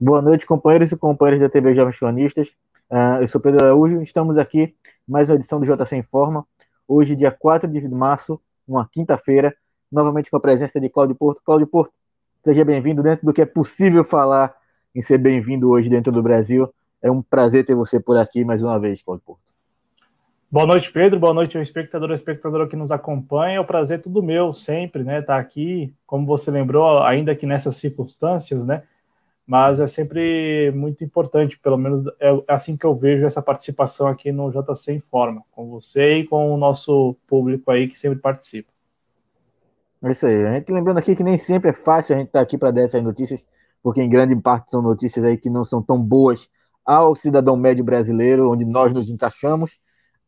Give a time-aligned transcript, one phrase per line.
[0.00, 2.48] Boa noite, companheiros e companheiras da TV Jovens Cronistas.
[2.90, 4.74] Uh, eu sou Pedro Araújo, estamos aqui
[5.06, 6.46] mais uma edição do JC Informa.
[6.88, 9.54] Hoje, dia 4 de março, uma quinta-feira,
[9.92, 11.42] novamente com a presença de Cláudio Porto.
[11.44, 11.92] Cláudio Porto,
[12.42, 14.54] seja bem-vindo dentro do que é possível falar
[14.94, 16.72] em ser bem-vindo hoje dentro do Brasil.
[17.02, 19.49] É um prazer ter você por aqui mais uma vez, Cláudio Porto.
[20.50, 21.20] Boa noite, Pedro.
[21.20, 23.56] Boa noite ao espectador e espectadora que nos acompanha.
[23.56, 25.20] É um prazer tudo meu, sempre, né?
[25.20, 28.82] Estar tá aqui, como você lembrou, ainda que nessas circunstâncias, né?
[29.50, 34.30] mas é sempre muito importante, pelo menos é assim que eu vejo essa participação aqui
[34.30, 38.70] no JC Informa, com você e com o nosso público aí que sempre participa.
[40.04, 40.46] É isso aí.
[40.46, 42.70] A gente lembrando aqui que nem sempre é fácil a gente estar tá aqui para
[42.70, 43.44] dar essas notícias,
[43.82, 46.48] porque em grande parte são notícias aí que não são tão boas
[46.86, 49.80] ao cidadão médio brasileiro, onde nós nos encaixamos.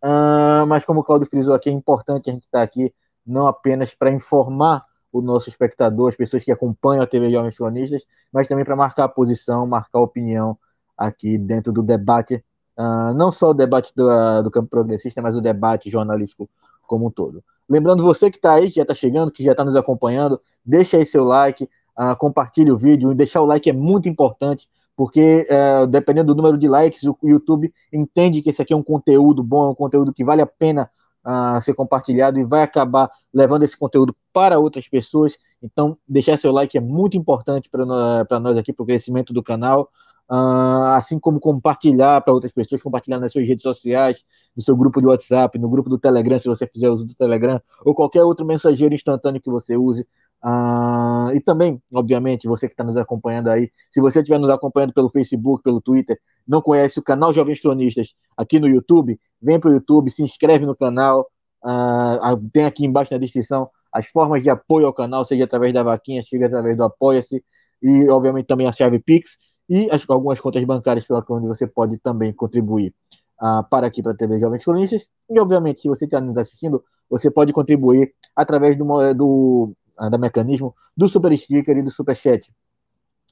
[0.02, 2.92] Uh, mas como o Claudio frisou aqui, é importante a gente estar tá aqui
[3.24, 8.04] não apenas para informar o nosso espectador, as pessoas que acompanham a TV Jovens Cronistas,
[8.32, 10.58] mas também para marcar a posição, marcar a opinião
[10.96, 12.42] aqui dentro do debate,
[12.78, 16.48] uh, não só o debate do, uh, do campo progressista, mas o debate jornalístico
[16.86, 17.44] como um todo.
[17.68, 20.96] Lembrando você que está aí, que já está chegando, que já está nos acompanhando, deixa
[20.96, 21.64] aí seu like,
[21.98, 24.68] uh, compartilhe o vídeo, deixar o like é muito importante,
[25.02, 28.84] porque uh, dependendo do número de likes, o YouTube entende que esse aqui é um
[28.84, 30.88] conteúdo bom, é um conteúdo que vale a pena
[31.24, 35.36] a ser compartilhado e vai acabar levando esse conteúdo para outras pessoas.
[35.60, 39.90] Então, deixar seu like é muito importante para nós aqui, para o crescimento do canal.
[40.30, 44.24] Uh, assim como compartilhar para outras pessoas, compartilhar nas suas redes sociais,
[44.56, 47.60] no seu grupo de WhatsApp, no grupo do Telegram, se você fizer uso do Telegram,
[47.84, 50.06] ou qualquer outro mensageiro instantâneo que você use.
[50.44, 54.92] Uh, e também, obviamente, você que está nos acompanhando aí, se você estiver nos acompanhando
[54.92, 59.70] pelo Facebook, pelo Twitter, não conhece o canal Jovens Cronistas aqui no YouTube, vem para
[59.70, 61.28] o YouTube, se inscreve no canal,
[61.64, 65.82] uh, tem aqui embaixo na descrição as formas de apoio ao canal, seja através da
[65.82, 67.44] vaquinha, seja através do Apoia-se,
[67.82, 69.36] e obviamente também a chave Pix,
[69.68, 72.94] e as, algumas contas bancárias pela onde você pode também contribuir.
[73.40, 76.82] Uh, para aqui para a TV Jovens Cronistas, e obviamente, se você está nos assistindo,
[77.10, 78.84] você pode contribuir através do,
[79.14, 82.52] do ah, da mecanismo do Super Sticker e do Super Chat.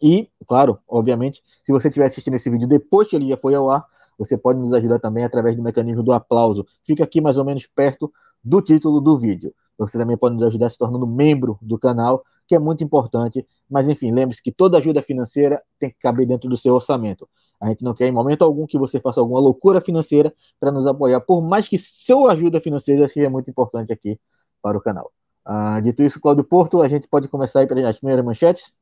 [0.03, 3.71] E, claro, obviamente, se você estiver assistindo esse vídeo depois que ele já foi ao
[3.71, 3.85] ar,
[4.19, 6.67] você pode nos ajudar também através do mecanismo do aplauso.
[6.85, 8.13] Fica aqui mais ou menos perto
[8.43, 9.55] do título do vídeo.
[9.79, 13.47] Você também pode nos ajudar se tornando membro do canal, que é muito importante.
[13.69, 17.29] Mas, enfim, lembre-se que toda ajuda financeira tem que caber dentro do seu orçamento.
[17.61, 20.87] A gente não quer em momento algum que você faça alguma loucura financeira para nos
[20.87, 24.19] apoiar, por mais que sua ajuda financeira seja muito importante aqui
[24.63, 25.13] para o canal.
[25.45, 28.75] Ah, dito isso, Cláudio Porto, a gente pode começar aí as primeiras manchetes?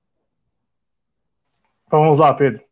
[1.90, 2.62] Vamos lá, Pedro.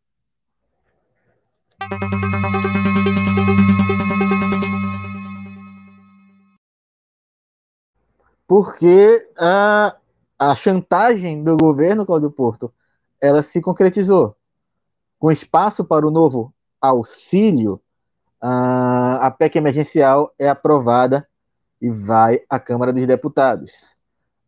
[8.46, 9.96] Porque a,
[10.38, 12.72] a chantagem do governo, Cláudio Porto,
[13.20, 14.36] ela se concretizou.
[15.18, 17.80] Com espaço para o novo auxílio,
[18.40, 21.26] a PEC emergencial é aprovada
[21.80, 23.96] e vai à Câmara dos Deputados.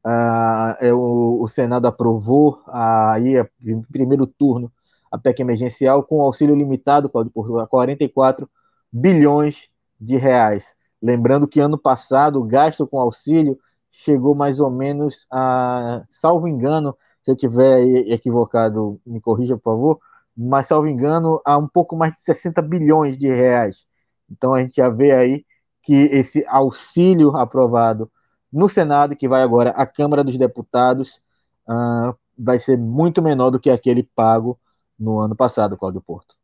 [0.04, 4.72] Ah, é o, o, Senado aprovou aí, em primeiro turno,
[5.10, 8.48] a PEC emergencial com auxílio limitado, Claudio, por 44
[8.92, 9.68] bilhões
[10.00, 10.76] de reais.
[11.02, 13.58] Lembrando que ano passado o gasto com auxílio
[13.90, 20.00] chegou mais ou menos a, salvo engano, se eu tiver equivocado, me corrija, por favor,
[20.36, 23.86] mas salvo engano, a um pouco mais de 60 bilhões de reais.
[24.30, 25.44] Então a gente já vê aí
[25.88, 28.10] que esse auxílio aprovado
[28.52, 31.22] no Senado, que vai agora à Câmara dos Deputados,
[31.66, 34.58] uh, vai ser muito menor do que aquele pago
[35.00, 36.34] no ano passado, Cláudio Porto.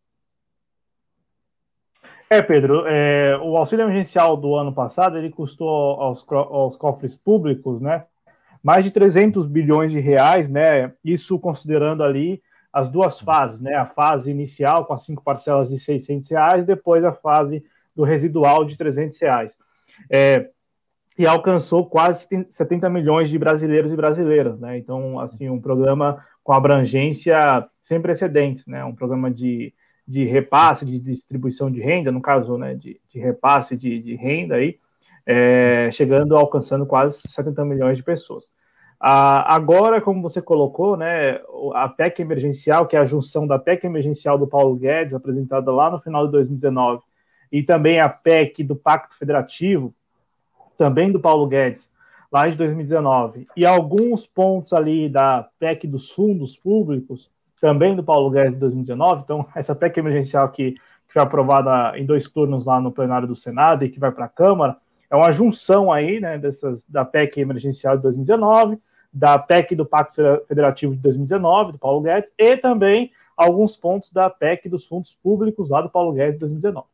[2.31, 7.83] É, Pedro, é, o auxílio emergencial do ano passado ele custou aos, aos cofres públicos,
[7.83, 8.07] né,
[8.63, 12.43] mais de 300 bilhões de reais, né, isso considerando ali
[12.73, 17.05] as duas fases, né, a fase inicial com as cinco parcelas de 600 reais, depois
[17.05, 17.63] a fase
[17.95, 19.57] do residual de 300 reais.
[20.11, 20.49] É,
[21.19, 24.77] e alcançou quase 70 milhões de brasileiros e brasileiras, né?
[24.79, 28.85] Então, assim, um programa com abrangência sem precedentes, né?
[28.85, 29.73] Um programa de,
[30.07, 32.75] de repasse, de distribuição de renda, no caso, né?
[32.75, 34.79] De, de repasse de, de renda aí,
[35.25, 38.53] é, chegando, alcançando quase 70 milhões de pessoas.
[39.07, 41.39] Ah, agora, como você colocou, né,
[41.75, 45.91] a PEC emergencial, que é a junção da PEC emergencial do Paulo Guedes, apresentada lá
[45.91, 47.03] no final de 2019,
[47.55, 49.95] e também a PEC do Pacto Federativo,
[50.77, 51.89] também do Paulo Guedes,
[52.33, 57.31] lá de 2019, e alguns pontos ali da PEC dos fundos públicos,
[57.61, 59.23] também do Paulo Guedes de 2019.
[59.23, 63.37] Então, essa PEC emergencial que, que foi aprovada em dois turnos lá no plenário do
[63.37, 64.77] Senado e que vai para a Câmara,
[65.09, 68.81] é uma junção aí, né, dessas, da PEC emergencial de 2019,
[69.13, 70.17] da PEC do Pacto
[70.49, 75.71] Federativo de 2019, do Paulo Guedes, e também alguns pontos da PEC dos fundos públicos
[75.71, 76.94] lá do Paulo Guedes de 2019.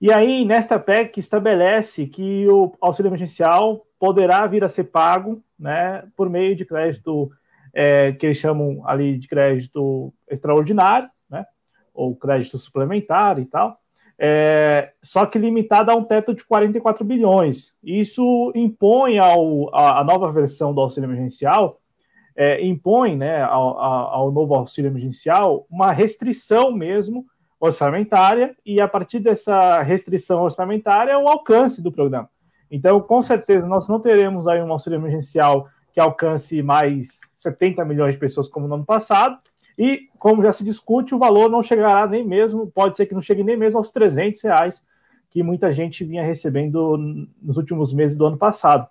[0.00, 6.04] E aí, nesta PEC, estabelece que o auxílio emergencial poderá vir a ser pago né,
[6.16, 7.30] por meio de crédito
[7.72, 11.44] é, que eles chamam ali de crédito extraordinário, né,
[11.92, 13.80] ou crédito suplementar e tal,
[14.18, 17.72] é, só que limitado a um teto de 44 bilhões.
[17.82, 21.80] Isso impõe ao, a, a nova versão do auxílio emergencial,
[22.36, 27.24] é, impõe né, ao, ao, novo auxílio emergencial uma restrição mesmo
[27.64, 32.28] orçamentária, e a partir dessa restrição orçamentária, o alcance do programa.
[32.70, 38.14] Então, com certeza, nós não teremos aí um auxílio emergencial que alcance mais 70 milhões
[38.14, 39.38] de pessoas como no ano passado,
[39.78, 43.22] e, como já se discute, o valor não chegará nem mesmo, pode ser que não
[43.22, 44.82] chegue nem mesmo aos 300 reais
[45.30, 46.96] que muita gente vinha recebendo
[47.42, 48.88] nos últimos meses do ano passado.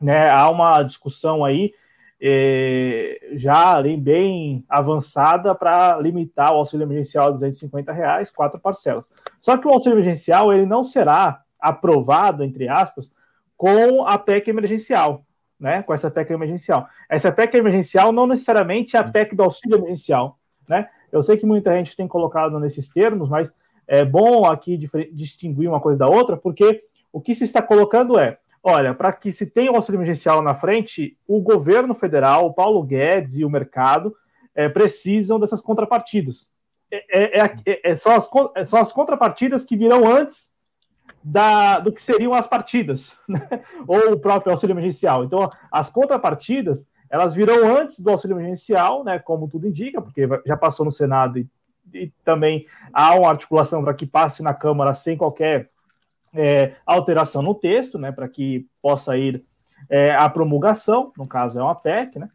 [0.00, 1.72] Né, há uma discussão aí
[2.20, 9.10] é, já bem avançada para limitar o auxílio emergencial a 250 reais, quatro parcelas.
[9.40, 13.12] Só que o auxílio emergencial ele não será aprovado, entre aspas,
[13.56, 15.24] com a PEC emergencial
[15.58, 16.86] né, com essa PEC emergencial.
[17.08, 20.38] Essa PEC emergencial não necessariamente é a PEC do auxílio emergencial,
[20.68, 20.88] né?
[21.10, 23.52] Eu sei que muita gente tem colocado nesses termos, mas
[23.86, 24.78] é bom aqui
[25.10, 29.32] distinguir uma coisa da outra, porque o que se está colocando é, olha, para que
[29.32, 33.50] se tenha o auxílio emergencial na frente, o governo federal, o Paulo Guedes e o
[33.50, 34.14] mercado
[34.54, 36.50] é, precisam dessas contrapartidas.
[36.90, 38.30] É, é, é, é são, as,
[38.68, 40.52] são as contrapartidas que virão antes
[41.22, 43.48] da, do que seriam as partidas, né?
[43.86, 45.24] ou o próprio auxílio emergencial.
[45.24, 50.56] Então, as contrapartidas, elas virão antes do auxílio emergencial, né, como tudo indica, porque já
[50.56, 51.46] passou no Senado e,
[51.92, 55.70] e também há uma articulação para que passe na Câmara sem qualquer
[56.34, 59.44] é, alteração no texto, né, para que possa ir
[59.88, 62.28] é, à promulgação, no caso é uma PEC, né,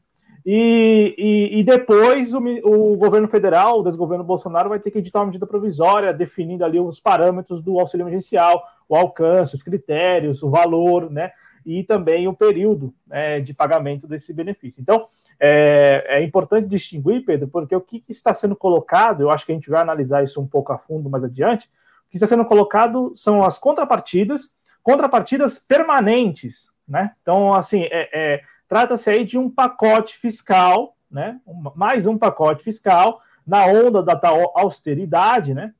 [0.45, 5.19] e, e, e, depois o, o, governo federal, o desgoverno Bolsonaro, vai ter que editar
[5.19, 10.49] uma medida provisória definindo ali os parâmetros do auxílio emergencial, o alcance, os critérios, o
[10.49, 11.31] valor, né?
[11.65, 14.81] E também o período né, de pagamento desse benefício.
[14.81, 15.07] Então,
[15.39, 19.55] é, é, importante distinguir, Pedro, porque o que está sendo colocado, eu acho que a
[19.55, 21.69] gente vai analisar isso um pouco a fundo mais adiante,
[22.13, 27.11] que está sendo colocado são as contrapartidas, contrapartidas permanentes, né?
[27.21, 28.43] Então, assim, é, é
[28.73, 31.39] Trata-se aí de um pacote fiscal, né?
[31.75, 35.75] mais um pacote fiscal na onda da tal austeridade, né?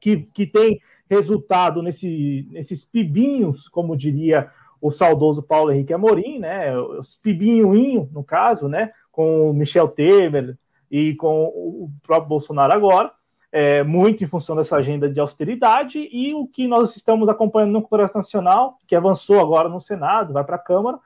[0.00, 4.50] Que, que tem resultado nesse, nesses pibinhos, como diria
[4.80, 6.74] o saudoso Paulo Henrique Amorim, né?
[6.78, 8.90] Os pibinhoinho, no caso, né?
[9.12, 10.56] Com o Michel Temer
[10.90, 13.12] e com o próprio Bolsonaro agora,
[13.54, 17.82] é, muito em função dessa agenda de austeridade e o que nós estamos acompanhando no
[17.82, 20.98] Congresso Nacional, que avançou agora no Senado, vai para a Câmara,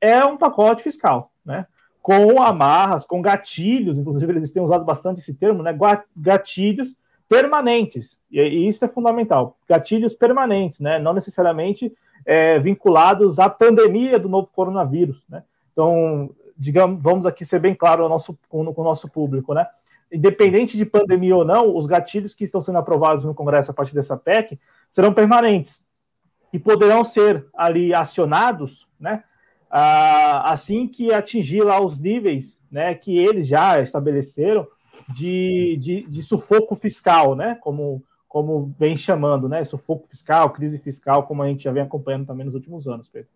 [0.00, 1.64] é um pacote fiscal, né?
[2.02, 5.78] Com amarras, com gatilhos, inclusive eles têm usado bastante esse termo, né?
[6.16, 6.96] Gatilhos
[7.28, 9.56] permanentes, e, isso é fundamental.
[9.68, 10.98] Gatilhos permanentes, né?
[10.98, 11.96] Não necessariamente
[12.26, 15.44] é, vinculados à pandemia do novo coronavírus, né?
[15.72, 19.68] Então, digamos, vamos aqui ser bem claro nosso, com, com o nosso público, né?
[20.12, 23.94] Independente de pandemia ou não, os gatilhos que estão sendo aprovados no Congresso a partir
[23.94, 24.58] dessa PEC
[24.90, 25.82] serão permanentes
[26.52, 29.24] e poderão ser ali acionados, né?
[29.72, 34.66] assim que atingir lá os níveis né, que eles já estabeleceram
[35.08, 41.22] de, de, de, sufoco fiscal, né, como, como vem chamando, né, sufoco fiscal, crise fiscal,
[41.22, 43.30] como a gente já vem acompanhando também nos últimos anos, Pedro.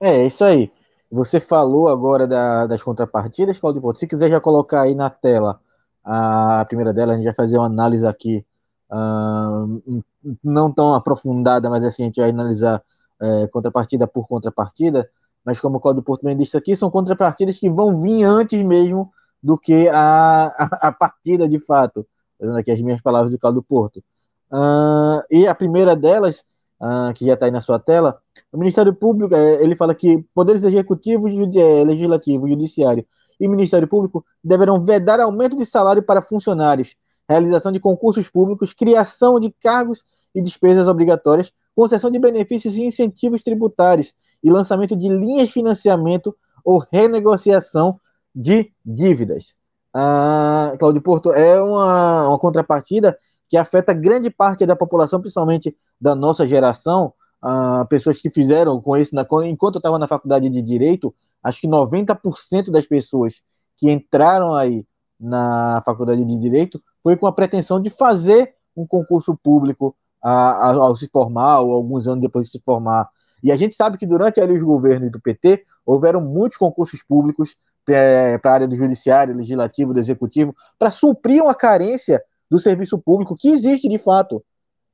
[0.00, 0.70] É, isso aí.
[1.10, 3.98] Você falou agora da, das contrapartidas, Claudio Porto.
[3.98, 5.60] Se quiser já colocar aí na tela
[6.04, 8.44] a primeira dela, a gente vai fazer uma análise aqui,
[8.90, 10.02] uh,
[10.42, 12.82] não tão aprofundada, mas assim, a gente vai analisar
[13.20, 15.08] é, contrapartida por contrapartida,
[15.44, 19.12] mas como o Cláudio Porto bem disse aqui, são contrapartidas que vão vir antes mesmo
[19.42, 22.06] do que a, a, a partida de fato,
[22.38, 24.02] usando aqui as minhas palavras do Cláudio Porto.
[24.50, 26.44] Uh, e a primeira delas,
[26.80, 28.20] uh, que já está aí na sua tela,
[28.52, 33.04] o Ministério Público, é, ele fala que poderes executivos, é, legislativo, judiciário
[33.40, 36.96] e Ministério Público deverão vedar aumento de salário para funcionários,
[37.28, 40.02] realização de concursos públicos, criação de cargos
[40.34, 44.12] e despesas obrigatórias concessão de benefícios e incentivos tributários
[44.42, 48.00] e lançamento de linhas de financiamento ou renegociação
[48.34, 49.54] de dívidas.
[49.94, 53.16] Ah, Claudio Porto, é uma, uma contrapartida
[53.48, 58.96] que afeta grande parte da população, principalmente da nossa geração, ah, pessoas que fizeram com
[58.96, 63.42] isso, na, enquanto eu estava na faculdade de Direito, acho que 90% das pessoas
[63.76, 64.84] que entraram aí
[65.18, 71.08] na faculdade de Direito foi com a pretensão de fazer um concurso público ao se
[71.08, 73.08] formar, ou alguns anos depois de se formar.
[73.42, 77.56] E a gente sabe que durante ali, os governos do PT, houveram muitos concursos públicos
[77.88, 82.98] é, para a área do judiciário, legislativo, do executivo, para suprir uma carência do serviço
[82.98, 84.44] público que existe de fato.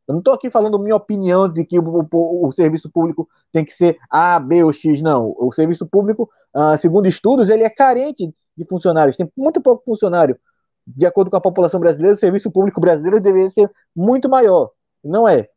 [0.06, 3.64] Eu não estou aqui falando minha opinião de que o, o, o, serviço público tem
[3.64, 5.34] que ser A, B ou X, não.
[5.38, 10.38] O serviço público, uh, segundo estudos, ele é carente de funcionários, tem muito pouco funcionário.
[10.87, 14.70] De acordo com a população brasileira, o serviço público brasileiro deveria ser muito maior.
[15.02, 15.49] Não é.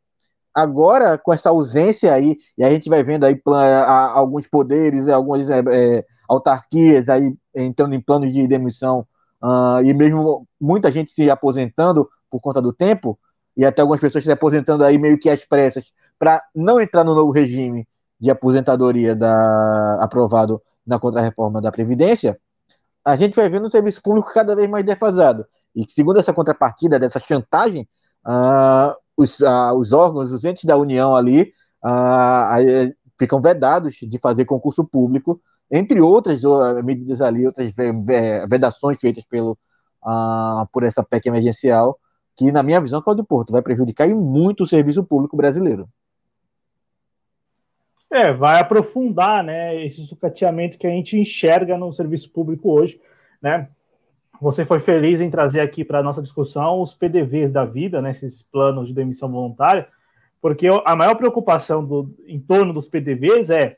[0.54, 3.40] Agora, com essa ausência aí, e a gente vai vendo aí
[4.14, 9.06] alguns poderes, algumas é, é, autarquias aí entrando em planos de demissão,
[9.42, 13.18] uh, e mesmo muita gente se aposentando por conta do tempo,
[13.58, 17.12] e até algumas pessoas se aposentando aí meio que às pressas para não entrar no
[17.12, 17.86] novo regime
[18.18, 22.38] de aposentadoria da, aprovado na contrarreforma da Previdência,
[23.04, 25.44] a gente vai vendo um serviço público cada vez mais defasado.
[25.74, 27.88] E segundo essa contrapartida, dessa chantagem,
[28.26, 31.52] uh, os, uh, os, órgãos, os entes da União ali,
[31.84, 36.42] uh, ficam vedados de fazer concurso público, entre outras
[36.84, 37.72] medidas ali, outras
[38.48, 39.58] vedações feitas pelo,
[40.72, 41.98] por essa PEC emergencial,
[42.38, 45.88] que, na minha visão, Cláudio Porto, vai prejudicar muito o serviço público brasileiro.
[48.08, 53.00] É, vai aprofundar, né, esse sucateamento que a gente enxerga no serviço público hoje,
[53.42, 53.68] né?
[54.40, 58.40] Você foi feliz em trazer aqui para nossa discussão os PDVs da vida, né, esses
[58.40, 59.88] planos de demissão voluntária,
[60.40, 63.76] porque a maior preocupação do, em torno dos PDVs é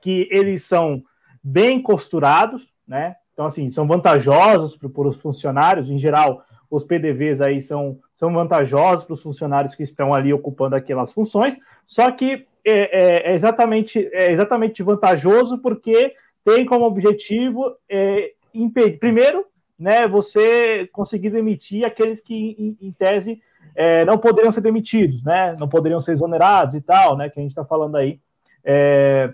[0.00, 1.04] que eles são
[1.40, 3.14] bem costurados, né?
[3.32, 9.04] Então, assim, são vantajosos para os funcionários, em geral, os PDVs aí são, são vantajosos
[9.04, 14.08] para os funcionários que estão ali ocupando aquelas funções, só que é, é, é exatamente,
[14.12, 19.44] é exatamente vantajoso porque tem como objetivo é, impedir, primeiro,
[19.78, 23.40] né, você conseguir demitir aqueles que, em, em tese,
[23.74, 27.42] é, não poderiam ser demitidos, né, não poderiam ser exonerados e tal, né, que a
[27.42, 28.20] gente está falando aí
[28.62, 29.32] é,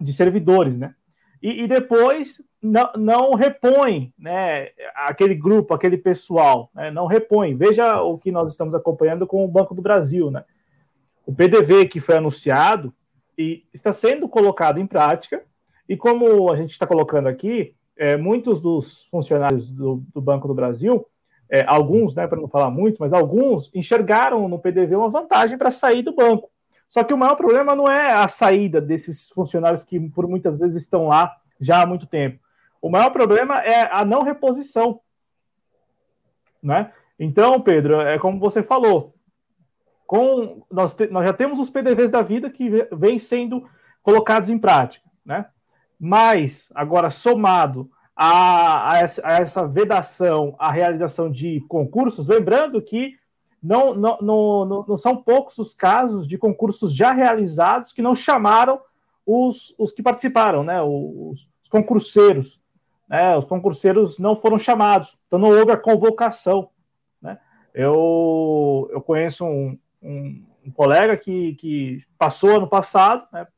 [0.00, 0.94] de servidores, né.
[1.42, 7.54] E, e, depois não, não repõe né, aquele grupo, aquele pessoal, né, não repõe.
[7.54, 10.30] Veja o que nós estamos acompanhando com o Banco do Brasil.
[10.30, 10.44] Né?
[11.24, 12.92] O PDV que foi anunciado
[13.36, 15.42] e está sendo colocado em prática,
[15.88, 20.54] e como a gente está colocando aqui, é, muitos dos funcionários do, do Banco do
[20.54, 21.06] Brasil,
[21.50, 25.70] é, alguns, né, para não falar muito, mas alguns enxergaram no PDV uma vantagem para
[25.70, 26.48] sair do banco.
[26.88, 30.82] Só que o maior problema não é a saída desses funcionários que por muitas vezes
[30.82, 32.38] estão lá já há muito tempo.
[32.80, 35.00] O maior problema é a não reposição.
[36.62, 36.92] Né?
[37.18, 39.14] Então, Pedro, é como você falou.
[40.06, 43.68] Com, nós, te, nós já temos os PDVs da vida que vêm sendo
[44.02, 45.08] colocados em prática.
[45.24, 45.46] Né?
[45.98, 53.18] Mas, agora, somado a, a, essa, a essa vedação, a realização de concursos, lembrando que
[53.62, 58.80] não, não, não, não, são poucos os casos de concursos já realizados que não chamaram
[59.24, 60.82] os, os que participaram, né?
[60.82, 62.59] Os, os concurseiros
[63.10, 66.70] né, os concurseiros não foram chamados, então não houve a convocação.
[67.20, 67.36] Né?
[67.74, 73.48] Eu, eu conheço um, um, um colega que, que passou ano passado, né,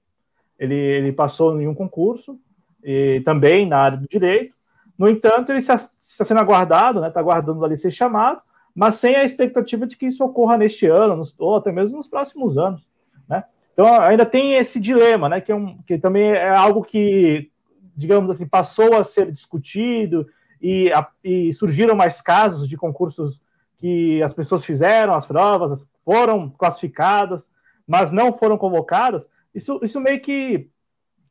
[0.59, 2.41] ele, ele passou em um concurso,
[2.83, 4.55] e também na área do direito,
[4.99, 8.41] no entanto, ele está, sendo aguardado, está né, aguardando ali ser chamado,
[8.75, 12.57] mas sem a expectativa de que isso ocorra neste ano, ou até mesmo nos próximos
[12.57, 12.87] anos.
[13.29, 13.45] Né?
[13.73, 17.51] Então, ainda tem esse dilema, né, que, é um, que também é algo que
[17.97, 20.27] digamos assim, passou a ser discutido
[20.61, 23.41] e, a, e surgiram mais casos de concursos
[23.79, 27.49] que as pessoas fizeram as provas, foram classificadas,
[27.87, 30.69] mas não foram convocadas, isso, isso meio que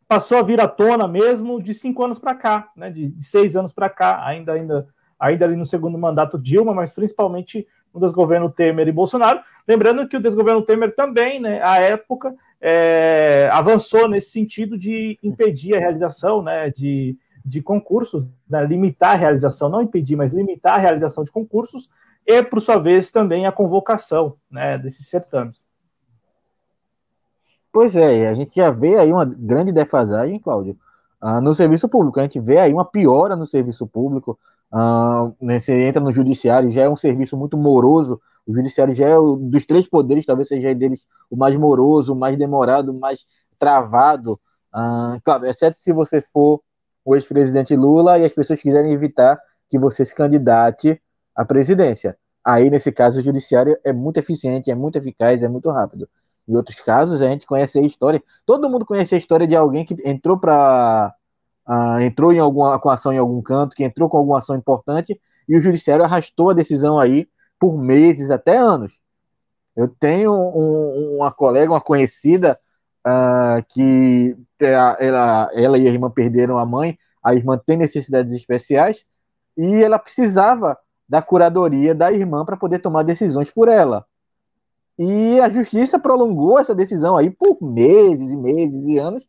[0.08, 3.56] passou a vir à tona mesmo de cinco anos para cá, né, de, de, seis
[3.56, 4.88] anos para cá, ainda, ainda,
[5.18, 9.40] ainda ali no segundo mandato Dilma, mas principalmente no desgoverno Temer e Bolsonaro.
[9.68, 15.76] Lembrando que o desgoverno Temer também, né, à época, é, avançou nesse sentido de impedir
[15.76, 20.82] a realização né, de, de concursos, né, limitar a realização, não impedir, mas limitar a
[20.82, 21.90] realização de concursos
[22.26, 25.68] e, por sua vez, também a convocação né, desses certames.
[27.74, 30.78] Pois é, a gente já vê aí uma grande defasagem, Cláudio,
[31.24, 32.20] uh, no serviço público.
[32.20, 34.38] A gente vê aí uma piora no serviço público.
[34.72, 39.16] Uh, você entra no judiciário, já é um serviço muito moroso o judiciário já é
[39.16, 43.26] dos três poderes, talvez seja deles o mais moroso, o mais demorado, o mais
[43.60, 44.40] travado.
[44.74, 46.62] Ah, claro, exceto se você for
[47.06, 51.02] o ex-presidente Lula e as pessoas quiserem evitar que você se candidate
[51.36, 52.18] à presidência.
[52.44, 56.10] Aí, nesse caso, o judiciário é muito eficiente, é muito eficaz, é muito rápido.
[56.48, 58.22] Em outros casos, a gente conhece a história.
[58.46, 61.14] Todo mundo conhece a história de alguém que entrou para.
[61.68, 65.20] Uh, entrou em alguma com ação em algum canto, que entrou com alguma ação importante,
[65.48, 67.28] e o judiciário arrastou a decisão aí
[67.62, 69.00] por meses, até anos.
[69.76, 72.60] Eu tenho um, uma colega, uma conhecida,
[73.06, 79.06] uh, que ela, ela e a irmã perderam a mãe, a irmã tem necessidades especiais,
[79.56, 80.76] e ela precisava
[81.08, 84.08] da curadoria da irmã para poder tomar decisões por ela.
[84.98, 89.28] E a justiça prolongou essa decisão aí por meses e meses e anos,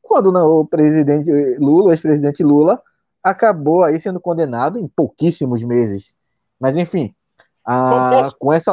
[0.00, 2.80] quando o presidente Lula, ex-presidente Lula,
[3.22, 6.14] acabou aí sendo condenado em pouquíssimos meses.
[6.58, 7.14] Mas enfim,
[7.68, 8.72] a, com essa.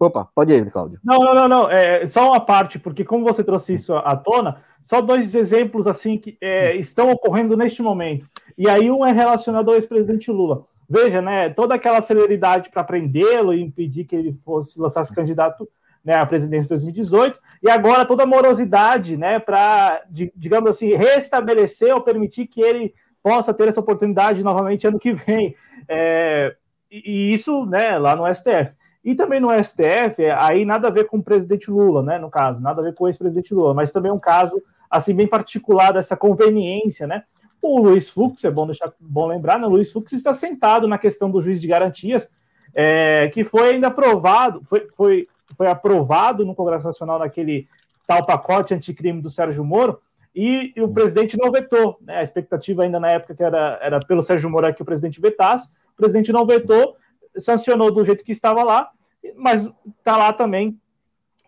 [0.00, 0.98] Opa, pode ir, Cláudio.
[1.04, 1.70] Não, não, não, não.
[1.70, 6.18] É só uma parte, porque como você trouxe isso à tona, só dois exemplos assim
[6.18, 8.26] que é, estão ocorrendo neste momento.
[8.58, 10.64] E aí um é relacionado ao ex-presidente Lula.
[10.88, 15.68] Veja, né, toda aquela celeridade para prendê-lo e impedir que ele fosse lançasse candidato
[16.04, 20.02] né, à presidência em 2018, e agora toda a morosidade, né, para,
[20.34, 25.54] digamos assim, restabelecer ou permitir que ele possa ter essa oportunidade novamente ano que vem.
[25.88, 26.56] É,
[26.92, 28.74] e, isso, né, lá no STF.
[29.04, 32.30] E também no STF, é, aí nada a ver com o presidente Lula, né, no
[32.30, 35.92] caso, nada a ver com o ex-presidente Lula, mas também um caso, assim, bem particular
[35.92, 37.24] dessa conveniência, né,
[37.60, 40.98] o Luiz Fux, é bom, deixar, bom lembrar, né, o Luiz Fux está sentado na
[40.98, 42.28] questão do juiz de garantias,
[42.74, 47.66] é, que foi ainda aprovado, foi, foi, foi aprovado no Congresso Nacional naquele
[48.06, 50.00] tal pacote anticrime do Sérgio Moro,
[50.34, 51.98] e, e o presidente não vetou.
[52.00, 52.16] Né?
[52.16, 55.70] A expectativa ainda na época que era, era pelo Sérgio Moro que o presidente vetasse,
[55.92, 56.96] o presidente não vetou,
[57.38, 58.90] sancionou do jeito que estava lá,
[59.36, 59.68] mas
[59.98, 60.78] está lá também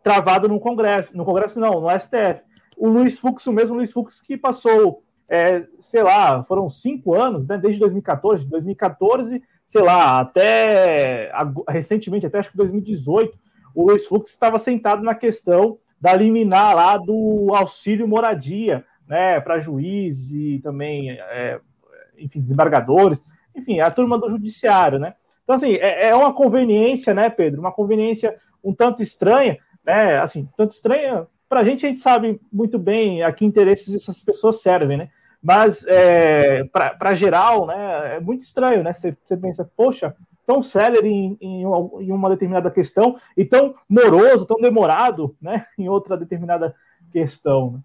[0.02, 2.42] travado no Congresso, no Congresso não, no STF.
[2.76, 7.46] O Luiz Fux, o mesmo Luiz Fux que passou, é, sei lá, foram cinco anos,
[7.46, 11.32] né, desde 2014, 2014, sei lá, até
[11.68, 13.36] recentemente, até acho que 2018,
[13.74, 19.60] o Luiz Fux estava sentado na questão da liminar lá do auxílio moradia, né, para
[19.60, 21.58] juiz e também, é,
[22.18, 23.22] enfim, desembargadores,
[23.54, 25.14] enfim, a turma do judiciário, né?
[25.42, 27.60] Então, assim, é, é, uma conveniência, né, Pedro?
[27.60, 30.18] Uma conveniência um tanto estranha, né?
[30.18, 31.26] Assim, tanto estranha.
[31.48, 35.08] Para a gente, a gente sabe muito bem a que interesses essas pessoas servem, né?
[35.42, 38.94] Mas, é, para geral, né, é muito estranho, né?
[38.94, 44.46] Você, pensa, poxa, tão célere em, em, uma, em, uma, determinada questão e tão moroso,
[44.46, 45.66] tão demorado, né?
[45.78, 46.74] Em outra determinada
[47.12, 47.82] questão.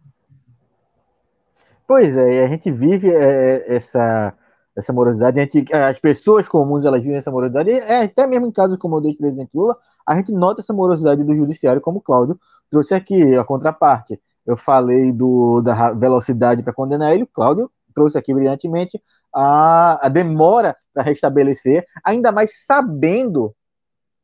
[1.86, 4.34] Pois é, a gente vive é, essa
[4.80, 5.40] essa morosidade,
[5.72, 9.16] as pessoas comuns elas vivem essa morosidade, é, até mesmo em casos como o do
[9.16, 12.40] presidente Lula, a gente nota essa morosidade do judiciário, como o Cláudio
[12.70, 14.20] trouxe aqui, a contraparte.
[14.46, 19.02] Eu falei do, da velocidade para condenar ele, o Cláudio trouxe aqui brilhantemente
[19.34, 23.54] a, a demora para restabelecer, ainda mais sabendo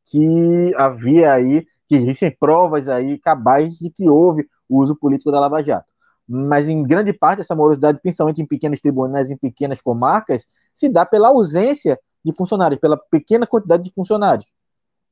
[0.05, 5.39] que havia aí, que existem provas aí cabais de que houve o uso político da
[5.39, 5.94] Lava Jato
[6.27, 11.05] mas em grande parte essa morosidade, principalmente em pequenos tribunais, em pequenas comarcas, se dá
[11.05, 14.45] pela ausência de funcionários, pela pequena quantidade de funcionários.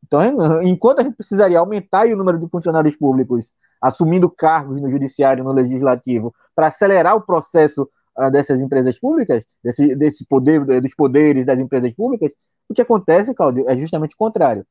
[0.04, 0.22] Então,
[0.64, 5.52] enquanto a gente precisaria aumentar o número de funcionários públicos assumindo cargos no judiciário, no
[5.52, 11.60] legislativo, para acelerar o processo uh, dessas empresas públicas, desse, desse poder, dos poderes das
[11.60, 12.32] empresas públicas,
[12.70, 14.66] o que acontece, Claudio, é justamente o contrário.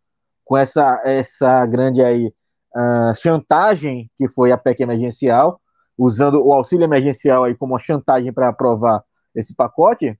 [0.44, 2.32] Com essa, essa grande aí,
[2.74, 5.60] uh, chantagem que foi a PEC emergencial,
[5.96, 10.18] usando o auxílio emergencial aí como uma chantagem para aprovar esse pacote,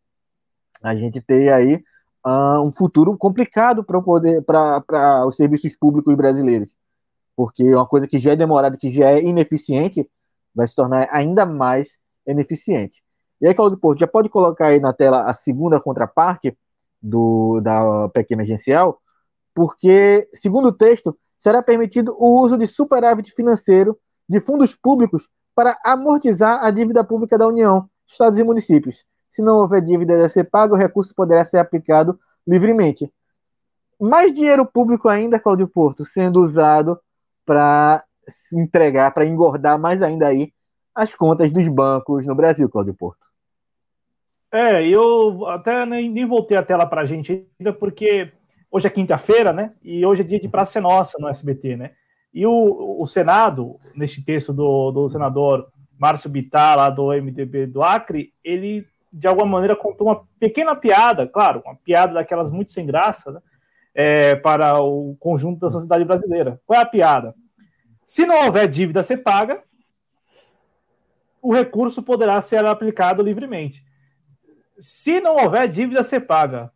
[0.83, 1.83] a gente tem aí
[2.27, 6.75] uh, um futuro complicado para poder para os serviços públicos brasileiros,
[7.37, 10.09] porque uma coisa que já é demorada, que já é ineficiente,
[10.55, 13.03] vai se tornar ainda mais ineficiente.
[13.41, 16.57] E aí, Claudio Porto, já pode colocar aí na tela a segunda contraparte
[17.01, 19.01] do, da PEC emergencial,
[19.55, 25.79] porque, segundo o texto, será permitido o uso de superávit financeiro de fundos públicos para
[25.85, 29.05] amortizar a dívida pública da União, estados e municípios.
[29.31, 33.11] Se não houver dívida a ser paga, o recurso poderá ser aplicado livremente.
[34.01, 36.99] Mais dinheiro público ainda, Cláudio Porto, sendo usado
[37.45, 40.53] para se entregar, para engordar mais ainda aí
[40.95, 43.27] as contas dos bancos no Brasil, Cláudio Porto.
[44.53, 48.31] É, eu até nem, nem voltei a tela para a gente ainda, porque
[48.71, 49.73] hoje é quinta-feira, né?
[49.83, 51.93] E hoje é dia de Praça Nossa no SBT, né?
[52.33, 55.69] E o, o Senado, neste texto do, do senador
[55.99, 61.27] Márcio Bittar, lá do MDB do Acre, ele, de alguma maneira, contou uma pequena piada,
[61.27, 63.41] claro, uma piada daquelas muito sem graça, né,
[63.95, 66.61] é, para o conjunto da sociedade brasileira.
[66.67, 67.35] Qual é a piada?
[68.05, 69.63] Se não houver dívida a ser paga,
[71.41, 73.85] o recurso poderá ser aplicado livremente.
[74.79, 76.73] Se não houver dívida a ser paga,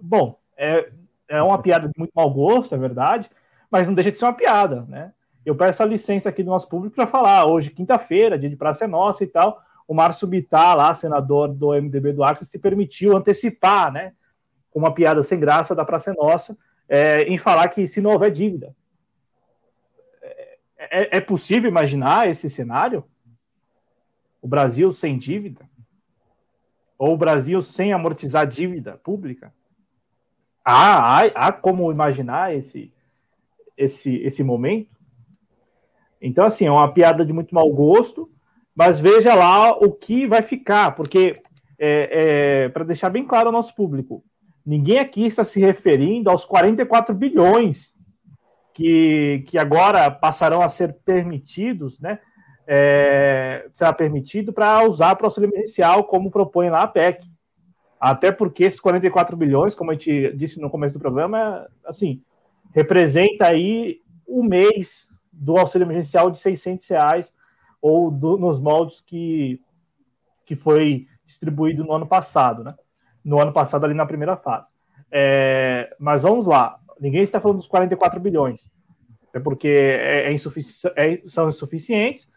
[0.00, 0.90] bom, é,
[1.28, 3.30] é uma piada de muito mau gosto, é verdade,
[3.72, 5.14] mas não deixa de ser uma piada, né?
[5.44, 8.84] Eu peço a licença aqui do nosso público para falar, hoje, quinta-feira, dia de Praça
[8.84, 13.16] é Nossa e tal, o Márcio Bittar, lá, senador do MDB do Acre, se permitiu
[13.16, 14.12] antecipar, né,
[14.74, 16.56] uma piada sem graça da Praça é Nossa,
[16.86, 18.76] é, em falar que se não houver dívida.
[20.78, 23.02] é, é possível imaginar esse cenário?
[24.42, 25.68] O Brasil sem dívida?
[26.98, 29.52] Ou o Brasil sem amortizar dívida pública?
[30.64, 32.92] Há, há, há como imaginar esse,
[33.76, 34.90] esse, esse momento?
[36.20, 38.30] Então, assim, é uma piada de muito mau gosto,
[38.74, 41.40] mas veja lá o que vai ficar, porque,
[41.78, 44.24] é, é, para deixar bem claro ao nosso público,
[44.64, 47.92] ninguém aqui está se referindo aos 44 bilhões
[48.72, 52.18] que, que agora passarão a ser permitidos, né?
[52.66, 57.26] É, será permitido para usar para auxílio emergencial, como propõe lá a PEC.
[58.00, 62.22] Até porque esses 44 bilhões, como a gente disse no começo do programa, assim,
[62.72, 67.34] representa aí o mês do auxílio emergencial de 600 reais
[67.80, 69.60] ou do, nos moldes que,
[70.44, 72.74] que foi distribuído no ano passado, né?
[73.24, 74.68] No ano passado, ali na primeira fase.
[75.10, 78.70] É, mas vamos lá, ninguém está falando dos 44 bilhões,
[79.34, 82.28] é porque é, é insufici é, são insuficientes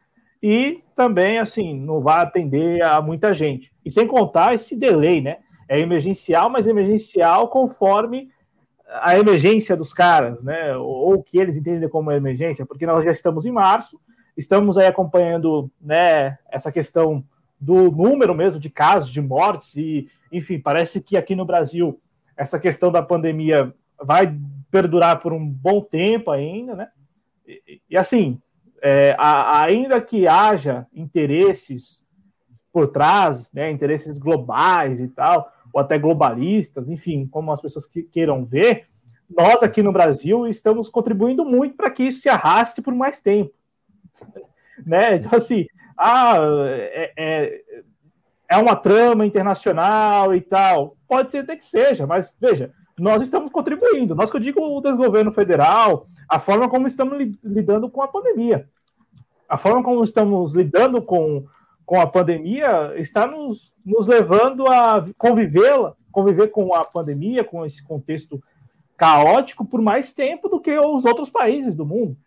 [0.42, 3.74] e também, assim, não vai atender a muita gente.
[3.84, 5.38] E sem contar esse delay, né?
[5.68, 8.30] É emergencial, mas emergencial conforme
[9.02, 10.76] a emergência dos caras, né?
[10.78, 14.00] Ou o que eles entendem como emergência, porque nós já estamos em março,
[14.38, 17.24] estamos aí acompanhando, né, essa questão
[17.60, 22.00] do número mesmo de casos, de mortes, e, enfim, parece que aqui no Brasil
[22.36, 24.38] essa questão da pandemia vai
[24.70, 26.90] perdurar por um bom tempo ainda, né?
[27.48, 28.42] E, e assim,
[28.82, 32.04] é, a, ainda que haja interesses
[32.74, 38.02] por trás, né, interesses globais e tal, ou até globalistas, enfim, como as pessoas que
[38.02, 38.88] queiram ver,
[39.30, 43.54] nós aqui no Brasil estamos contribuindo muito para que isso se arraste por mais tempo.
[44.86, 45.16] Né?
[45.16, 45.66] Então, assim,
[45.98, 46.36] ah,
[46.68, 47.62] é, é,
[48.50, 50.98] é uma trama internacional e tal.
[51.08, 54.14] Pode ser até que seja, mas veja, nós estamos contribuindo.
[54.14, 58.68] Nós que eu digo o desgoverno federal, a forma como estamos lidando com a pandemia.
[59.48, 61.46] A forma como estamos lidando com
[61.86, 67.86] com a pandemia está nos, nos levando a convivê-la, conviver com a pandemia, com esse
[67.86, 68.42] contexto
[68.98, 72.18] caótico por mais tempo do que os outros países do mundo,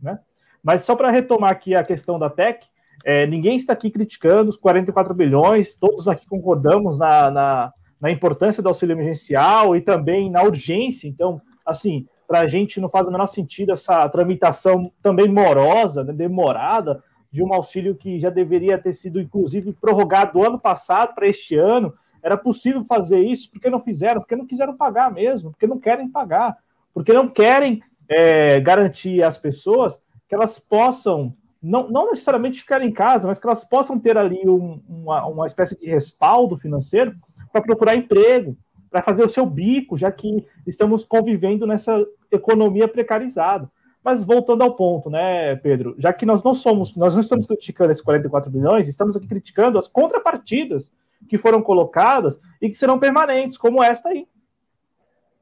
[0.00, 0.18] né?
[0.62, 2.66] Mas só para retomar aqui a questão da TEC,
[3.04, 8.62] é, ninguém está aqui criticando os 44 bilhões, todos aqui concordamos na, na, na importância
[8.62, 11.08] do auxílio emergencial e também na urgência.
[11.08, 16.12] Então, assim, para a gente não faz o menor sentido essa tramitação também morosa, né,
[16.12, 21.28] demorada, de um auxílio que já deveria ter sido, inclusive, prorrogado do ano passado para
[21.28, 21.94] este ano.
[22.22, 24.20] Era possível fazer isso, porque não fizeram?
[24.20, 26.58] Porque não quiseram pagar mesmo, porque não querem pagar,
[26.92, 32.92] porque não querem é, garantir às pessoas que elas possam, não, não necessariamente ficar em
[32.92, 37.14] casa, mas que elas possam ter ali um, uma, uma espécie de respaldo financeiro
[37.52, 38.56] para procurar emprego,
[38.90, 43.70] para fazer o seu bico, já que estamos convivendo nessa economia precarizada.
[44.02, 45.94] Mas voltando ao ponto, né, Pedro?
[45.98, 49.78] Já que nós não somos, nós não estamos criticando esses 44 bilhões, estamos aqui criticando
[49.78, 50.90] as contrapartidas
[51.28, 54.26] que foram colocadas e que serão permanentes, como esta aí.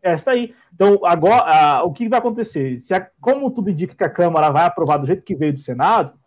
[0.03, 0.55] Esta aí.
[0.75, 2.79] Então, agora, o que vai acontecer?
[2.79, 5.61] Se a, como tudo indica que a Câmara vai aprovar do jeito que veio do
[5.61, 6.19] Senado,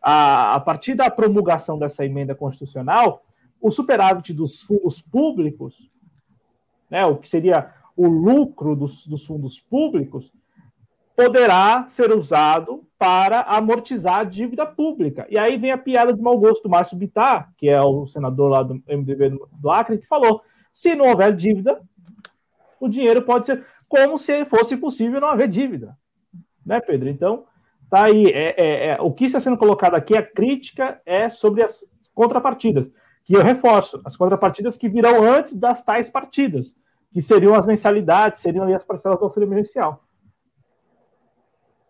[0.00, 3.24] a, a partir da promulgação dessa emenda constitucional,
[3.60, 5.90] o superávit dos fundos públicos,
[6.90, 10.30] né, o que seria o lucro dos, dos fundos públicos,
[11.16, 15.26] poderá ser usado para amortizar a dívida pública.
[15.28, 18.50] E aí vem a piada de mau gosto do Márcio Bittar, que é o senador
[18.50, 21.80] lá do MDB do Acre, que falou: se não houver dívida,
[22.80, 25.96] o dinheiro pode ser como se fosse possível não haver dívida.
[26.64, 27.08] Né, Pedro?
[27.08, 27.44] Então,
[27.88, 28.26] tá aí.
[28.26, 32.90] É, é, é, o que está sendo colocado aqui, a crítica é sobre as contrapartidas,
[33.24, 36.76] que eu reforço, as contrapartidas que virão antes das tais partidas,
[37.12, 40.03] que seriam as mensalidades, seriam ali as parcelas do auxílio emergencial.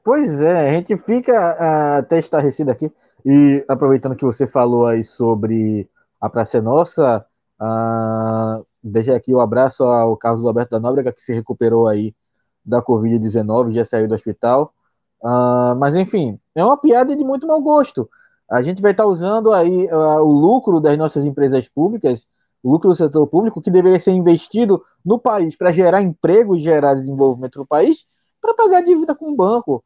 [0.05, 2.93] Pois é, a gente fica uh, até estarrecido aqui.
[3.25, 5.89] E aproveitando que você falou aí sobre
[6.21, 7.25] a Praça Nossa,
[7.59, 12.15] uh, deixa aqui o um abraço ao Carlos Alberto da Nóbrega, que se recuperou aí
[12.63, 14.75] da Covid-19, já saiu do hospital.
[15.23, 18.07] Uh, mas enfim, é uma piada de muito mau gosto.
[18.51, 22.27] A gente vai estar usando aí uh, o lucro das nossas empresas públicas,
[22.63, 26.61] o lucro do setor público, que deveria ser investido no país para gerar emprego e
[26.61, 28.05] gerar desenvolvimento no país,
[28.39, 29.83] para pagar dívida com o banco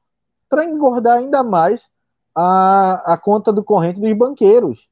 [0.49, 1.89] para engordar ainda mais
[2.35, 4.89] a, a conta do corrente dos banqueiros.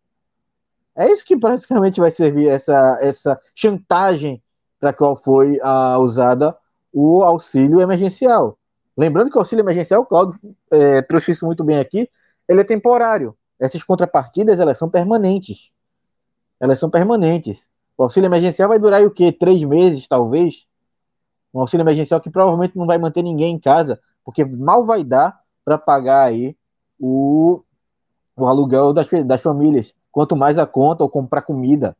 [0.97, 4.43] É isso que praticamente vai servir essa, essa chantagem
[4.81, 6.57] para qual foi uh, usada
[6.93, 8.59] o auxílio emergencial.
[8.97, 10.39] Lembrando que o auxílio emergencial, o Claudio
[10.73, 12.09] é, trouxe isso muito bem aqui,
[12.49, 13.37] ele é temporário.
[13.61, 15.71] Essas contrapartidas, elas são permanentes.
[16.59, 17.69] Elas são permanentes.
[17.97, 19.31] O auxílio emergencial vai durar o quê?
[19.31, 20.67] Três meses, talvez?
[21.53, 25.39] Um auxílio emergencial que provavelmente não vai manter ninguém em casa, porque mal vai dar
[25.67, 26.57] para pagar aí
[26.97, 27.61] o,
[28.37, 31.97] o aluguel das, das famílias, quanto mais a conta ou comprar comida.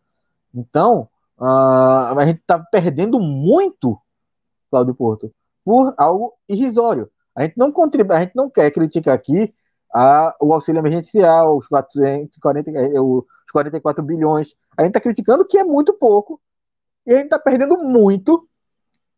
[0.55, 4.01] Então, uh, a gente está perdendo muito,
[4.71, 5.33] Cláudio Porto,
[5.65, 7.11] por algo irrisório.
[7.35, 9.53] A gente não contribui, a gente não quer criticar aqui
[9.93, 14.55] a, o auxílio emergencial, os, 440, eh, os 44 bilhões.
[14.77, 16.41] A gente está criticando que é muito pouco
[17.05, 18.49] e a gente está perdendo muito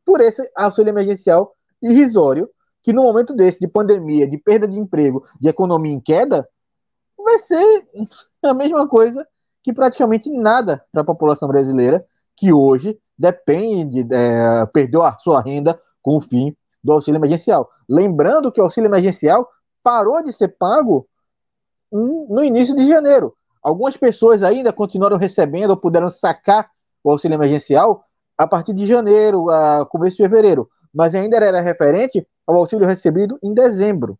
[0.06, 2.48] por esse auxílio emergencial irrisório,
[2.82, 6.48] que no momento desse, de pandemia, de perda de emprego, de economia em queda,
[7.16, 7.86] vai ser
[8.42, 9.26] a mesma coisa
[9.62, 12.04] que praticamente nada para a população brasileira,
[12.36, 17.68] que hoje depende, é, perdeu a sua renda com o fim do auxílio emergencial.
[17.88, 19.48] Lembrando que o auxílio emergencial
[19.82, 21.06] parou de ser pago
[21.90, 23.34] no início de janeiro.
[23.62, 26.70] Algumas pessoas ainda continuaram recebendo ou puderam sacar
[27.02, 28.04] o auxílio emergencial
[28.36, 33.38] a partir de janeiro, a começo de fevereiro, mas ainda era referente ao auxílio recebido
[33.42, 34.18] em dezembro.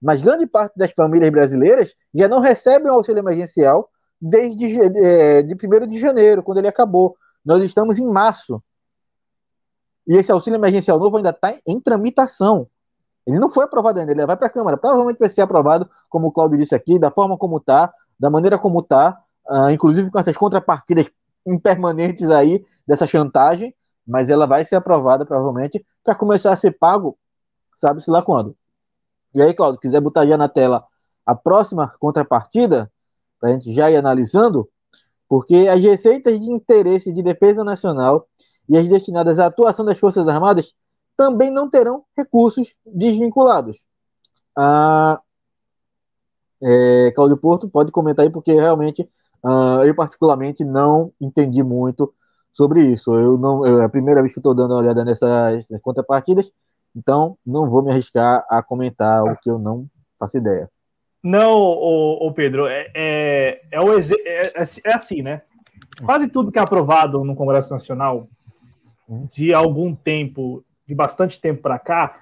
[0.00, 5.54] Mas grande parte das famílias brasileiras já não recebem o auxílio emergencial desde é, de
[5.54, 7.16] 1 de janeiro, quando ele acabou.
[7.44, 8.62] Nós estamos em março.
[10.06, 12.66] E esse auxílio emergencial novo ainda está em tramitação.
[13.26, 14.76] Ele não foi aprovado ainda, ele vai para a Câmara.
[14.76, 18.58] Provavelmente vai ser aprovado, como o Claudio disse aqui, da forma como está, da maneira
[18.58, 21.06] como está, uh, inclusive com essas contrapartidas
[21.46, 23.74] impermanentes aí dessa chantagem,
[24.12, 27.18] mas ela vai ser aprovada provavelmente para começar a ser pago,
[27.74, 28.54] sabe-se lá quando.
[29.34, 30.84] E aí, Claudio, quiser botar já na tela
[31.24, 32.92] a próxima contrapartida,
[33.40, 34.68] para a gente já ir analisando,
[35.26, 38.28] porque as receitas de interesse de defesa nacional
[38.68, 40.74] e as destinadas à atuação das Forças Armadas
[41.16, 43.78] também não terão recursos desvinculados.
[44.54, 45.22] Ah,
[46.60, 49.08] é, Cláudio Porto pode comentar aí, porque realmente
[49.42, 52.12] ah, eu, particularmente, não entendi muito
[52.52, 53.12] sobre isso.
[53.14, 56.50] Eu não, eu, é a primeira vez que estou dando uma olhada nessas contrapartidas,
[56.94, 59.86] então não vou me arriscar a comentar o que eu não
[60.18, 60.68] faço ideia.
[61.22, 65.42] Não, o, Pedro, é, é, é, o, é, é, é assim, né?
[66.04, 68.26] Quase tudo que é aprovado no Congresso Nacional
[69.30, 72.16] de algum tempo, de bastante tempo para cá,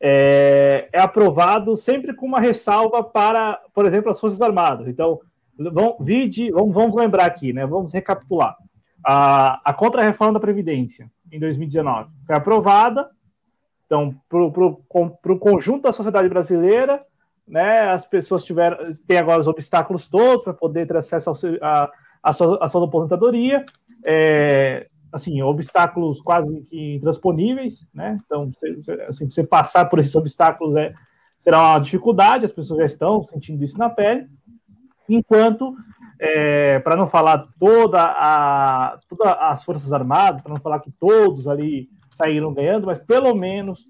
[0.00, 4.88] é, é, aprovado sempre com uma ressalva para, por exemplo, as Forças Armadas.
[4.88, 5.20] Então,
[5.58, 7.66] vamos, vide, vamos, vamos lembrar aqui, né?
[7.66, 8.56] Vamos recapitular.
[9.04, 13.10] A, a contra-reforma da Previdência, em 2019, foi aprovada.
[13.86, 17.04] Então, para o conjunto da sociedade brasileira,
[17.46, 22.68] né, as pessoas tiveram, têm agora os obstáculos todos para poder ter acesso à sua,
[22.68, 23.64] sua aposentadoria.
[24.04, 28.20] É, assim, obstáculos quase que intransponíveis, né?
[28.24, 28.50] Então,
[29.08, 30.92] assim, você passar por esses obstáculos é,
[31.38, 34.28] será uma dificuldade, as pessoas já estão sentindo isso na pele.
[35.08, 35.74] Enquanto
[36.18, 41.46] é, para não falar toda a todas as forças armadas, para não falar que todos
[41.46, 43.86] ali saíram ganhando, mas pelo menos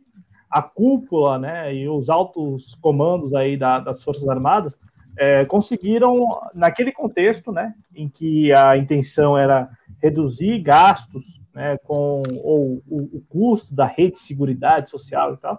[0.51, 4.81] a cúpula, né, e os altos comandos aí da, das forças armadas
[5.17, 9.69] é, conseguiram naquele contexto, né, em que a intenção era
[10.03, 15.59] reduzir gastos, né, com ou, o, o custo da rede de segurança social e tal.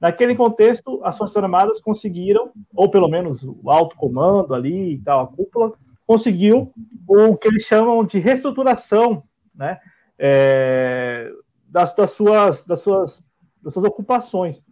[0.00, 5.20] Naquele contexto, as forças armadas conseguiram, ou pelo menos o alto comando ali e tal,
[5.20, 5.72] a cúpula
[6.06, 6.72] conseguiu
[7.06, 9.22] o que eles chamam de reestruturação
[9.54, 9.80] né,
[10.18, 11.30] é,
[11.68, 13.24] das, das, suas, das, suas,
[13.62, 14.62] das suas ocupações.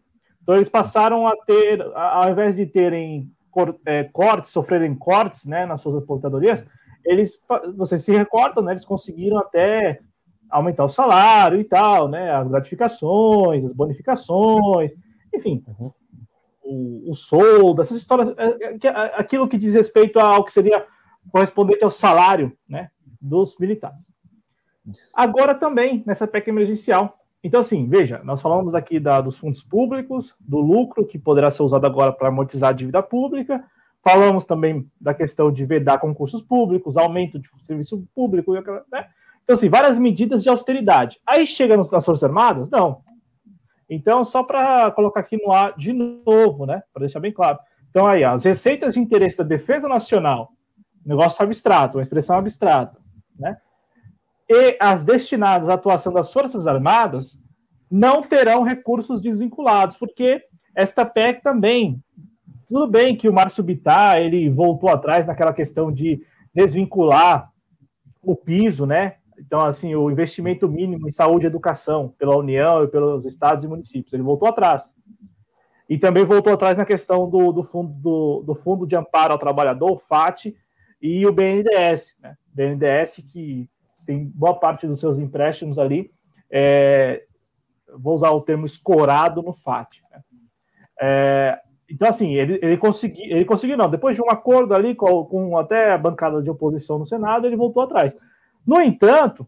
[0.42, 3.30] Então, eles passaram a ter, ao invés de terem
[3.86, 6.66] é, cortes, sofrerem cortes né, nas suas aposentadorias,
[7.04, 7.42] eles,
[7.76, 10.00] vocês se recordam, né, eles conseguiram até
[10.50, 14.92] aumentar o salário e tal, né, as gratificações, as bonificações,
[15.34, 15.90] enfim, uhum.
[16.62, 20.86] o, o soldo, essas histórias, é, é, aquilo que diz respeito ao que seria
[21.30, 23.98] correspondente ao salário né, dos militares.
[25.14, 27.18] Agora também, nessa PEC emergencial.
[27.42, 31.62] Então, assim, veja, nós falamos aqui da, dos fundos públicos, do lucro que poderá ser
[31.62, 33.64] usado agora para amortizar a dívida pública,
[34.02, 38.62] falamos também da questão de vedar concursos públicos, aumento de serviço público, né?
[39.42, 41.20] Então, assim, várias medidas de austeridade.
[41.26, 42.70] Aí chega nas Forças Armadas?
[42.70, 43.02] Não.
[43.88, 46.82] Então, só para colocar aqui no ar de novo, né?
[46.92, 47.58] Para deixar bem claro.
[47.90, 50.50] Então, aí, as receitas de interesse da Defesa Nacional
[51.04, 53.00] negócio abstrato, uma expressão abstrata,
[53.38, 53.56] né?
[54.48, 57.40] E as destinadas à atuação das Forças Armadas
[57.90, 60.42] não terão recursos desvinculados, porque
[60.74, 62.02] esta PEC também,
[62.66, 66.20] tudo bem que o Márcio Bittar, ele voltou atrás naquela questão de
[66.52, 67.50] desvincular
[68.22, 69.16] o piso, né?
[69.38, 73.68] Então, assim, o investimento mínimo em saúde e educação pela União e pelos estados e
[73.68, 74.94] municípios, ele voltou atrás.
[75.88, 79.38] E também voltou atrás na questão do, do, fundo, do, do Fundo de Amparo ao
[79.38, 80.54] Trabalhador, o FAT,
[81.06, 82.34] e o BNDES, né?
[82.54, 83.68] BNDES que
[84.06, 86.10] tem boa parte dos seus empréstimos ali,
[86.50, 87.26] é,
[87.98, 90.00] vou usar o termo escorado no FAT.
[90.10, 90.22] Né?
[90.98, 95.26] É, então, assim, ele, ele conseguiu, ele conseguiu, não, depois de um acordo ali com,
[95.26, 98.16] com até a bancada de oposição no Senado, ele voltou atrás.
[98.66, 99.46] No entanto,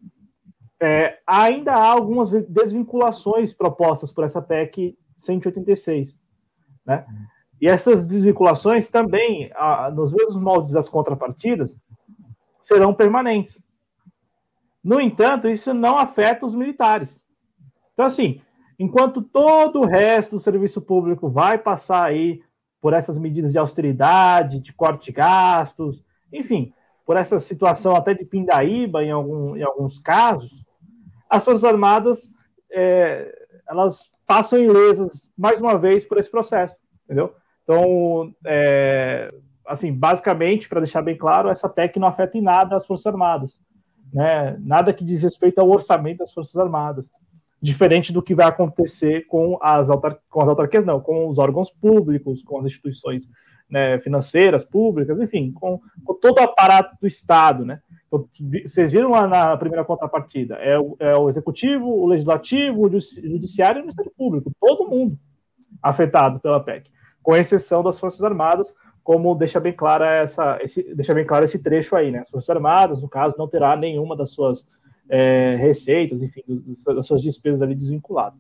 [0.79, 6.19] é, ainda há algumas desvinculações propostas por essa PEC 186,
[6.85, 7.07] né?
[7.61, 9.51] E essas desvinculações também,
[9.95, 11.77] nos mesmos moldes das contrapartidas,
[12.61, 13.61] serão permanentes.
[14.83, 17.25] No entanto, isso não afeta os militares.
[17.93, 18.41] Então, assim,
[18.79, 22.43] enquanto todo o resto do serviço público vai passar aí
[22.81, 26.73] por essas medidas de austeridade, de corte de gastos, enfim,
[27.05, 30.65] por essa situação até de pindaíba em, algum, em alguns casos,
[31.29, 32.29] as Forças Armadas
[32.71, 37.35] é, elas passam ilesas mais uma vez por esse processo, entendeu?
[37.67, 39.35] Então, é,
[39.67, 43.59] assim, basicamente, para deixar bem claro, essa PEC não afeta em nada as Forças Armadas,
[44.15, 44.57] né?
[44.61, 47.05] Nada que diz respeito ao orçamento das Forças Armadas,
[47.61, 51.69] diferente do que vai acontecer com as, autar com as autarquias, não, com os órgãos
[51.69, 53.29] públicos, com as instituições
[53.69, 57.81] né, financeiras, públicas, enfim, com, com todo o aparato do Estado, né?
[58.65, 60.55] Vocês viram lá na primeira contrapartida?
[60.55, 65.19] É o, é o executivo, o legislativo, o judiciário e o Ministério Público, todo mundo
[65.83, 66.89] afetado pela PEC,
[67.27, 71.59] com exceção das Forças Armadas, como deixa bem claro essa, esse, deixa bem claro esse
[71.59, 72.21] trecho aí, né?
[72.21, 74.65] As Forças Armadas, no caso, não terá nenhuma das suas
[75.09, 76.45] é, receitas, enfim,
[76.87, 78.39] das suas despesas ali desvinculadas.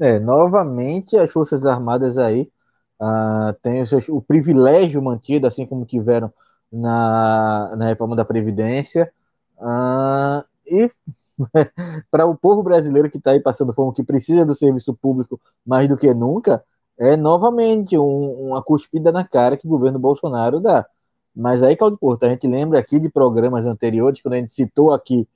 [0.00, 2.50] É, novamente as Forças Armadas aí
[2.98, 6.32] uh, têm o, seu, o privilégio mantido, assim como tiveram
[6.72, 9.12] na, na reforma da Previdência.
[9.58, 10.90] Uh, e
[12.10, 15.86] para o povo brasileiro que está aí passando fome, que precisa do serviço público mais
[15.86, 16.64] do que nunca,
[16.98, 20.86] é novamente um, uma cuspida na cara que o governo Bolsonaro dá.
[21.34, 24.92] Mas aí, Claudio Porto, a gente lembra aqui de programas anteriores, quando a gente citou
[24.92, 25.28] aqui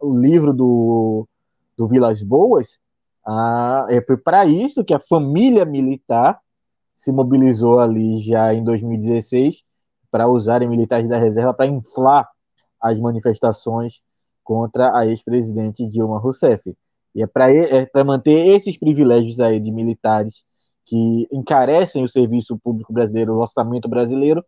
[0.00, 1.26] o livro do,
[1.76, 2.78] do Vilas Boas,
[3.90, 6.40] é, foi para isso que a família militar
[6.94, 9.62] se mobilizou ali já em 2016
[10.10, 12.28] para usarem militares da reserva para inflar
[12.80, 14.00] as manifestações
[14.42, 16.76] contra a ex-presidente Dilma Rousseff.
[17.14, 20.44] E é para é manter esses privilégios aí de militares
[20.84, 24.44] que encarecem o serviço público brasileiro, o orçamento brasileiro,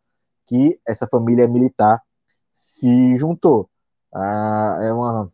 [0.47, 2.03] que essa família militar
[2.53, 3.69] se juntou.
[4.15, 5.33] Ah, é uma...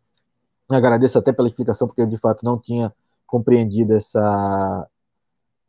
[0.69, 2.93] Agradeço até pela explicação, porque eu de fato não tinha
[3.27, 4.87] compreendido essa,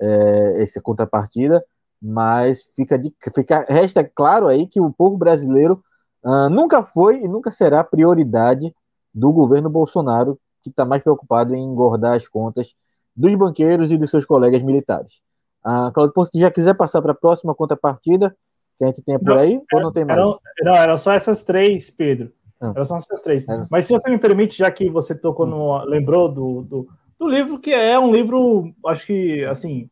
[0.00, 1.64] é, essa contrapartida
[2.06, 5.82] mas fica, de, fica resta claro aí que o povo brasileiro
[6.22, 8.74] uh, nunca foi e nunca será prioridade
[9.12, 12.74] do governo Bolsonaro, que está mais preocupado em engordar as contas
[13.14, 15.20] dos banqueiros e dos seus colegas militares.
[15.64, 18.36] Uh, Claudio Porto, se já quiser passar para a próxima contrapartida
[18.76, 20.18] que a gente tem por não, aí, ou não tem mais?
[20.18, 22.32] Não, não, eram só essas três, Pedro.
[22.60, 22.72] Ah.
[22.74, 23.48] Eram só essas três.
[23.48, 23.62] É.
[23.70, 27.58] Mas se você me permite, já que você tocou no, lembrou do, do, do livro,
[27.58, 29.88] que é um livro, acho que, assim,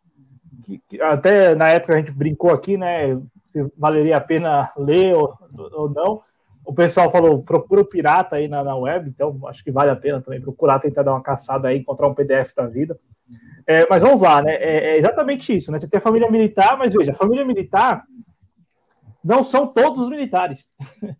[0.64, 3.20] que, que, até na época a gente brincou aqui, né?
[3.48, 5.32] Se valeria a pena ler ou,
[5.74, 6.22] ou não.
[6.64, 9.96] O pessoal falou, procura o pirata aí na, na, web, então acho que vale a
[9.96, 12.98] pena também procurar tentar dar uma caçada aí, encontrar um PDF da vida.
[13.66, 14.55] É, mas vamos lá, né?
[14.55, 15.79] É, é, exatamente isso, né?
[15.79, 18.05] Você tem a família militar, mas veja, a família militar
[19.25, 20.64] não são todos os militares.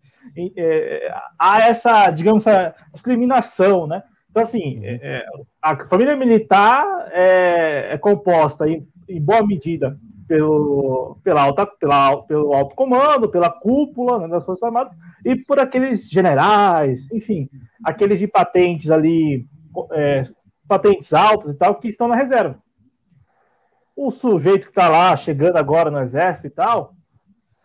[0.57, 4.03] é, há essa, digamos, essa discriminação, né?
[4.29, 5.25] Então, assim, é, é,
[5.61, 12.53] a família militar é, é composta em em boa medida, pelo, pela alta, pela, pelo
[12.53, 17.49] alto comando, pela cúpula né, das Forças Armadas e por aqueles generais, enfim,
[17.83, 19.45] aqueles de patentes ali,
[19.91, 20.23] é,
[20.67, 22.57] patentes altas e tal, que estão na reserva.
[23.95, 26.95] O sujeito que está lá, chegando agora no exército e tal,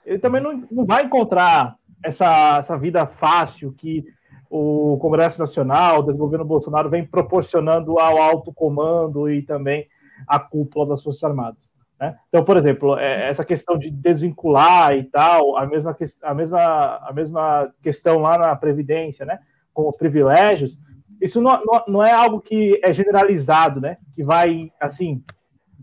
[0.05, 4.05] ele também não, não vai encontrar essa, essa vida fácil que
[4.51, 9.87] o Congresso Nacional, o desgoverno Bolsonaro vem proporcionando ao alto comando e também
[10.27, 11.71] a cúpula das Forças Armadas.
[12.01, 12.17] Né?
[12.29, 17.13] Então, por exemplo, é, essa questão de desvincular e tal, a mesma, a, mesma, a
[17.13, 19.41] mesma questão lá na Previdência, né?
[19.75, 20.79] com os privilégios,
[21.21, 23.99] isso não, não, é algo que é generalizado, né?
[24.15, 25.25] que vai, assim,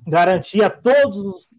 [0.08, 1.50] garantir a todos os,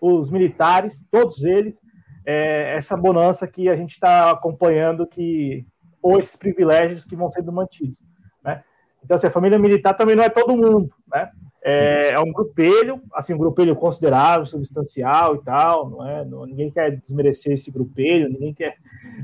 [0.00, 1.78] os militares, todos eles,
[2.26, 5.66] é, essa bonança que a gente está acompanhando, que,
[6.02, 7.96] ou esses privilégios que vão sendo mantidos.
[8.44, 8.62] Né?
[9.02, 11.30] Então, assim, a família militar também não é todo mundo, né?
[11.68, 16.24] É, é, um grupelho, assim, um grupelho considerável, substancial e tal, não é?
[16.24, 18.76] Não, ninguém quer desmerecer esse grupelho, ninguém quer.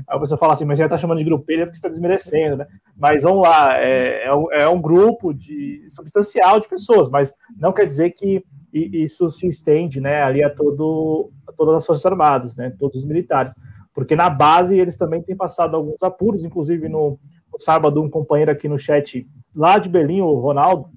[0.05, 2.67] Aí você fala assim, mas já está chamando de grupelho é porque está desmerecendo, né?
[2.97, 7.71] Mas vamos lá, é, é, um, é, um, grupo de substancial de pessoas, mas não
[7.71, 12.57] quer dizer que isso se estende, né, ali a, todo, a todas as forças armadas,
[12.57, 13.53] né, todos os militares,
[13.93, 17.17] porque na base eles também têm passado alguns apuros, inclusive no,
[17.53, 19.25] no sábado um companheiro aqui no chat
[19.55, 20.89] lá de Belém, o Ronaldo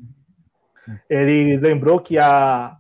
[1.09, 2.77] ele lembrou que a,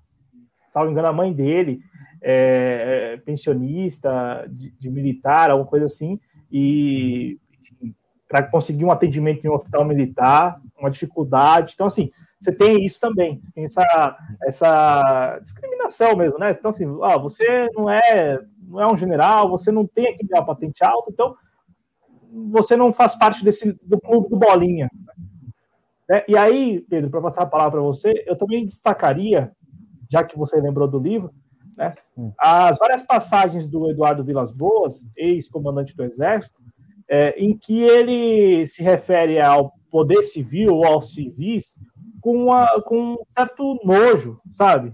[0.70, 1.80] salvo engano, a mãe dele
[2.22, 7.38] é, é pensionista, de, de, militar, alguma coisa assim, e
[8.28, 11.72] para conseguir um atendimento em um hospital militar, uma dificuldade.
[11.74, 16.50] Então, assim, você tem isso também, tem essa, essa discriminação mesmo, né?
[16.50, 20.44] Então, assim, ah, você não é, não é um general, você não tem aqui uma
[20.44, 21.36] patente alta, então
[22.50, 24.90] você não faz parte desse do clube do bolinha.
[26.09, 26.24] Né?
[26.28, 29.52] E aí, Pedro, para passar a palavra para você, eu também destacaria,
[30.11, 31.32] já que você lembrou do livro,
[31.76, 32.32] né, hum.
[32.38, 36.61] as várias passagens do Eduardo Vilas Boas, ex-comandante do Exército,
[37.09, 41.78] é, em que ele se refere ao poder civil ou aos civis
[42.20, 44.92] com, uma, com um certo nojo, sabe?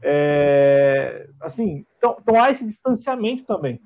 [0.00, 3.80] É, assim, então, então há esse distanciamento também.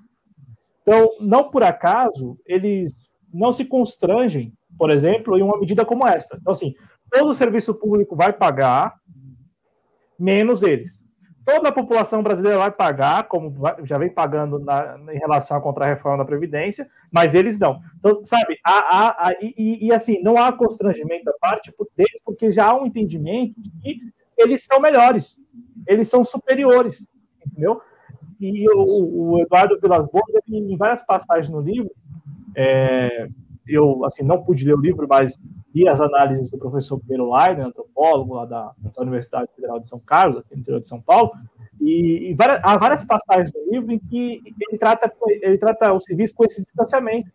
[0.83, 6.37] Então, não por acaso, eles não se constrangem, por exemplo, em uma medida como esta.
[6.41, 6.75] Então, assim,
[7.11, 8.95] todo o serviço público vai pagar,
[10.19, 11.03] menos eles.
[11.45, 13.53] Toda a população brasileira vai pagar, como
[13.83, 17.81] já vem pagando na, em relação à contra-reforma da Previdência, mas eles não.
[17.99, 22.53] Então, sabe, há, há, há e, e, assim, não há constrangimento da parte deles, porque
[22.53, 24.01] já há um entendimento de que
[24.39, 25.37] eles são melhores,
[25.87, 27.07] eles são superiores,
[27.45, 27.81] entendeu?
[28.41, 31.91] E o, o Eduardo Vilas Boas, em várias passagens no livro,
[32.57, 33.29] é,
[33.67, 35.39] eu assim não pude ler o livro, mas
[35.75, 40.01] li as análises do professor Pedro Leiner, antropólogo lá da, da, Universidade Federal de São
[40.01, 41.33] Carlos, aqui no interior de São Paulo,
[41.81, 46.01] e, e várias, há várias passagens no livro em que ele trata, ele trata o
[46.01, 47.31] serviço com esse distanciamento,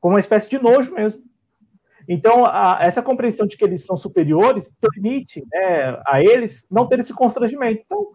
[0.00, 1.22] como uma espécie de nojo mesmo.
[2.08, 6.98] Então, a, essa compreensão de que eles são superiores permite né, a eles não ter
[6.98, 7.82] esse constrangimento.
[7.84, 8.12] Então,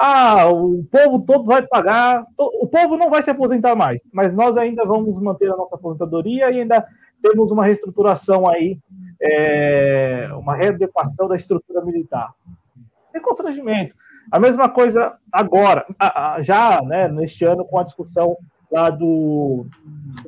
[0.00, 4.56] ah, o povo todo vai pagar, o povo não vai se aposentar mais, mas nós
[4.56, 6.86] ainda vamos manter a nossa aposentadoria e ainda
[7.20, 8.78] temos uma reestruturação aí,
[9.20, 12.32] é, uma readequação da estrutura militar.
[13.12, 13.92] Tem constrangimento.
[14.30, 15.84] A mesma coisa agora,
[16.40, 18.36] já né, neste ano, com a discussão
[18.70, 19.66] lá do,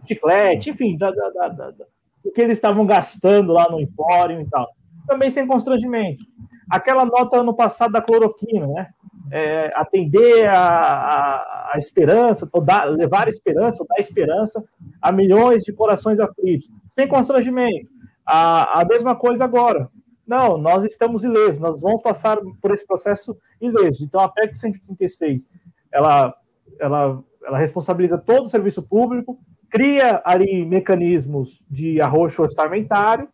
[0.05, 4.69] chiclete, enfim, da, da, da, do que eles estavam gastando lá no Empório e tal.
[5.07, 6.25] Também sem constrangimento.
[6.69, 8.89] Aquela nota ano passado da cloroquina, né?
[9.31, 14.65] É, atender a, a, a, esperança, dar, levar esperança, ou dar esperança
[15.01, 17.89] a milhões de corações aflitos, sem constrangimento.
[18.27, 19.89] A, a mesma coisa agora.
[20.27, 24.03] Não, nós estamos ilesos, nós vamos passar por esse processo ilesos.
[24.03, 25.49] Então, a PEC 136,
[25.93, 26.35] ela,
[26.79, 33.29] ela, ela responsabiliza todo o serviço público, cria ali mecanismos de arroxo orçamentário,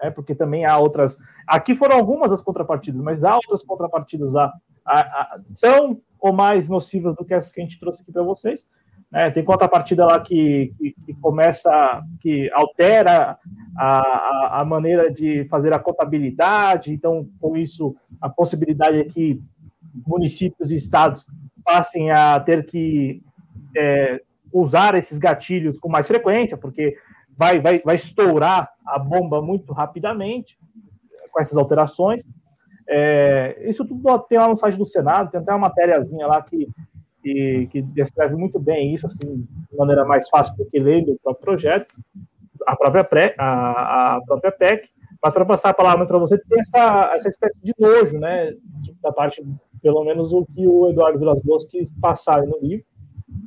[0.00, 1.16] né, porque também há outras.
[1.46, 4.52] Aqui foram algumas das contrapartidas, mas há outras contrapartidas lá
[4.86, 8.22] a, a, tão ou mais nocivas do que as que a gente trouxe aqui para
[8.22, 8.64] vocês.
[9.10, 9.30] Né?
[9.30, 13.38] Tem contrapartida lá que, que, que, começa, que altera
[13.76, 19.40] a, a, maneira de fazer a contabilidade, então, com isso, a possibilidade é que
[20.06, 21.26] municípios e estados
[21.64, 23.22] passem a ter que
[23.76, 24.20] é,
[24.52, 26.96] usar esses gatilhos com mais frequência, porque
[27.36, 30.58] vai, vai, vai estourar a bomba muito rapidamente
[31.30, 32.22] com essas alterações.
[32.88, 36.68] É, isso tudo tem lá no site do Senado, tem até uma matériazinha lá que,
[37.22, 41.18] que, que, descreve muito bem isso, assim, de maneira mais fácil do que lendo o
[41.18, 41.94] próprio projeto,
[42.66, 44.88] a própria, pré, a, a própria PEC.
[45.22, 48.52] Mas para passar a palavra para você, tem essa, essa espécie de nojo, né,
[49.02, 49.42] da parte,
[49.82, 52.84] pelo menos o que o Eduardo Vilas Boas quis passar no livro,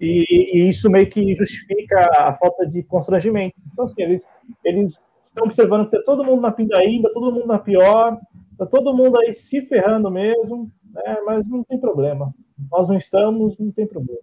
[0.01, 3.55] e, e, isso meio que justifica a falta de constrangimento.
[3.71, 4.27] Então, assim, eles,
[4.63, 8.17] eles estão observando que tá todo mundo na pindaíba, todo mundo na pior,
[8.59, 11.17] Tá todo mundo aí se ferrando mesmo, né?
[11.25, 12.35] mas não tem problema.
[12.69, 14.19] Nós não estamos, não tem problema.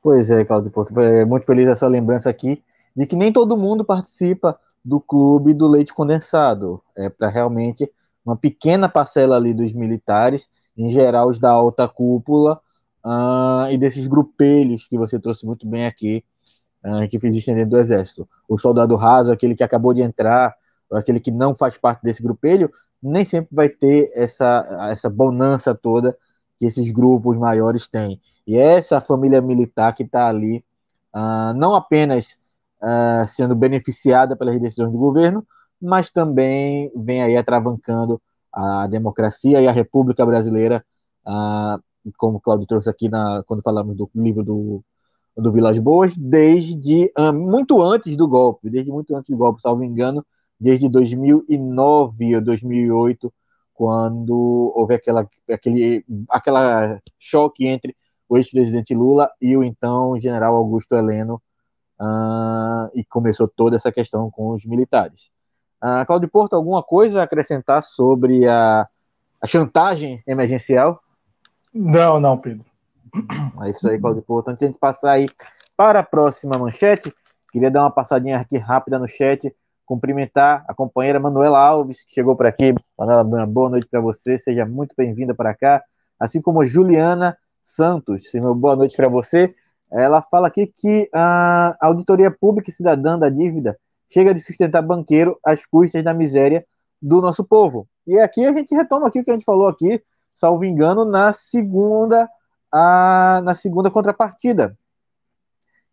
[0.00, 0.96] Pois é, Claudio Porto.
[1.00, 2.62] É muito feliz essa lembrança aqui
[2.94, 6.80] de que nem todo mundo participa do clube do leite condensado.
[6.96, 7.90] É para realmente
[8.24, 12.60] uma pequena parcela ali dos militares, em geral os da alta cúpula,
[13.04, 16.24] uh, e desses grupelhos que você trouxe muito bem aqui,
[16.84, 18.28] uh, que existem dentro do exército.
[18.48, 20.54] O soldado raso, aquele que acabou de entrar,
[20.96, 22.70] aquele que não faz parte desse grupelho,
[23.02, 26.16] nem sempre vai ter essa, essa bonança toda
[26.58, 28.20] que esses grupos maiores têm.
[28.46, 30.64] E é essa família militar que está ali,
[31.14, 32.38] uh, não apenas
[32.82, 35.46] uh, sendo beneficiada pelas decisões do governo,
[35.80, 38.20] mas também vem aí atravancando
[38.52, 40.84] a democracia e a República Brasileira,
[41.26, 41.82] uh,
[42.16, 44.84] como o Claudio trouxe aqui na, quando falamos do livro do,
[45.36, 50.24] do Vilas Boas, desde muito antes do golpe, desde muito antes do golpe, salvo engano,
[50.64, 53.32] desde 2009 ou 2008,
[53.74, 57.94] quando houve aquela, aquele aquela choque entre
[58.26, 61.34] o ex-presidente Lula e o então general Augusto Heleno,
[62.00, 65.30] uh, e começou toda essa questão com os militares.
[65.82, 68.88] Uh, Cláudio Porto, alguma coisa a acrescentar sobre a,
[69.42, 70.98] a chantagem emergencial?
[71.74, 72.64] Não, não, Pedro.
[73.62, 74.48] É isso aí, Claudio Porto.
[74.48, 75.28] Antes de a gente passar aí
[75.76, 77.14] para a próxima manchete,
[77.52, 79.54] queria dar uma passadinha aqui rápida no chat,
[79.84, 82.74] cumprimentar a companheira Manuela Alves, que chegou por aqui.
[82.98, 85.82] Manuela, uma boa noite para você, seja muito bem-vinda para cá.
[86.18, 89.54] Assim como Juliana Santos, uma boa noite para você.
[89.90, 93.78] Ela fala aqui que a auditoria pública e cidadã da dívida
[94.08, 96.64] chega de sustentar banqueiro às custas da miséria
[97.00, 97.86] do nosso povo.
[98.06, 100.02] E aqui a gente retoma aqui o que a gente falou aqui,
[100.34, 102.28] salvo engano, na segunda
[102.72, 104.76] a, na segunda contrapartida,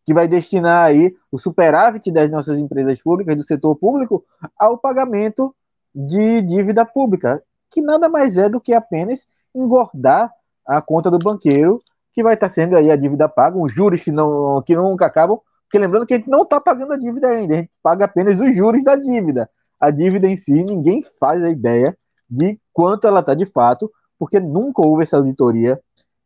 [0.06, 4.24] que vai destinar aí o superávit das nossas empresas públicas, do setor público,
[4.58, 5.56] ao pagamento
[5.94, 10.32] de dívida pública, que nada mais é do que apenas engordar
[10.66, 11.82] a conta do banqueiro,
[12.14, 15.40] que vai estar sendo aí a dívida paga, os juros que, não, que nunca acabam,
[15.64, 18.40] porque lembrando que a gente não está pagando a dívida ainda, a gente paga apenas
[18.40, 19.50] os juros da dívida.
[19.80, 21.98] A dívida em si, ninguém faz a ideia
[22.30, 23.90] de quanto ela está de fato,
[24.20, 25.80] porque nunca houve essa auditoria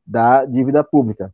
[0.05, 1.33] da dívida pública.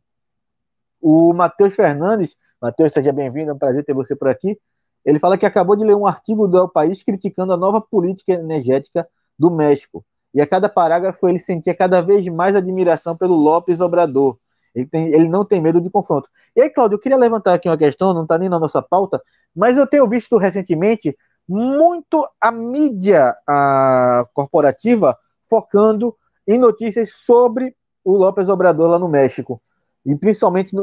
[1.02, 4.56] O Matheus Fernandes, Matheus, seja bem-vindo, é um prazer ter você por aqui.
[5.04, 8.32] Ele fala que acabou de ler um artigo do El País criticando a nova política
[8.32, 10.04] energética do México.
[10.32, 14.38] E a cada parágrafo ele sentia cada vez mais admiração pelo Lopes Obrador.
[14.72, 16.28] Ele, tem, ele não tem medo de confronto.
[16.56, 19.20] E aí, Cláudio, eu queria levantar aqui uma questão, não está nem na nossa pauta,
[19.54, 21.16] mas eu tenho visto recentemente
[21.48, 25.18] muito a mídia a, corporativa
[25.50, 27.74] focando em notícias sobre
[28.04, 29.60] o López Obrador lá no México,
[30.04, 30.74] e principalmente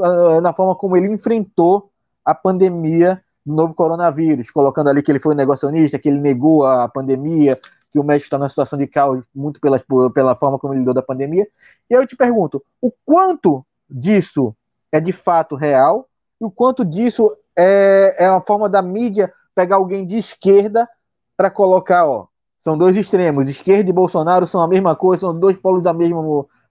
[0.42, 1.90] na forma como ele enfrentou
[2.24, 6.88] a pandemia do novo coronavírus, colocando ali que ele foi negacionista, que ele negou a
[6.88, 7.60] pandemia,
[7.92, 10.94] que o México está numa situação de caos muito pela, pela forma como ele lidou
[10.94, 11.48] da pandemia.
[11.90, 14.56] E eu te pergunto, o quanto disso
[14.92, 16.08] é de fato real
[16.40, 20.88] e o quanto disso é, é uma forma da mídia pegar alguém de esquerda
[21.36, 22.28] para colocar, ó,
[22.60, 26.22] são dois extremos, esquerda e Bolsonaro são a mesma coisa, são dois polos da mesma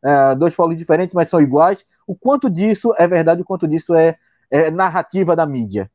[0.05, 1.84] é, dois polos diferentes, mas são iguais.
[2.07, 4.16] O quanto disso é verdade, o quanto disso é,
[4.51, 5.90] é narrativa da mídia?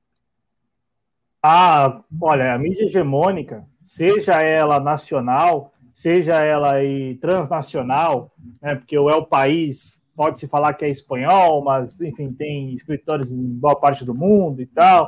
[1.42, 8.32] Ah, olha, a mídia hegemônica, seja ela nacional, seja ela aí transnacional,
[8.62, 13.44] né, porque o El País pode-se falar que é espanhol, mas, enfim, tem escritórios em
[13.44, 15.08] boa parte do mundo e tal,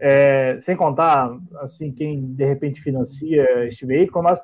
[0.00, 4.40] é, sem contar, assim, quem de repente financia este veículo, mas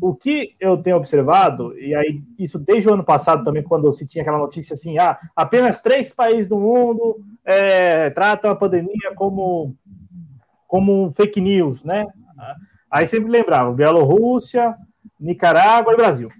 [0.00, 4.06] o que eu tenho observado, e aí isso desde o ano passado também, quando se
[4.06, 9.74] tinha aquela notícia assim, ah, apenas três países do mundo é, tratam a pandemia como,
[10.68, 12.06] como fake news, né?
[12.90, 14.76] Aí sempre lembrava, Bielorrússia,
[15.18, 16.30] Nicarágua e Brasil.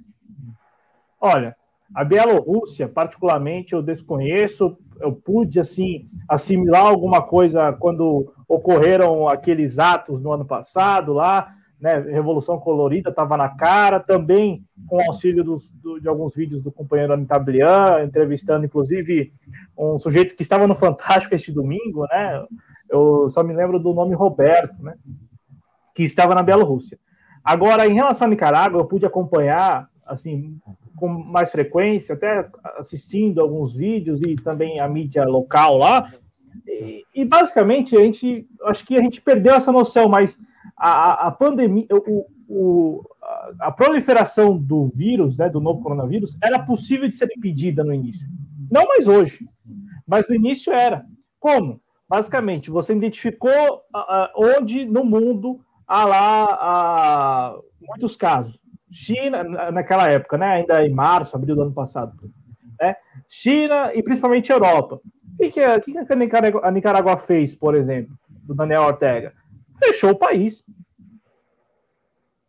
[1.21, 1.57] Olha,
[1.95, 10.21] a Bielorrússia, particularmente, eu desconheço, eu pude, assim, assimilar alguma coisa quando ocorreram aqueles atos
[10.21, 16.01] no ano passado lá, né, Revolução Colorida estava na cara, também com auxílio dos, do,
[16.01, 19.33] de alguns vídeos do companheiro Anitablian, entrevistando inclusive
[19.77, 22.45] um sujeito que estava no Fantástico este domingo, né?
[22.89, 24.95] Eu só me lembro do nome Roberto, né?
[25.93, 26.97] Que estava na Bielorrússia.
[27.43, 30.57] Agora, em relação à Nicarágua, eu pude acompanhar, assim,
[31.03, 36.13] com mais frequência, até assistindo alguns vídeos e também a mídia local lá.
[36.65, 40.39] E, e basicamente, a gente, acho que a gente perdeu essa noção, mas
[40.77, 43.03] a, a pandemia, o, o,
[43.59, 48.29] a proliferação do vírus, né, do novo coronavírus, era possível de ser impedida no início.
[48.71, 49.41] Não mais hoje,
[50.07, 51.05] mas no início era.
[51.41, 51.81] Como?
[52.09, 53.51] Basicamente, você identificou
[53.93, 58.62] uh, onde no mundo há lá muitos casos.
[58.93, 62.13] China, naquela época, né, ainda em março, abril do ano passado.
[62.81, 62.95] Né?
[63.29, 64.97] China e principalmente Europa.
[64.97, 68.15] O que, que, a, que a, fez, por exemplo,
[68.45, 69.33] do Daniel Ortega?
[69.83, 70.65] fechou o país.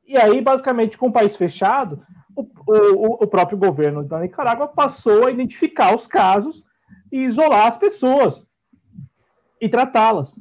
[0.05, 5.25] E aí, basicamente, com o país fechado, o, o, o próprio governo da Nicarágua passou
[5.25, 6.63] a identificar os casos
[7.11, 8.47] e isolar as pessoas
[9.59, 10.39] e tratá-las.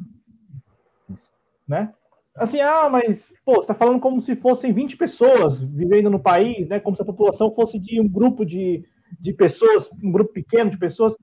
[1.66, 1.92] Né?
[2.34, 6.66] Assim, ah, mas, pô, você está falando como se fossem 20 pessoas vivendo no país,
[6.68, 6.80] né?
[6.80, 8.84] Como se a população fosse de um grupo de,
[9.20, 11.14] de pessoas, um grupo pequeno de pessoas.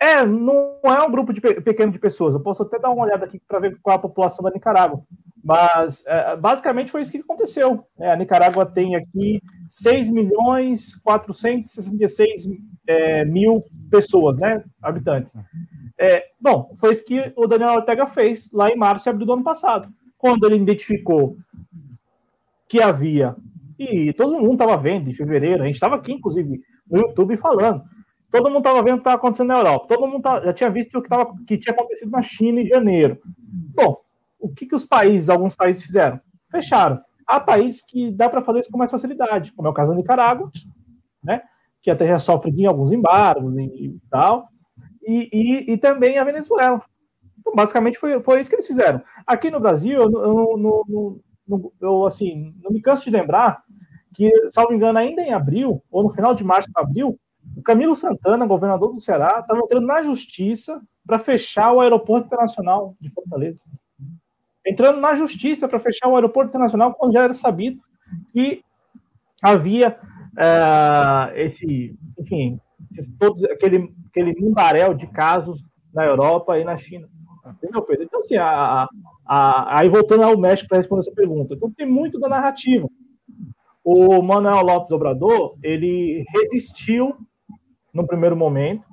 [0.00, 2.34] É, não é um grupo de pequeno de pessoas.
[2.34, 5.02] Eu posso até dar uma olhada aqui para ver qual é a população da Nicarágua.
[5.42, 7.84] Mas é, basicamente foi isso que aconteceu.
[7.98, 12.48] É, a Nicarágua tem aqui 6 milhões 466
[12.86, 14.64] é, mil pessoas, né?
[14.82, 15.34] Habitantes.
[15.98, 19.32] É, bom, foi isso que o Daniel Ortega fez lá em março e abril do
[19.34, 19.88] ano passado.
[20.18, 21.36] Quando ele identificou
[22.68, 23.34] que havia,
[23.78, 26.60] e todo mundo estava vendo em fevereiro, a gente estava aqui, inclusive,
[26.90, 27.82] no YouTube falando
[28.30, 29.86] Todo mundo estava vendo o que estava acontecendo na Europa.
[29.88, 32.66] Todo mundo tá, já tinha visto o que, tava, que tinha acontecido na China em
[32.66, 33.18] janeiro.
[33.24, 34.02] Bom,
[34.38, 36.20] o que, que os países, alguns países fizeram?
[36.50, 37.00] Fecharam.
[37.26, 39.96] há países que dá para fazer isso com mais facilidade, como é o caso da
[39.96, 40.50] Nicarágua,
[41.22, 41.42] né?
[41.80, 44.48] que até já sofre de alguns embargos e, e tal,
[45.02, 46.82] e, e, e, também a Venezuela.
[47.48, 49.02] Então, basicamente, foi, foi isso que eles fizeram.
[49.26, 53.62] Aqui no Brasil, eu, eu, eu, assim, não me canso de lembrar
[54.14, 57.18] que, salvo engano, ainda em abril, ou no final de março para abril,
[57.56, 62.94] o Camilo Santana, governador do Ceará, estava entrando na justiça para fechar o aeroporto internacional
[63.00, 63.58] de Fortaleza.
[64.66, 67.80] Entrando na justiça para fechar o aeroporto internacional quando já era sabido
[68.32, 68.62] que
[69.42, 69.98] havia
[70.34, 72.60] uh, esse, enfim,
[73.18, 77.08] todos, aquele, aquele mundaréu de casos na Europa e na China.
[77.50, 78.04] Entendeu, Pedro?
[78.04, 78.88] Então, assim, a,
[79.26, 81.54] a, aí voltando ao México para responder essa pergunta.
[81.54, 82.88] Então, tem muito da narrativa.
[83.84, 87.16] O Manuel Lopes Obrador, ele resistiu
[87.92, 88.84] no primeiro momento,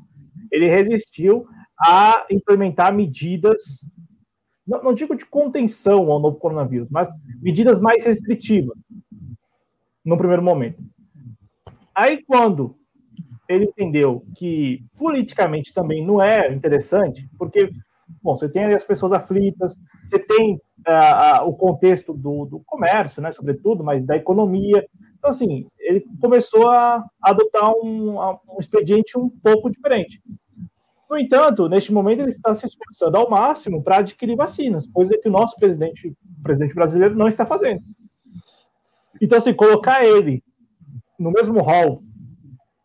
[0.52, 1.46] ele resistiu
[1.80, 3.86] a implementar medidas,
[4.66, 7.10] não, não digo de contenção ao novo coronavírus, mas
[7.42, 8.78] medidas mais restritivas
[10.04, 10.82] no primeiro momento.
[11.94, 12.76] Aí, quando
[13.48, 17.70] ele entendeu que politicamente também não é interessante, porque,
[18.26, 23.30] bom, você tem as pessoas aflitas, você tem uh, o contexto do, do comércio, né,
[23.30, 24.84] sobretudo, mas da economia.
[25.18, 30.22] Então, assim, ele começou a adotar um, um expediente um pouco diferente.
[31.08, 35.30] No entanto, neste momento, ele está se esforçando ao máximo para adquirir vacinas, coisa que
[35.30, 37.84] o nosso presidente, o presidente brasileiro não está fazendo.
[39.22, 40.44] Então, assim, colocar ele
[41.18, 42.02] no mesmo hall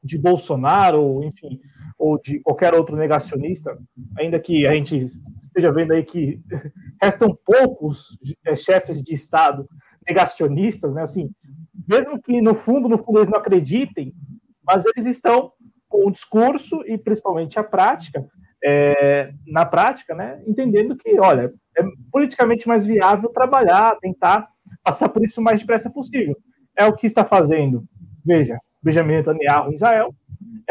[0.04, 1.58] de Bolsonaro, enfim,
[2.00, 3.76] ou de qualquer outro negacionista,
[4.18, 5.06] ainda que a gente
[5.42, 6.40] esteja vendo aí que
[7.00, 9.68] restam poucos é, chefes de Estado
[10.08, 11.02] negacionistas, né?
[11.02, 11.30] Assim,
[11.88, 14.12] mesmo que no fundo, no fundo eles não acreditem,
[14.64, 15.52] mas eles estão
[15.88, 18.24] com o discurso e principalmente a prática,
[18.64, 21.82] é, na prática, né, entendendo que, olha, é
[22.12, 24.48] politicamente mais viável trabalhar, tentar
[24.82, 26.36] passar por isso o mais depressa possível.
[26.76, 27.84] É o que está fazendo
[28.24, 30.14] Veja, Benjamin Netanyahu em Israel,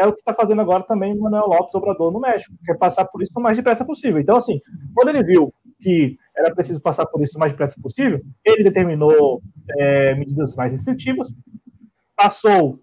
[0.00, 3.22] é o que está fazendo agora também Manuel Lopes Obrador no México, quer passar por
[3.22, 4.18] isso o mais depressa possível.
[4.18, 4.58] Então, assim,
[4.94, 9.42] quando ele viu que era preciso passar por isso o mais depressa possível, ele determinou
[9.78, 11.34] é, medidas mais restritivas,
[12.16, 12.80] passou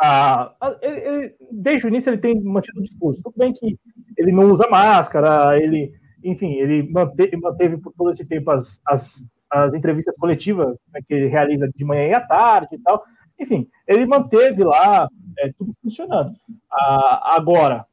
[0.00, 0.52] a.
[0.60, 3.20] a ele, desde o início ele tem mantido o discurso.
[3.20, 3.76] Tudo bem que
[4.16, 5.92] ele não usa máscara, ele,
[6.22, 11.12] enfim, ele manteve, manteve por todo esse tempo as, as, as entrevistas coletivas né, que
[11.12, 13.02] ele realiza de manhã e à tarde e tal.
[13.38, 15.08] Enfim, ele manteve lá
[15.38, 16.34] é, tudo funcionando.
[16.70, 17.86] Ah, agora,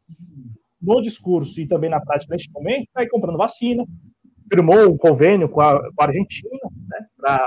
[0.81, 3.85] no discurso e também na prática neste momento, está comprando vacina,
[4.51, 7.05] firmou um convênio com a, com a Argentina, né,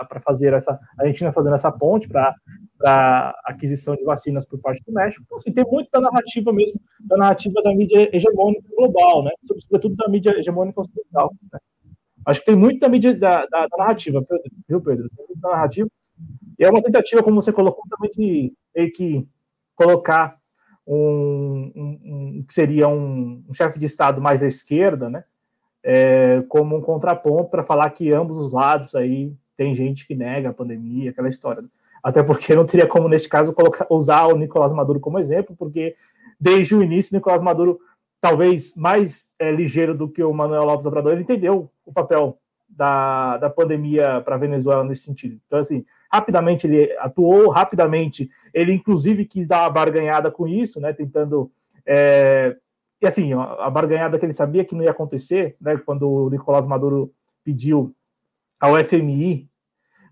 [0.09, 4.92] para fazer essa, a Argentina fazendo essa ponte para aquisição de vacinas por parte do
[4.92, 5.22] México.
[5.24, 9.97] Então, assim, tem muito da narrativa mesmo, da narrativa da mídia hegemônica global, né, sobretudo
[9.97, 11.30] da mídia hegemônica ocidental.
[11.53, 11.59] Né.
[12.24, 14.24] Acho que tem muito da mídia da, da, da narrativa,
[14.66, 15.11] viu, Pedro?
[15.14, 15.88] Tem muito da narrativa.
[16.59, 19.26] E é uma tentativa, como você colocou, também de meio que
[19.75, 20.39] colocar
[20.87, 25.25] um, um, um que seria um, um chefe de Estado mais à esquerda, né?
[25.83, 30.49] É, como um contraponto para falar que ambos os lados aí tem gente que nega
[30.49, 31.64] a pandemia, aquela história.
[32.03, 35.97] Até porque não teria como, neste caso, colocar, usar o Nicolás Maduro como exemplo, porque
[36.39, 37.79] desde o início, Nicolás Maduro,
[38.20, 43.37] talvez mais é, ligeiro do que o Manuel Lopes Obrador, ele entendeu o papel da,
[43.39, 45.41] da pandemia para a Venezuela nesse sentido.
[45.47, 50.92] Então, assim, rapidamente ele atuou, rapidamente ele inclusive quis dar uma barganhada com isso, né,
[50.92, 51.50] tentando
[51.84, 52.56] é,
[53.02, 56.66] e assim, a barganhada que ele sabia que não ia acontecer, né, quando o Nicolás
[56.66, 57.12] Maduro
[57.44, 57.94] pediu
[58.58, 59.46] ao FMI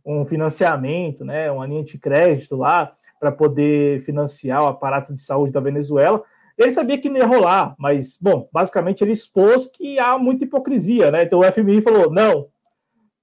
[0.04, 5.52] um financiamento, né, uma linha de crédito lá para poder financiar o aparato de saúde
[5.52, 6.22] da Venezuela.
[6.58, 11.10] Ele sabia que não ia rolar, mas, bom, basicamente ele expôs que há muita hipocrisia,
[11.10, 11.22] né?
[11.22, 12.48] Então o FMI falou: não,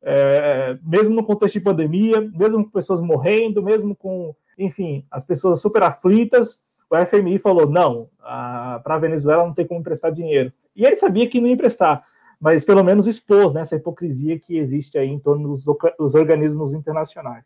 [0.01, 5.61] é, mesmo no contexto de pandemia, mesmo com pessoas morrendo, mesmo com, enfim, as pessoas
[5.61, 10.51] super aflitas, o FMI falou: não, para a Venezuela não tem como emprestar dinheiro.
[10.75, 12.05] E ele sabia que não ia emprestar,
[12.39, 15.65] mas pelo menos expôs né, essa hipocrisia que existe aí em torno dos,
[15.97, 17.43] dos organismos internacionais.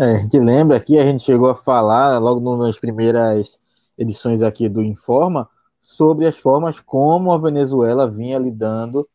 [0.00, 3.60] É, a gente lembra aqui, a gente chegou a falar logo nas primeiras
[3.98, 5.48] edições aqui do Informa
[5.82, 9.06] sobre as formas como a Venezuela vinha lidando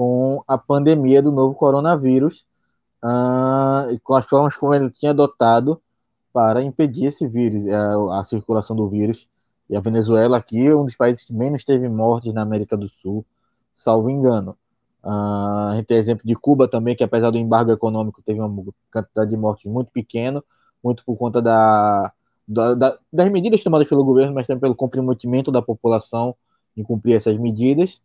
[0.00, 2.46] com a pandemia do novo coronavírus
[3.04, 5.78] uh, e com as formas como ele tinha adotado
[6.32, 9.28] para impedir esse vírus, a, a, circulação do vírus.
[9.68, 12.88] E a Venezuela aqui é um dos países que menos teve mortes na América do
[12.88, 13.26] Sul,
[13.74, 14.56] salvo engano.
[15.04, 18.72] Uh, a gente tem exemplo de Cuba também, que apesar do embargo econômico teve uma
[18.90, 20.42] quantidade de mortes muito pequena,
[20.82, 22.10] muito por conta da,
[22.48, 26.34] da, da, das medidas tomadas pelo governo, mas também pelo comprometimento da população
[26.74, 28.00] em cumprir essas medidas.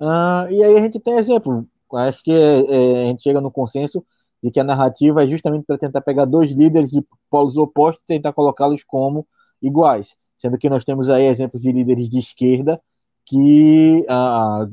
[0.00, 3.50] Uh, e aí a gente tem exemplo, acho que é, é, a gente chega no
[3.50, 4.02] consenso
[4.42, 8.14] de que a narrativa é justamente para tentar pegar dois líderes de polos opostos e
[8.14, 9.26] tentar colocá-los como
[9.60, 12.80] iguais, sendo que nós temos aí exemplos de líderes de esquerda
[13.26, 14.06] que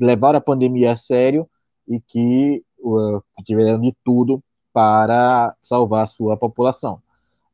[0.00, 1.46] levaram a pandemia a sério
[1.86, 7.00] e que uh, tiveram de tudo para salvar a sua população.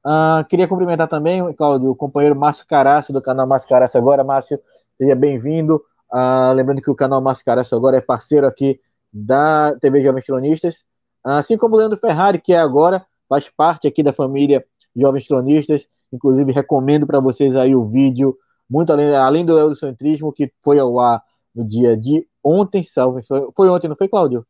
[0.04, 4.22] Uh, queria cumprimentar também, Claudio, o companheiro Márcio Caraço, do canal Márcio Caraço Agora.
[4.22, 4.60] Márcio,
[4.96, 5.82] seja bem-vindo.
[6.14, 8.78] Uh, lembrando que o canal Márcio Caraço Agora é parceiro aqui
[9.12, 10.84] da TV Jovens Tronistas,
[11.24, 15.88] assim como o Leandro Ferrari, que é agora faz parte aqui da família Jovens Tronistas.
[16.12, 18.36] Inclusive, recomendo para vocês aí o vídeo,
[18.70, 21.20] muito além, além do Eurocentrismo, que foi ao ar
[21.52, 23.24] no dia de ontem, salve.
[23.26, 24.46] Foi, foi ontem, não foi, Cláudio?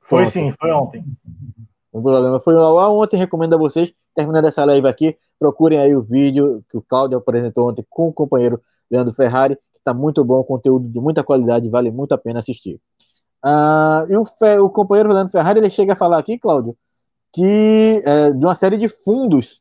[0.00, 1.04] Foi, foi sim, foi ontem.
[1.92, 5.94] O programa foi ao ar ontem, recomendo a vocês, terminando essa live aqui, procurem aí
[5.94, 8.60] o vídeo que o Cláudio apresentou ontem com o companheiro
[8.90, 9.58] Leandro Ferrari,
[9.88, 12.80] está muito bom, conteúdo de muita qualidade, vale muito a pena assistir.
[13.44, 16.76] Uh, e o, o, companheiro Fernando Ferrari ele chega a falar aqui, Cláudio,
[17.32, 19.60] que é, de uma série de fundos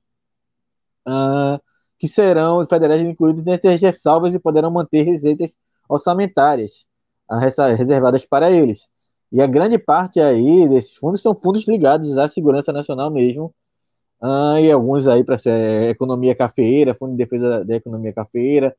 [1.07, 1.61] uh,
[1.99, 5.51] que serão federais incluídos das ressalvas e poderão manter receitas
[5.87, 6.87] orçamentárias
[7.31, 7.37] uh,
[7.75, 8.87] reservadas para eles.
[9.31, 13.53] E a grande parte aí desses fundos são fundos ligados à segurança nacional mesmo,
[14.21, 18.75] uh, e alguns aí para é, economia cafeeira, Fundo de Defesa da Economia Cafeeira,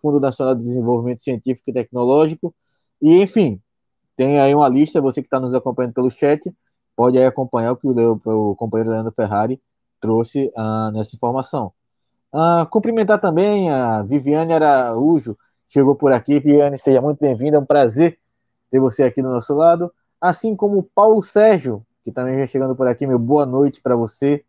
[0.00, 2.54] Fundo Nacional de Desenvolvimento Científico e Tecnológico,
[3.00, 3.60] e enfim,
[4.16, 6.52] tem aí uma lista, você que está nos acompanhando pelo chat,
[6.96, 9.60] pode aí acompanhar o que o, o companheiro Leandro Ferrari
[10.00, 11.72] trouxe uh, nessa informação.
[12.32, 15.36] Uh, cumprimentar também a Viviane Araújo,
[15.68, 16.38] chegou por aqui.
[16.38, 18.18] Viviane, seja muito bem-vinda, é um prazer
[18.70, 19.92] ter você aqui do nosso lado.
[20.20, 23.96] Assim como o Paulo Sérgio, que também vem chegando por aqui, meu boa noite para
[23.96, 24.44] você.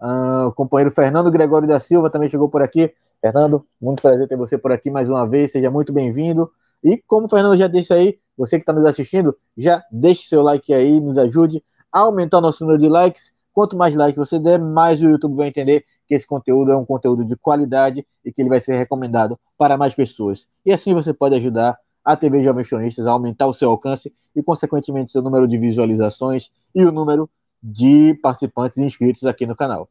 [0.00, 2.92] Uh, o companheiro Fernando Gregório da Silva também chegou por aqui.
[3.24, 6.50] Fernando, muito prazer ter você por aqui mais uma vez, seja muito bem-vindo.
[6.82, 10.42] E como o Fernando já disse aí, você que está nos assistindo, já deixe seu
[10.42, 13.32] like aí, nos ajude a aumentar o nosso número de likes.
[13.54, 16.84] Quanto mais like você der, mais o YouTube vai entender que esse conteúdo é um
[16.84, 20.46] conteúdo de qualidade e que ele vai ser recomendado para mais pessoas.
[20.66, 24.42] E assim você pode ajudar a TV Jovens Cronistas a aumentar o seu alcance e,
[24.42, 27.30] consequentemente, seu número de visualizações e o número
[27.62, 29.88] de participantes inscritos aqui no canal.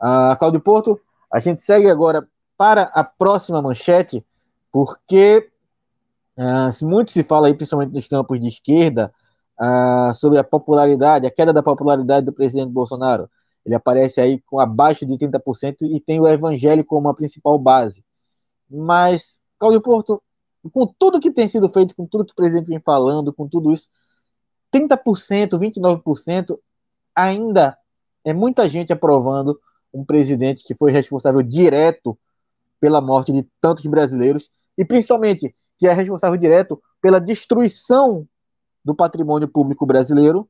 [0.00, 1.00] Uh, Cláudio Porto,
[1.32, 2.24] a gente segue agora
[2.56, 4.24] para a próxima manchete,
[4.72, 5.50] porque
[6.36, 9.12] Uh, muito se fala aí, principalmente nos campos de esquerda,
[9.58, 13.30] uh, sobre a popularidade, a queda da popularidade do presidente Bolsonaro.
[13.64, 18.04] Ele aparece aí com abaixo de 30% e tem o evangelho como a principal base.
[18.70, 20.22] Mas, Cláudio Porto,
[20.72, 23.72] com tudo que tem sido feito, com tudo que o presidente vem falando, com tudo
[23.72, 23.88] isso,
[24.72, 26.58] 30%, 29%
[27.14, 27.78] ainda
[28.24, 29.58] é muita gente aprovando
[29.92, 32.18] um presidente que foi responsável direto
[32.80, 38.26] pela morte de tantos brasileiros e principalmente que é responsável direto pela destruição
[38.84, 40.48] do patrimônio público brasileiro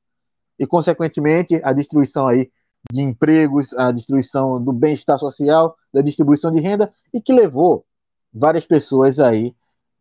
[0.59, 2.51] e, consequentemente, a destruição aí
[2.91, 7.85] de empregos, a destruição do bem-estar social, da distribuição de renda e que levou
[8.33, 9.55] várias pessoas aí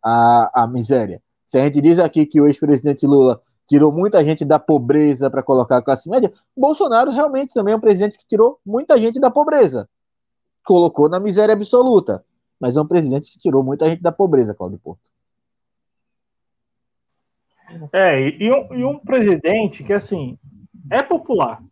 [0.04, 1.22] à, à miséria.
[1.48, 5.42] Se a gente diz aqui que o ex-presidente Lula tirou muita gente da pobreza para
[5.42, 9.32] colocar a classe média, Bolsonaro realmente também é um presidente que tirou muita gente da
[9.32, 9.90] pobreza,
[10.66, 12.26] colocou na miséria absoluta,
[12.60, 15.10] mas é um presidente que tirou muita gente da pobreza, Claudio Porto.
[17.94, 20.38] É, e um, e um presidente que, assim,
[20.90, 21.64] é popular.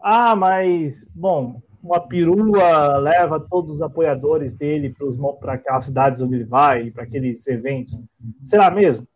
[0.00, 4.94] Ah, mas, bom, uma perua leva todos os apoiadores dele
[5.40, 8.00] para aquelas cidades onde ele vai, para aqueles eventos.
[8.44, 9.06] Será mesmo?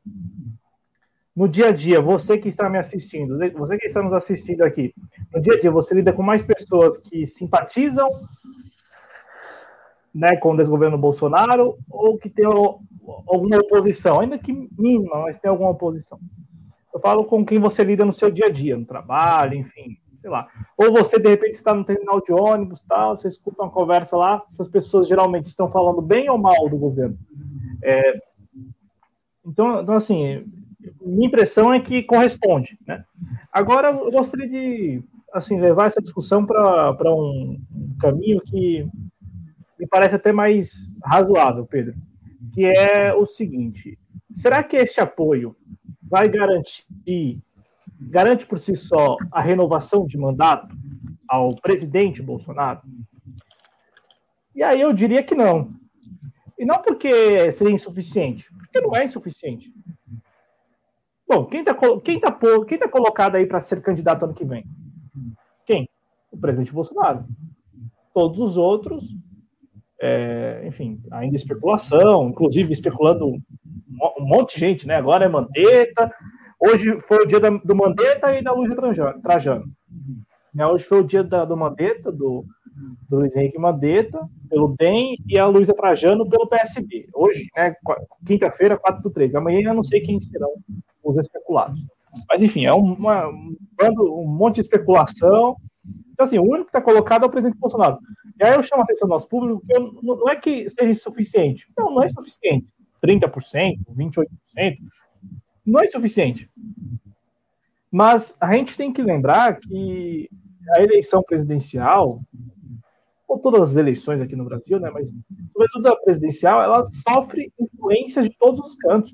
[1.35, 4.95] No dia a dia, você que está me assistindo, você que está nos assistindo aqui,
[5.35, 8.09] no dia a dia, você lida com mais pessoas que simpatizam
[10.15, 15.51] né, com o desgoverno Bolsonaro ou que tem alguma oposição, ainda que mínima, mas tem
[15.51, 16.19] alguma oposição.
[16.93, 20.31] Eu falo com quem você lida no seu dia a dia, no trabalho, enfim, sei
[20.31, 20.47] lá.
[20.77, 24.43] Ou você, de repente, está no terminal de ônibus, tal, você escuta uma conversa lá,
[24.51, 27.19] essas pessoas geralmente estão falando bem ou mal do governo.
[27.83, 28.21] É,
[29.45, 30.45] então, então, assim,
[31.01, 33.05] minha impressão é que corresponde, né?
[33.53, 35.03] Agora, eu gostaria de,
[35.33, 37.59] assim, levar essa discussão para um
[38.01, 38.87] caminho que
[39.83, 41.97] me parece até mais razoável, Pedro,
[42.55, 43.99] que é o seguinte:
[44.31, 45.57] será que este apoio
[46.01, 47.43] vai garantir,
[48.01, 50.73] garante por si só a renovação de mandato
[51.27, 52.81] ao presidente Bolsonaro?
[54.55, 55.75] E aí eu diria que não.
[56.57, 59.75] E não porque seria insuficiente, porque não é insuficiente.
[61.27, 61.75] Bom, quem está
[62.05, 64.65] quem tá, quem tá colocado aí para ser candidato ano que vem?
[65.67, 65.89] Quem?
[66.31, 67.27] O presidente Bolsonaro.
[68.15, 69.03] Todos os outros
[70.03, 74.97] é, enfim, ainda especulação, inclusive especulando um monte de gente, né?
[74.97, 76.13] Agora é Mandetta,
[76.65, 78.73] Hoje foi o dia da, do Mandetta e da Luiz
[79.21, 79.65] Trajano.
[80.55, 82.45] Né, hoje foi o dia da, do Mandetta, do,
[83.09, 87.09] do Luiz Henrique Mandetta, pelo DEM, e a Luísa Trajano pelo PSB.
[87.13, 87.75] Hoje, né,
[88.25, 89.35] quinta-feira, 4 do 3.
[89.35, 90.53] Amanhã eu não sei quem serão
[91.03, 91.81] os especulados.
[92.31, 93.57] Mas, enfim, é uma, um,
[94.01, 95.57] um monte de especulação.
[96.23, 97.99] Então, assim, o único que está colocado é o presidente Bolsonaro.
[98.39, 100.95] E aí eu chamo a atenção do nosso público que eu, não é que seja
[100.95, 101.69] suficiente.
[101.77, 102.67] Não, não é suficiente.
[103.05, 104.27] 30%, 28%,
[105.67, 106.49] não é suficiente.
[107.91, 110.31] Mas a gente tem que lembrar que
[110.77, 112.21] a eleição presidencial,
[113.27, 115.13] ou todas as eleições aqui no Brasil, né, mas
[115.53, 119.13] sobretudo a presidencial, ela sofre influência de todos os cantos.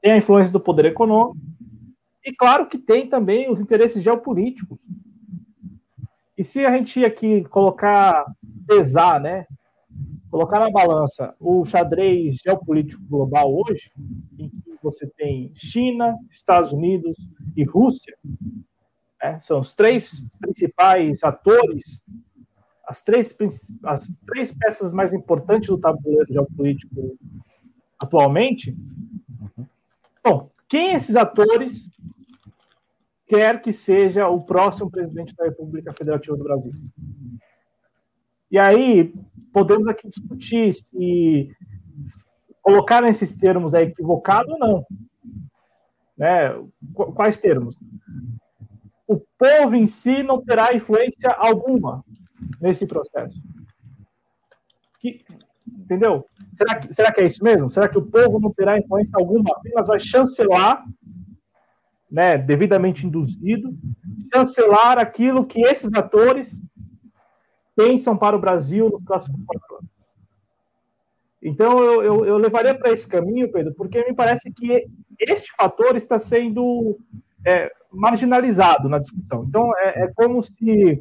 [0.00, 1.36] Tem a influência do poder econômico,
[2.24, 4.78] e claro que tem também os interesses geopolíticos.
[6.38, 8.24] E se a gente aqui colocar,
[8.64, 9.44] pesar, né,
[10.30, 13.90] colocar na balança o xadrez geopolítico global hoje,
[14.38, 17.16] em que você tem China, Estados Unidos
[17.56, 18.16] e Rússia,
[19.20, 19.40] né?
[19.40, 22.04] São os três principais atores,
[22.86, 23.36] as três,
[23.82, 27.18] as três peças mais importantes do tabuleiro geopolítico
[27.98, 28.76] atualmente.
[30.24, 31.90] Bom, quem esses atores
[33.28, 36.72] quer que seja o próximo presidente da República Federativa do Brasil?
[38.50, 39.12] E aí,
[39.52, 41.50] podemos aqui discutir se
[42.62, 44.86] colocar nesses termos é equivocado ou não.
[46.16, 46.54] Né?
[47.14, 47.76] Quais termos?
[49.08, 52.04] o povo em si não terá influência alguma
[52.60, 53.40] nesse processo.
[55.00, 55.24] Que,
[55.66, 56.26] entendeu?
[56.52, 57.70] Será que, será que é isso mesmo?
[57.70, 59.50] Será que o povo não terá influência alguma?
[59.56, 60.84] Apenas vai chancelar,
[62.10, 63.76] né, devidamente induzido,
[64.32, 66.60] chancelar aquilo que esses atores
[67.76, 69.90] pensam para o Brasil nos próximos quatro anos.
[71.40, 74.86] Então, eu, eu, eu levaria para esse caminho, Pedro, porque me parece que
[75.20, 76.98] este fator está sendo
[77.46, 79.44] é, marginalizado na discussão.
[79.48, 81.00] Então, é, é como se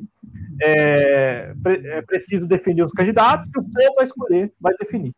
[0.62, 5.14] é, é, preciso definir os candidatos e o povo vai escolher, vai definir.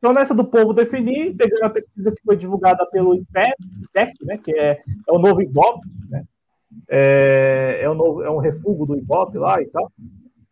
[0.00, 3.54] Então, nessa do povo definir, pegando a pesquisa que foi divulgada pelo IPEC,
[4.24, 6.24] né, que é, é o novo IBOP, né,
[6.88, 9.92] é, é, o novo, é um refúgio do IBOP lá e tal.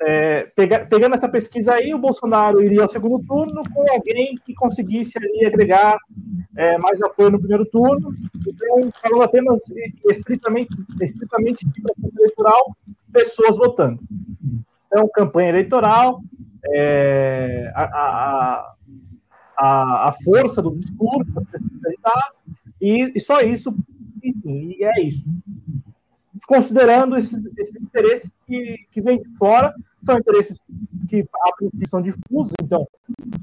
[0.02, 4.54] É, pega, pegando essa pesquisa aí, o Bolsonaro iria ao segundo turno com alguém que
[4.54, 5.96] conseguisse ali agregar
[6.54, 8.14] é, mais apoio no primeiro turno.
[8.46, 9.62] Então, falando apenas
[10.10, 12.76] estritamente, estritamente de processo eleitoral,
[13.10, 13.98] pessoas votando.
[14.86, 16.20] Então, campanha eleitoral,
[16.66, 18.74] é, a, a,
[19.58, 21.32] a, a, força do discurso,
[22.80, 23.74] e, e só isso,
[24.22, 25.24] enfim, e é isso
[26.46, 30.60] considerando esses, esses interesses que, que vêm de fora, são interesses
[31.08, 32.86] que a princípio são difusos, então,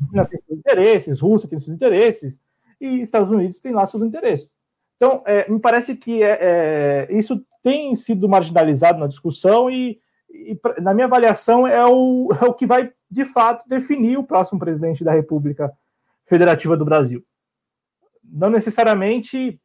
[0.09, 2.39] China tem seus interesses, Rússia tem seus interesses,
[2.79, 4.53] e Estados Unidos tem lá seus interesses.
[4.95, 9.99] Então, é, me parece que é, é, isso tem sido marginalizado na discussão e,
[10.29, 14.59] e, na minha avaliação, é o, é o que vai, de fato, definir o próximo
[14.59, 15.71] presidente da República
[16.25, 17.23] Federativa do Brasil.
[18.23, 19.59] Não necessariamente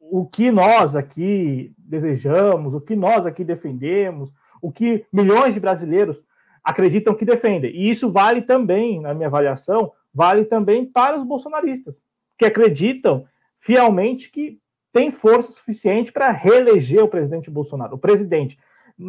[0.00, 6.22] o que nós aqui desejamos, o que nós aqui defendemos, o que milhões de brasileiros
[6.62, 7.74] acreditam que defendem.
[7.74, 12.02] E isso vale também, na minha avaliação, vale também para os bolsonaristas,
[12.38, 13.26] que acreditam
[13.58, 14.60] fielmente que
[14.92, 18.58] tem força suficiente para reeleger o presidente Bolsonaro, o presidente.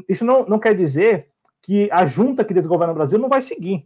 [0.08, 1.28] Isso não, não quer dizer
[1.62, 3.86] que a junta que desgoverna o Brasil não vai seguir.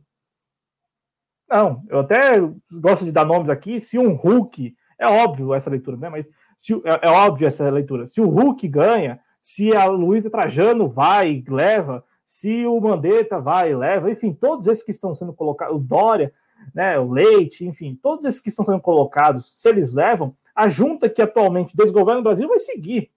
[1.50, 2.40] Não, eu até
[2.82, 3.80] gosto de dar nomes aqui.
[3.80, 6.10] Se um Hulk, é óbvio essa leitura, né?
[6.10, 8.08] Mas se, é, é óbvio essa leitura.
[8.08, 13.72] Se o Hulk ganha, se a Luísa Trajano vai e leva, se o Mandetta vai
[13.72, 16.34] e leva, enfim, todos esses que estão sendo colocados, o Dória,
[16.76, 21.10] né, o Leite, enfim, todos esses que estão sendo colocados, se eles levam, a junta
[21.10, 23.10] que atualmente desgoverna o Brasil vai seguir.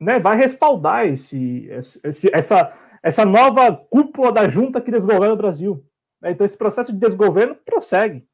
[0.00, 1.68] Né, vai respaldar esse,
[2.04, 5.84] esse, essa, essa nova cúpula da junta que desgoverna o Brasil.
[6.30, 8.26] Então, esse processo de desgoverno prossegue.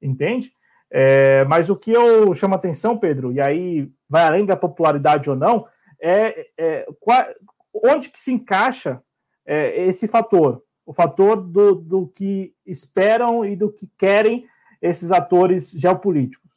[0.00, 0.52] Entende?
[0.90, 5.30] É, mas o que eu chamo a atenção, Pedro, e aí vai além da popularidade
[5.30, 5.66] ou não,
[6.00, 7.24] é, é qual,
[7.72, 9.02] onde que se encaixa
[9.46, 14.46] é, esse fator, o fator do, do que esperam e do que querem
[14.82, 16.50] esses atores geopolíticos.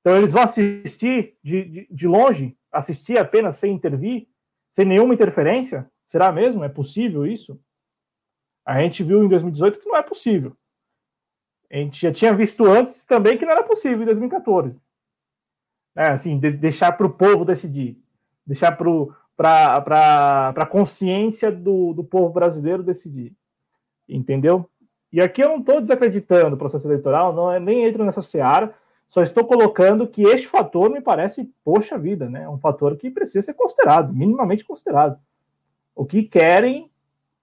[0.00, 4.28] Então eles vão assistir de, de, de longe, assistir apenas sem intervir,
[4.70, 5.90] sem nenhuma interferência?
[6.04, 6.62] Será mesmo?
[6.62, 7.58] É possível isso?
[8.64, 10.56] A gente viu em 2018 que não é possível.
[11.70, 14.80] A gente já tinha visto antes também que não era possível em 2014.
[15.96, 17.98] É, assim, de, deixar para o povo decidir,
[18.46, 23.32] deixar para a consciência do, do povo brasileiro decidir.
[24.08, 24.68] Entendeu?
[25.12, 28.74] E aqui eu não estou desacreditando o processo eleitoral, não é, nem entro nessa seara,
[29.08, 32.48] só estou colocando que este fator me parece, poxa vida, né?
[32.48, 35.18] Um fator que precisa ser considerado, minimamente considerado.
[35.94, 36.90] O que querem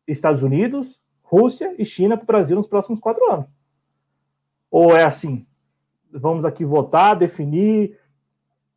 [0.05, 1.01] Estados Unidos,
[1.31, 3.45] Rússia e China para o Brasil nos próximos quatro anos?
[4.69, 5.47] Ou é assim?
[6.11, 7.97] Vamos aqui votar, definir,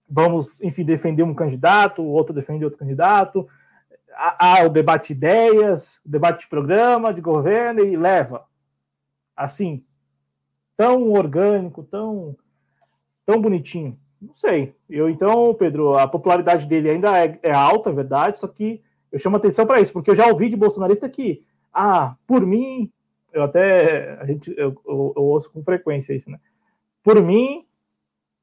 [0.08, 3.48] vamos, enfim, defender um candidato, o outro defende outro candidato.
[4.16, 8.44] Há, o debate de ideias, debate de programa, de governo e leva.
[9.36, 9.84] Assim,
[10.76, 12.36] tão orgânico, tão
[13.26, 13.98] tão bonitinho?
[14.22, 14.76] Não sei.
[14.88, 18.80] Eu então, Pedro, a popularidade dele ainda é, é alta, é verdade, só que
[19.10, 21.44] eu chamo atenção para isso, porque eu já ouvi de bolsonarista que,
[21.74, 22.90] ah, por mim,
[23.32, 26.38] eu até a gente eu, eu, eu ouço com frequência isso, né?
[27.02, 27.66] Por mim,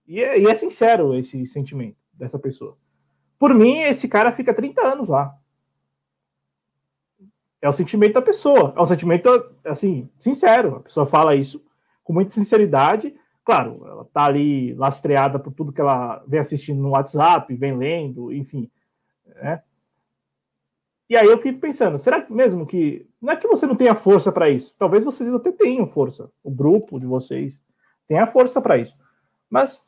[0.08, 2.78] e é, e é sincero esse sentimento dessa pessoa.
[3.40, 5.36] Por mim, esse cara fica 30 anos lá.
[7.62, 8.74] É o sentimento da pessoa.
[8.76, 9.30] É um sentimento,
[9.64, 10.78] assim, sincero.
[10.78, 11.64] A pessoa fala isso
[12.04, 16.92] com muita sinceridade Claro, ela está ali lastreada por tudo que ela vem assistindo no
[16.92, 18.70] WhatsApp, vem lendo, enfim.
[19.26, 19.62] Né?
[21.12, 23.06] E aí eu fico pensando, será que mesmo que.
[23.22, 24.74] Não é que você não tenha força para isso.
[24.80, 26.32] Talvez vocês até tenham força.
[26.42, 27.62] O grupo de vocês
[28.08, 28.98] tenha força para isso.
[29.50, 29.86] Mas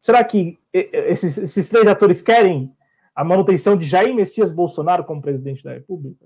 [0.00, 2.72] será que esses, esses três atores querem
[3.12, 6.24] a manutenção de Jair Messias Bolsonaro como presidente da República?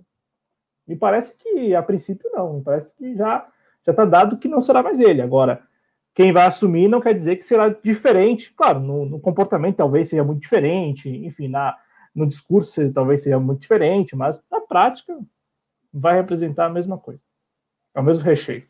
[0.86, 2.58] Me parece que, a princípio, não.
[2.58, 3.48] Me parece que já
[3.88, 5.22] está dado que não será mais ele.
[5.22, 5.62] Agora,
[6.12, 8.52] quem vai assumir não quer dizer que será diferente.
[8.52, 11.74] Claro, no, no comportamento talvez seja muito diferente, enfim, na,
[12.14, 15.18] no discurso talvez seja muito diferente, mas na prática
[15.92, 17.20] vai representar a mesma coisa.
[17.94, 18.66] É o mesmo recheio.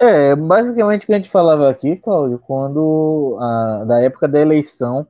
[0.00, 5.06] É, basicamente o que a gente falava aqui, Cláudio, quando a, da época da eleição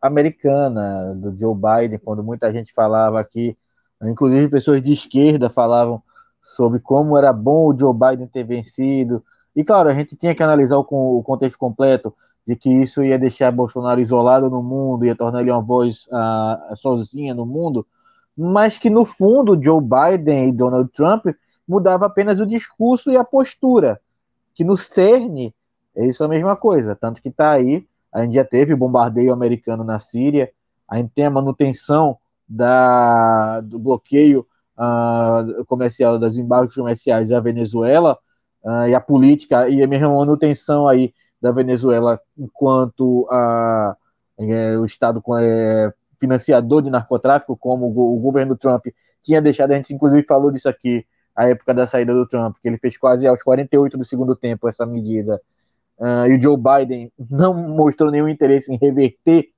[0.00, 3.56] americana, do Joe Biden, quando muita gente falava aqui,
[4.02, 6.02] inclusive pessoas de esquerda falavam
[6.42, 9.24] sobre como era bom o Joe Biden ter vencido.
[9.54, 12.12] E claro, a gente tinha que analisar o, o contexto completo
[12.46, 16.76] de que isso ia deixar Bolsonaro isolado no mundo, ia tornar ele uma voz uh,
[16.76, 17.86] sozinha no mundo,
[18.36, 21.26] mas que no fundo Joe Biden e Donald Trump
[21.68, 24.00] mudava apenas o discurso e a postura,
[24.54, 25.54] que no cerne
[25.94, 29.84] é isso a mesma coisa, tanto que está aí, a gente já teve bombardeio americano
[29.84, 30.50] na Síria,
[30.88, 32.18] a gente tem a manutenção
[32.48, 38.18] da, do bloqueio uh, comercial, das embargos comerciais da Venezuela,
[38.64, 43.96] uh, e a política e a mesma manutenção aí da Venezuela enquanto a,
[44.38, 48.86] é, o Estado é, financiador de narcotráfico, como o, o, governo Trump
[49.20, 52.68] tinha deixado, a gente inclusive falou disso aqui, a época da saída do Trump, que
[52.68, 55.40] ele fez quase aos 48 do segundo tempo essa medida,
[55.98, 59.48] uh, e o Joe Biden não mostrou nenhum interesse em reverter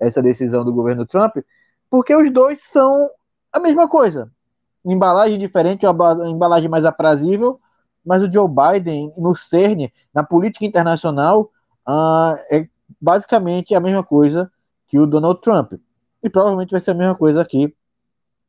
[0.00, 1.36] essa decisão do governo Trump,
[1.90, 3.10] porque os dois são
[3.52, 4.30] a mesma coisa.
[4.84, 7.60] Embalagem diferente, uma embalagem mais aprazível,
[8.04, 11.50] mas o Joe Biden, no CERN, na política internacional,
[11.88, 12.68] uh, é
[13.00, 14.50] basicamente a mesma coisa
[14.86, 15.72] que o Donald Trump.
[16.22, 17.74] E provavelmente vai ser a mesma coisa aqui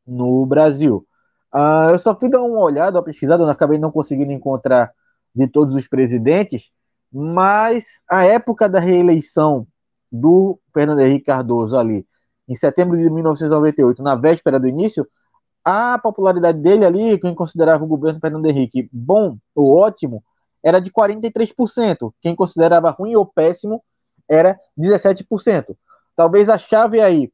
[0.06, 1.06] no Brasil.
[1.54, 4.92] Uh, eu só fui dar uma olhada, uma pesquisada, eu acabei não conseguindo encontrar
[5.34, 6.72] de todos os presidentes,
[7.12, 9.66] mas a época da reeleição
[10.12, 12.06] do Fernando Henrique Cardoso ali,
[12.48, 15.08] em setembro de 1998, na véspera do início,
[15.66, 20.24] a popularidade dele ali, quem considerava o governo Fernando Henrique bom ou ótimo,
[20.64, 22.14] era de 43%.
[22.22, 23.84] Quem considerava ruim ou péssimo
[24.30, 25.76] era 17%.
[26.16, 27.32] Talvez a chave aí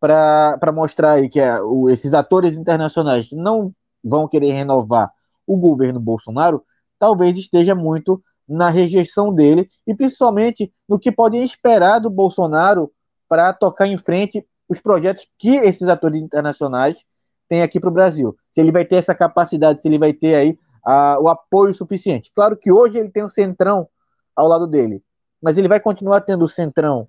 [0.00, 3.72] para mostrar aí que é, o, esses atores internacionais não
[4.02, 5.12] vão querer renovar
[5.46, 6.64] o governo Bolsonaro,
[6.98, 12.90] talvez esteja muito na rejeição dele e principalmente no que podem esperar do Bolsonaro
[13.28, 17.04] para tocar em frente os projetos que esses atores internacionais
[17.52, 18.34] tem aqui para o Brasil.
[18.50, 22.32] Se ele vai ter essa capacidade, se ele vai ter aí a, o apoio suficiente.
[22.34, 23.86] Claro que hoje ele tem o Centrão
[24.34, 25.02] ao lado dele,
[25.38, 27.06] mas ele vai continuar tendo o Centrão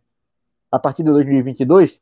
[0.70, 2.02] a partir de 2022?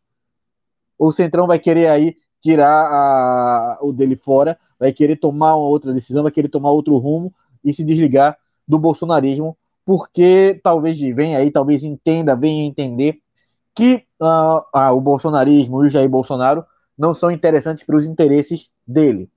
[0.98, 5.68] Ou o Centrão vai querer aí tirar a, o dele fora, vai querer tomar uma
[5.68, 7.32] outra decisão, vai querer tomar outro rumo
[7.64, 8.36] e se desligar
[8.68, 13.20] do bolsonarismo, porque talvez venha aí, talvez entenda, venha entender
[13.76, 16.66] que uh, ah, o bolsonarismo e o Jair Bolsonaro
[16.98, 19.30] não são interessantes para os interesses dele.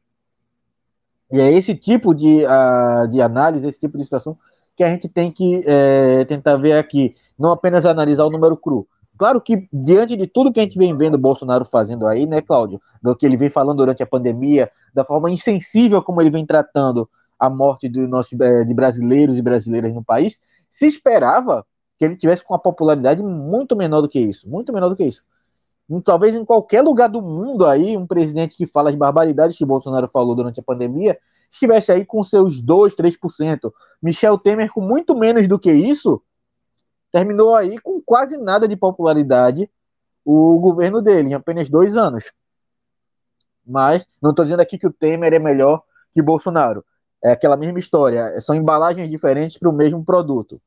[1.31, 4.37] E é esse tipo de, uh, de análise, esse tipo de situação
[4.77, 8.87] que a gente tem que é, tentar ver aqui, não apenas analisar o número cru.
[9.17, 12.41] Claro que, diante de tudo que a gente vem vendo o Bolsonaro fazendo aí, né,
[12.41, 16.45] Cláudio, do que ele vem falando durante a pandemia, da forma insensível como ele vem
[16.45, 21.65] tratando a morte de, nossos, é, de brasileiros e brasileiras no país, se esperava
[21.97, 25.05] que ele tivesse com uma popularidade muito menor do que isso, muito menor do que
[25.05, 25.23] isso.
[26.03, 30.09] Talvez em qualquer lugar do mundo aí, um presidente que fala as barbaridades que Bolsonaro
[30.09, 31.19] falou durante a pandemia,
[31.51, 33.73] estivesse aí com seus 2, 3%.
[34.03, 36.23] Michel Temer, com muito menos do que isso,
[37.13, 39.71] terminou aí com quase nada de popularidade
[40.25, 42.25] o governo dele, em apenas dois anos.
[43.67, 45.83] Mas não estou dizendo aqui que o Temer é melhor
[46.13, 46.85] que Bolsonaro.
[47.23, 50.61] É aquela mesma história, são embalagens diferentes para o mesmo produto.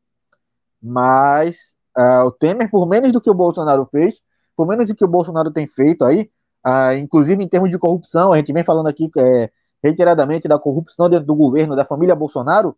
[0.81, 4.21] Mas uh, o Temer, por menos do que o Bolsonaro fez,
[4.57, 6.29] por menos do que o Bolsonaro tem feito aí,
[6.65, 9.51] uh, inclusive em termos de corrupção, a gente vem falando aqui é,
[9.83, 12.69] reiteradamente da corrupção dentro do governo, da família Bolsonaro,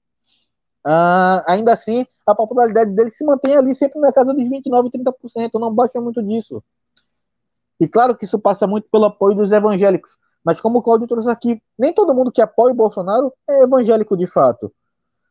[0.86, 5.50] uh, ainda assim a popularidade dele se mantém ali sempre na casa dos 29%, 30%,
[5.54, 6.62] não baixa muito disso.
[7.80, 11.30] E claro que isso passa muito pelo apoio dos evangélicos, mas como o Claudio trouxe
[11.30, 14.72] aqui, nem todo mundo que apoia o Bolsonaro é evangélico de fato.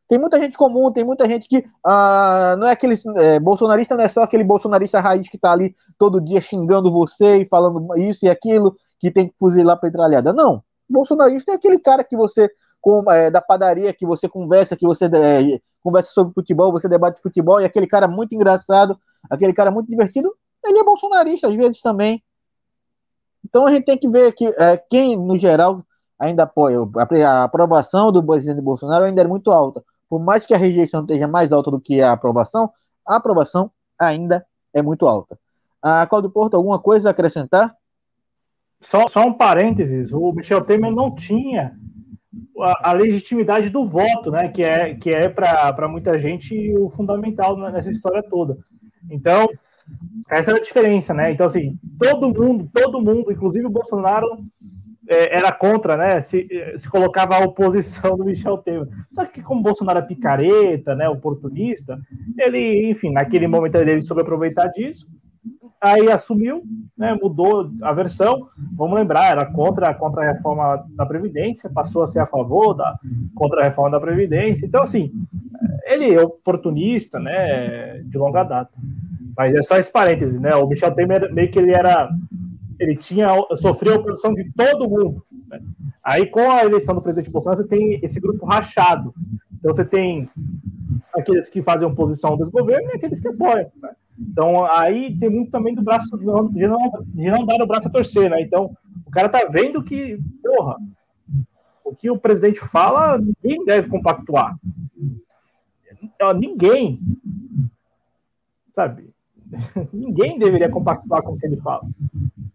[0.09, 4.05] Tem muita gente comum, tem muita gente que ah, não é aquele é, bolsonarista, não
[4.05, 8.25] é só aquele bolsonarista raiz que está ali todo dia xingando você e falando isso
[8.25, 10.33] e aquilo, que tem que fuzilar petralhada.
[10.33, 10.63] Não.
[10.89, 12.51] Bolsonarista é aquele cara que você
[12.81, 17.21] com, é, da padaria que você conversa, que você é, conversa sobre futebol, você debate
[17.21, 18.99] futebol, e aquele cara muito engraçado,
[19.29, 20.35] aquele cara muito divertido,
[20.65, 22.23] ele é bolsonarista às vezes também.
[23.45, 25.85] Então a gente tem que ver que é, quem, no geral,
[26.19, 26.79] ainda apoia.
[27.27, 29.85] A aprovação do presidente Bolsonaro ainda é muito alta.
[30.09, 32.71] Por mais que a rejeição esteja mais alta do que a aprovação,
[33.07, 35.39] a aprovação ainda é muito alta.
[35.83, 37.75] A Cláudio Porto, alguma coisa a acrescentar?
[38.81, 41.77] Só, só um parênteses: o Michel Temer não tinha
[42.61, 44.49] a, a legitimidade do voto, né?
[44.49, 48.59] Que é, que é para muita gente o fundamental nessa história toda.
[49.11, 49.49] Então,
[50.29, 51.33] essa é a diferença, né?
[51.33, 54.27] Então, assim, todo mundo, todo mundo, inclusive o Bolsonaro,
[55.09, 56.21] era contra, né?
[56.21, 58.89] Se, se colocava a oposição do Michel Temer.
[59.13, 61.09] Só que, como Bolsonaro é picareta, né?
[61.09, 61.99] Oportunista,
[62.39, 65.07] ele, enfim, naquele momento ele soube aproveitar disso.
[65.81, 66.65] Aí assumiu,
[66.97, 68.49] né, mudou a versão.
[68.77, 72.99] Vamos lembrar, era contra, contra a reforma da Previdência, passou a ser a favor da
[73.35, 74.67] contra a reforma da Previdência.
[74.67, 75.13] Então, assim,
[75.85, 78.73] ele é oportunista, né, de longa data.
[79.37, 80.53] Mas é só esse parêntese, né?
[80.57, 82.11] O Michel Temer meio que ele era.
[82.79, 83.29] Ele tinha.
[83.57, 85.25] sofreu a oposição de todo mundo.
[85.49, 85.61] Né?
[86.03, 89.15] Aí, com a eleição do presidente Bolsonaro, você tem esse grupo rachado.
[89.59, 90.29] Então, você tem
[91.15, 93.71] aqueles que fazem oposição ao desgoverno e aqueles que apoiam.
[93.83, 93.91] Né?
[94.19, 96.67] Então, aí tem muito também do braço de não, de
[97.31, 98.41] não, dar o braço a torcer, né?
[98.41, 98.77] Então,
[99.07, 100.77] o cara tá vendo que, porra,
[101.85, 104.59] o que o presidente fala, ninguém deve compactuar.
[106.37, 107.01] Ninguém.
[108.73, 109.11] Sabe?
[109.93, 111.83] Ninguém deveria compactuar com o que ele fala.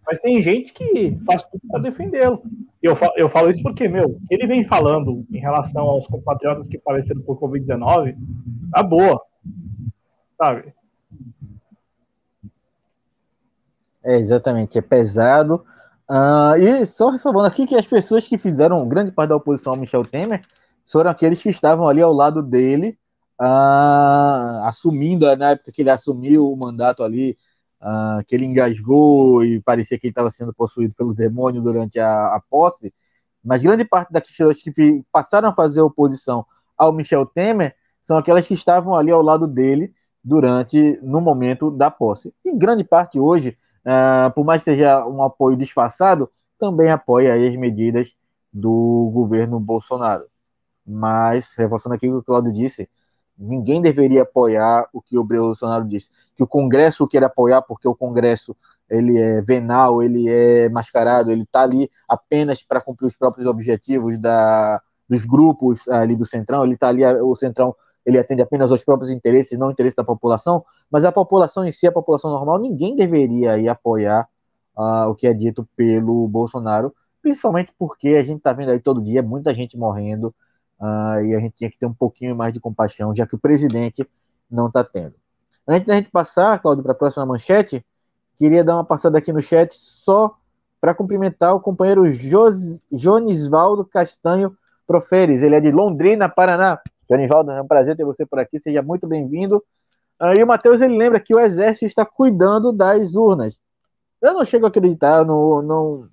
[0.05, 2.43] Mas tem gente que faz tudo para defendê-lo.
[2.81, 7.21] Eu, eu falo isso porque, meu, ele vem falando em relação aos compatriotas que faleceram
[7.21, 8.15] por Covid-19,
[8.71, 9.21] tá boa.
[10.37, 10.73] Sabe?
[14.03, 15.63] É, exatamente, é pesado.
[16.09, 19.79] Uh, e só ressalvando aqui que as pessoas que fizeram grande parte da oposição ao
[19.79, 20.43] Michel Temer
[20.85, 22.97] foram aqueles que estavam ali ao lado dele
[23.39, 27.37] uh, assumindo, na época que ele assumiu o mandato ali,
[27.83, 32.35] uh, que ele engasgou e parecia que ele estava sendo possuído pelo demônio durante a,
[32.35, 32.93] a posse,
[33.43, 36.45] mas grande parte pessoas que passaram a fazer oposição
[36.77, 39.93] ao Michel Temer são aquelas que estavam ali ao lado dele
[40.23, 42.33] durante, no momento da posse.
[42.45, 47.55] E grande parte hoje, uh, por mais que seja um apoio disfarçado, também apoia as
[47.55, 48.15] medidas
[48.51, 50.25] do governo Bolsonaro.
[50.85, 52.89] Mas, reforçando aqui o que o Claudio disse,
[53.43, 57.95] ninguém deveria apoiar o que o Bolsonaro disse, que o Congresso quer apoiar porque o
[57.95, 58.55] Congresso
[58.89, 64.17] ele é venal, ele é mascarado, ele está ali apenas para cumprir os próprios objetivos
[64.17, 67.75] da, dos grupos ali do Centrão, ele está ali, o Centrão
[68.05, 71.87] ele atende apenas aos próprios interesses, não interesse da população, mas a população em si,
[71.87, 74.27] a população normal, ninguém deveria aí apoiar
[74.77, 79.01] uh, o que é dito pelo Bolsonaro, principalmente porque a gente está vendo aí todo
[79.01, 80.35] dia muita gente morrendo,
[80.79, 83.39] uh, e a gente tinha que ter um pouquinho mais de compaixão, já que o
[83.39, 84.07] presidente
[84.49, 85.15] não está tendo.
[85.67, 87.85] Antes da gente passar, Claudio, para a próxima manchete,
[88.35, 90.35] queria dar uma passada aqui no chat só
[90.81, 94.55] para cumprimentar o companheiro Jos, Jonisvaldo Castanho
[94.85, 96.81] Proferes, ele é de Londrina, Paraná.
[97.09, 99.63] Jonisvaldo, é um prazer ter você por aqui, seja muito bem-vindo.
[100.21, 103.59] Uh, e o Matheus, ele lembra que o Exército está cuidando das urnas.
[104.21, 106.09] Eu não chego a acreditar, não, não,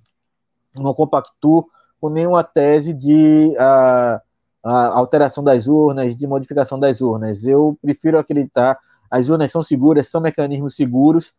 [0.79, 1.67] não compactuo
[1.99, 4.21] com nenhuma tese de uh,
[4.63, 7.45] a alteração das urnas, de modificação das urnas.
[7.45, 8.77] Eu prefiro acreditar,
[9.09, 11.33] as urnas são seguras, são mecanismos seguros.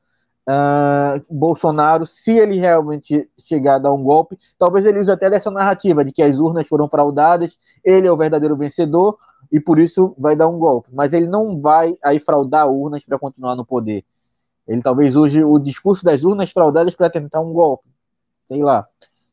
[0.49, 5.53] Uh, Bolsonaro, se ele realmente chegar a dar um golpe, talvez ele use até dessa
[5.53, 9.17] narrativa de que as urnas foram fraudadas, ele é o verdadeiro vencedor
[9.53, 10.89] e por isso vai dar um golpe.
[10.93, 14.05] Mas ele não vai aí fraudar urnas para continuar no poder.
[14.67, 17.89] Ele talvez use o discurso das urnas fraudadas para tentar um golpe.
[18.49, 18.87] Sei lá.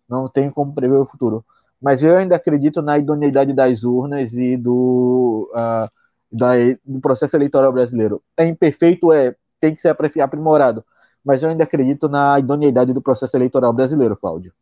[0.07, 1.45] Não tenho como prever o futuro.
[1.82, 5.90] Mas eu ainda acredito na idoneidade das urnas e do, uh,
[6.32, 6.54] da,
[6.86, 8.22] do processo eleitoral brasileiro.
[8.38, 10.84] É imperfeito, é, tem que ser aprimorado.
[11.24, 14.54] Mas eu ainda acredito na idoneidade do processo eleitoral brasileiro, Cláudio.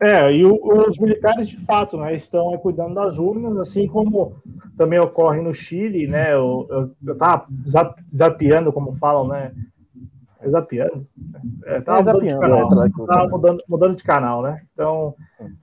[0.00, 0.54] É, e o,
[0.88, 4.36] os militares, de fato, né, estão cuidando das urnas, assim como
[4.76, 6.68] também ocorre no Chile, né, eu
[7.02, 7.46] estava
[8.14, 9.52] zapeando, como falam, né,
[10.44, 11.06] é zapeando?
[11.64, 15.14] É, tava, é, mudando, de canal, é, tava mudando, mudando, de canal, né, então,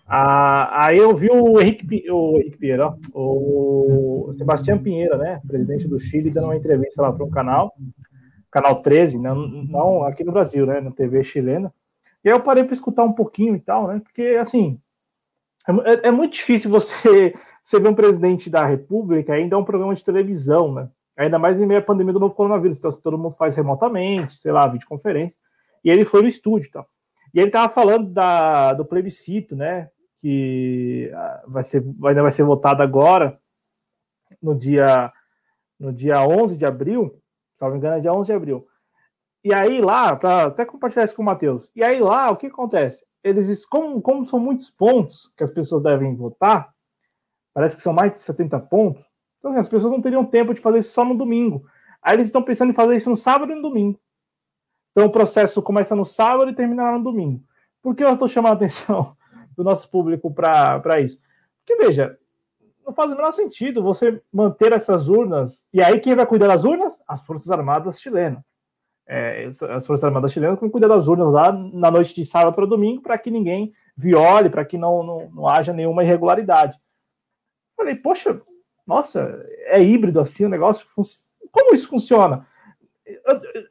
[0.07, 5.99] a, aí eu vi o Henrique, o Henrique Pinheiro, o Sebastião Pinheiro, né, presidente do
[5.99, 7.73] Chile, dando uma entrevista lá para um canal,
[8.49, 11.73] canal 13, não, não aqui no Brasil, né, na TV chilena,
[12.23, 13.99] e aí eu parei para escutar um pouquinho e tal, né?
[14.03, 14.79] Porque, assim,
[15.67, 17.33] é, é, muito difícil você,
[17.63, 20.89] você ver um presidente da República ainda é um programa de televisão, né?
[21.21, 22.77] Ainda mais em meio à pandemia do novo coronavírus.
[22.77, 25.35] Então, todo mundo faz remotamente, sei lá, videoconferência.
[25.83, 26.87] E ele foi no estúdio e tal.
[27.33, 29.89] E ele estava falando da, do plebiscito, né?
[30.19, 33.39] Que ah, vai ser, ainda vai ser votado agora,
[34.41, 35.11] no dia,
[35.79, 37.19] no dia 11 de abril.
[37.53, 38.67] Se não me engano, é dia 11 de abril.
[39.43, 42.47] E aí lá, para até compartilhar isso com o Matheus, e aí lá, o que
[42.47, 43.03] acontece?
[43.23, 46.71] Eles, como, como são muitos pontos que as pessoas devem votar,
[47.53, 49.03] parece que são mais de 70 pontos,
[49.41, 51.65] então assim, as pessoas não teriam tempo de fazer isso só no domingo.
[52.01, 53.99] Aí eles estão pensando em fazer isso no sábado e no domingo.
[54.91, 57.43] Então o processo começa no sábado e termina no domingo.
[57.81, 59.17] Por que eu estou chamando a atenção
[59.57, 61.19] do nosso público para isso?
[61.59, 62.17] Porque, veja,
[62.85, 65.65] não faz o menor sentido você manter essas urnas.
[65.73, 67.01] E aí quem vai cuidar das urnas?
[67.07, 68.41] As Forças Armadas chilenas
[69.11, 72.65] é, as Forças Armadas chilenas com cuidar das urnas lá na noite de sábado para
[72.65, 76.79] domingo, para que ninguém viole, para que não, não, não, haja nenhuma irregularidade.
[77.75, 78.41] Falei, poxa,
[78.91, 80.85] nossa, é híbrido assim o negócio?
[81.49, 82.45] Como isso funciona?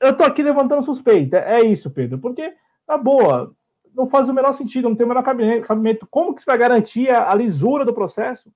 [0.01, 2.55] Eu, estou aqui levantando suspeita, é isso, Pedro, porque,
[2.89, 3.55] na boa,
[3.95, 6.07] não faz o menor sentido, não tem o menor cabimento.
[6.11, 8.51] Como que você vai garantir a, a lisura do processo?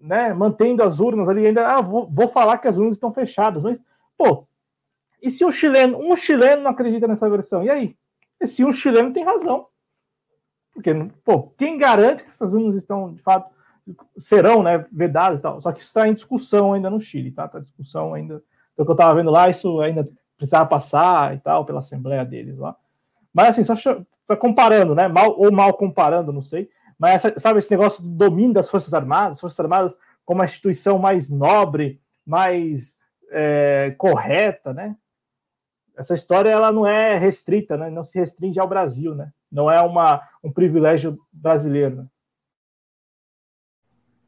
[0.00, 3.62] Né, mantendo as urnas ali, ainda, ah, vou, vou falar que as urnas estão fechadas,
[3.62, 3.80] mas,
[4.16, 4.46] pô,
[5.20, 7.64] e se um chileno, um chileno não acredita nessa versão?
[7.64, 7.96] E aí?
[8.40, 9.66] E se um chileno tem razão?
[10.72, 10.92] Porque,
[11.24, 13.51] pô, quem garante que essas urnas estão, de fato,
[14.16, 15.60] serão né, vedadas e tal?
[15.60, 17.46] Só que isso está em discussão ainda no Chile, tá?
[17.46, 18.42] Está discussão ainda.
[18.76, 22.58] Pelo que eu estava vendo lá, isso ainda precisava passar e tal, pela Assembleia deles
[22.58, 22.76] lá.
[23.32, 23.74] Mas assim, só
[24.36, 25.08] comparando, né?
[25.08, 26.68] Mal ou mal comparando, não sei.
[26.98, 31.28] Mas sabe esse negócio do domínio das Forças Armadas, Forças Armadas como a instituição mais
[31.28, 32.98] nobre, mais
[33.30, 34.96] é, correta, né?
[35.96, 37.90] essa história ela não é restrita, né?
[37.90, 39.32] não se restringe ao Brasil, né?
[39.50, 41.96] não é uma, um privilégio brasileiro.
[41.96, 42.06] Né?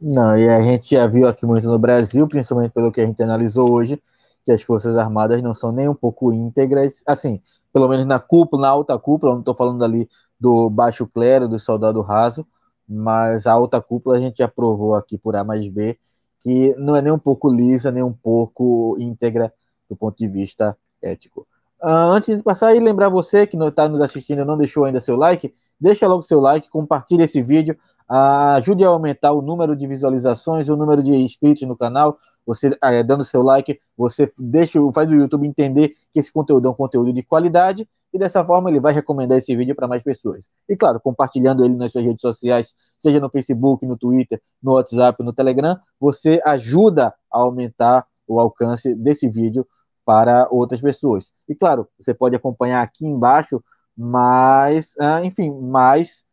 [0.07, 3.23] Não, e a gente já viu aqui muito no Brasil, principalmente pelo que a gente
[3.23, 3.99] analisou hoje,
[4.45, 7.41] que as Forças Armadas não são nem um pouco íntegras, assim,
[7.73, 10.07] pelo menos na cúpula, na alta cúpula, não estou falando ali
[10.39, 12.47] do baixo clero, do soldado raso,
[12.87, 15.99] mas a alta cúpula a gente já provou aqui por A mais B
[16.41, 19.51] que não é nem um pouco lisa, nem um pouco íntegra
[19.89, 21.47] do ponto de vista ético.
[21.83, 25.01] Uh, antes de passar e lembrar você que está nos assistindo e não deixou ainda
[25.01, 27.79] seu like, deixa logo seu like, compartilhe esse vídeo,
[28.09, 32.19] ajude a aumentar o número de visualizações, o número de inscritos no canal.
[32.47, 36.71] Você uh, dando seu like, você deixa, faz o YouTube entender que esse conteúdo é
[36.71, 40.49] um conteúdo de qualidade e dessa forma ele vai recomendar esse vídeo para mais pessoas.
[40.69, 45.23] E claro, compartilhando ele nas suas redes sociais, seja no Facebook, no Twitter, no WhatsApp,
[45.25, 49.67] no Telegram, você ajuda a aumentar o alcance desse vídeo
[50.05, 51.33] para outras pessoas.
[51.49, 53.63] E claro, você pode acompanhar aqui embaixo
[53.97, 56.24] mais, ah, enfim, mais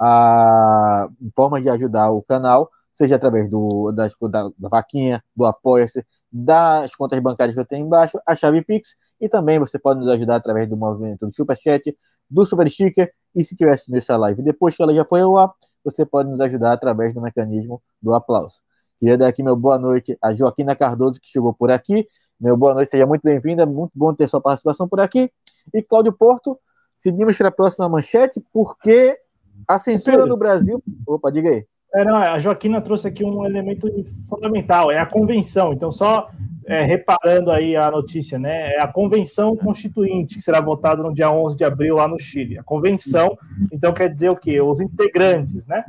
[0.00, 6.04] ah, formas de ajudar o canal, seja através do, da, da, da vaquinha, do Apoia-se,
[6.32, 10.08] das contas bancárias que eu tenho embaixo, a chave Pix, e também você pode nos
[10.08, 11.96] ajudar através do movimento do Superchat,
[12.28, 15.36] do Super Sticker, e se tiver assistindo essa live depois que ela já foi ao
[15.36, 15.52] ar,
[15.84, 18.60] você pode nos ajudar através do mecanismo do aplauso.
[18.98, 22.06] Queria dar aqui meu boa noite a Joaquina Cardoso, que chegou por aqui,
[22.40, 25.30] meu boa noite, seja muito bem-vinda, muito bom ter sua participação por aqui.
[25.74, 26.58] E Cláudio Porto,
[26.98, 29.18] seguimos para a próxima manchete, porque
[29.66, 30.82] a censura no Brasil.
[31.06, 31.64] Opa, diga aí.
[31.92, 33.88] É, não, a Joaquina trouxe aqui um elemento
[34.28, 35.72] fundamental, é a convenção.
[35.72, 36.30] Então, só
[36.66, 38.74] é, reparando aí a notícia, né?
[38.74, 42.58] É a convenção constituinte que será votada no dia 11 de abril lá no Chile.
[42.58, 43.36] A convenção,
[43.72, 44.60] então, quer dizer o quê?
[44.60, 45.84] Os integrantes, né?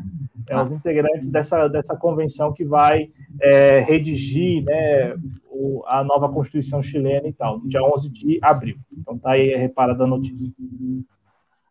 [0.49, 5.15] É, os integrantes dessa, dessa convenção que vai é, redigir né,
[5.51, 8.75] o, a nova Constituição chilena e tal, dia 11 de abril.
[8.91, 10.51] Então tá aí reparada a notícia.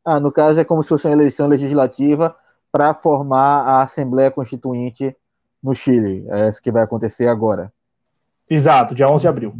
[0.04, 2.34] Ah, no caso é como se fosse uma eleição legislativa
[2.72, 5.16] para formar a Assembleia Constituinte
[5.62, 6.26] no Chile.
[6.28, 7.72] É isso que vai acontecer agora.
[8.48, 9.54] Exato, dia 11 de abril.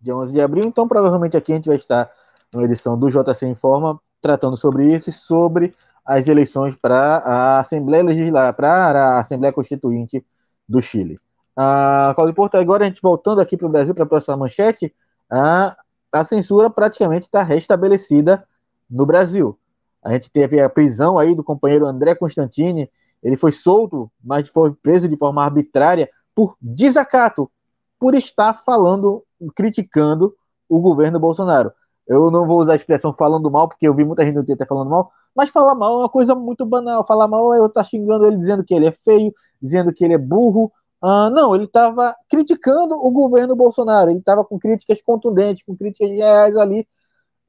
[0.00, 2.10] Dia 11 de abril, então provavelmente aqui a gente vai estar
[2.52, 5.74] numa edição do JC Informa tratando sobre isso e sobre
[6.04, 10.24] as eleições para a Assembleia Legislativa, para a Assembleia Constituinte
[10.68, 11.18] do Chile.
[11.56, 14.92] Ah, Claudio Porto, agora a gente voltando aqui para o Brasil, para a próxima manchete,
[15.30, 15.76] a,
[16.10, 18.44] a censura praticamente está restabelecida
[18.92, 19.58] no Brasil.
[20.04, 22.90] A gente teve a prisão aí do companheiro André Constantini,
[23.22, 27.50] ele foi solto, mas foi preso de forma arbitrária por desacato,
[27.98, 29.24] por estar falando,
[29.54, 30.34] criticando
[30.68, 31.72] o governo Bolsonaro.
[32.06, 34.66] Eu não vou usar a expressão falando mal, porque eu vi muita gente no Twitter
[34.66, 37.06] falando mal, mas falar mal é uma coisa muito banal.
[37.06, 40.14] Falar mal é eu estar xingando ele, dizendo que ele é feio, dizendo que ele
[40.14, 40.70] é burro.
[41.00, 44.10] Ah, não, ele estava criticando o governo Bolsonaro.
[44.10, 46.86] Ele estava com críticas contundentes, com críticas reais ali.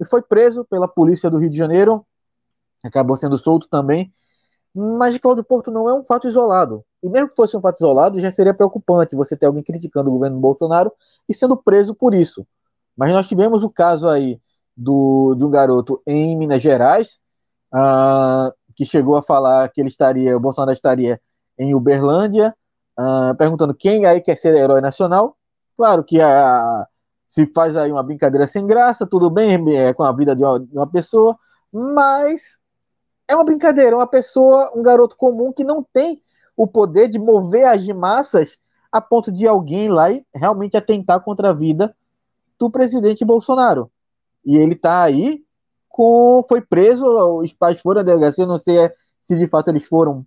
[0.04, 2.06] E foi preso pela polícia do Rio de Janeiro.
[2.84, 4.12] Acabou sendo solto também.
[4.76, 6.84] Mas Cláudio Porto não é um fato isolado.
[7.02, 10.14] E mesmo que fosse um fato isolado, já seria preocupante você ter alguém criticando o
[10.14, 10.92] governo Bolsonaro
[11.30, 12.46] e sendo preso por isso.
[12.98, 14.40] Mas nós tivemos o caso aí
[14.76, 17.20] do, um garoto em Minas Gerais,
[17.74, 21.22] uh, que chegou a falar que ele estaria, o Bolsonaro estaria
[21.58, 22.56] em Uberlândia,
[23.00, 25.38] uh, perguntando quem aí quer ser herói nacional.
[25.78, 26.88] Claro que a,
[27.28, 30.60] se faz aí uma brincadeira sem graça, tudo bem é, com a vida de uma,
[30.60, 31.38] de uma pessoa,
[31.72, 32.60] mas
[33.28, 36.22] é uma brincadeira, uma pessoa, um garoto comum que não tem
[36.56, 38.58] o poder de mover as massas
[38.92, 41.96] a ponto de alguém lá e realmente atentar contra a vida
[42.60, 43.92] do presidente Bolsonaro.
[44.46, 45.44] E ele está aí
[45.90, 46.44] com.
[46.48, 47.06] Foi preso,
[47.40, 48.92] os pais foram à delegacia, não sei
[49.22, 50.26] se de fato eles foram,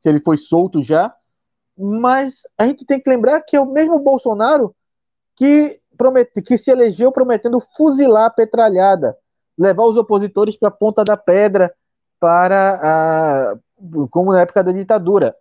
[0.00, 1.14] se ele foi solto já.
[1.76, 4.74] Mas a gente tem que lembrar que é o mesmo Bolsonaro
[5.34, 9.16] que, promete, que se elegeu prometendo fuzilar a petralhada,
[9.58, 11.74] levar os opositores para a ponta da pedra,
[12.20, 13.56] para a,
[14.10, 15.34] como na época da ditadura.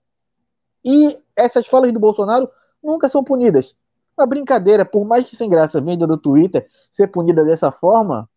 [0.84, 2.49] E essas falas do Bolsonaro
[2.82, 3.76] nunca são punidas
[4.18, 8.30] uma brincadeira, por mais que sem graça venha do Twitter ser punida dessa forma.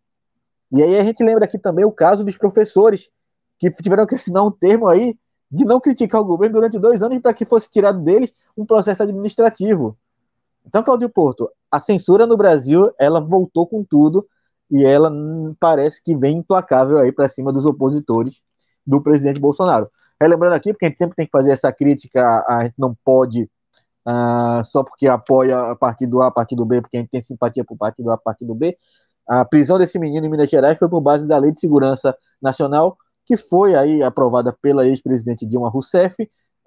[0.72, 3.08] E aí a gente lembra aqui também o caso dos professores
[3.58, 5.16] que tiveram que assinar um termo aí
[5.50, 9.02] de não criticar o governo durante dois anos para que fosse tirado deles um processo
[9.02, 9.96] administrativo.
[10.68, 14.26] Então, Claudio Porto, a censura no Brasil, ela voltou com tudo
[14.70, 15.10] e ela
[15.58, 18.42] parece que vem implacável aí para cima dos opositores
[18.86, 19.90] do presidente Bolsonaro.
[20.20, 23.44] Relembrando aqui, porque a gente sempre tem que fazer essa crítica, a gente não pode
[24.06, 27.78] uh, só porque apoia partido A, a partido B, porque a gente tem simpatia por
[27.78, 28.76] partido A, partido B.
[29.26, 32.96] A prisão desse menino em Minas Gerais foi por base da Lei de Segurança Nacional,
[33.24, 36.14] que foi aí aprovada pela ex-presidente Dilma Rousseff.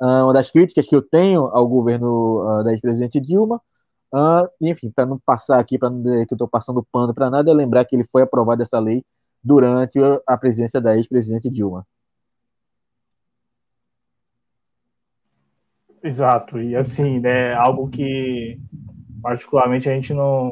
[0.02, 3.62] Uh, uma das críticas que eu tenho ao governo uh, da ex-presidente Dilma.
[4.14, 7.30] Uh, enfim, para não passar aqui, para não dizer que eu estou passando pano para
[7.30, 9.04] nada, é lembrar que ele foi aprovado essa lei
[9.44, 11.86] durante a presidência da ex-presidente Dilma.
[16.04, 18.60] Exato, e assim, né, algo que
[19.22, 20.50] particularmente a gente não,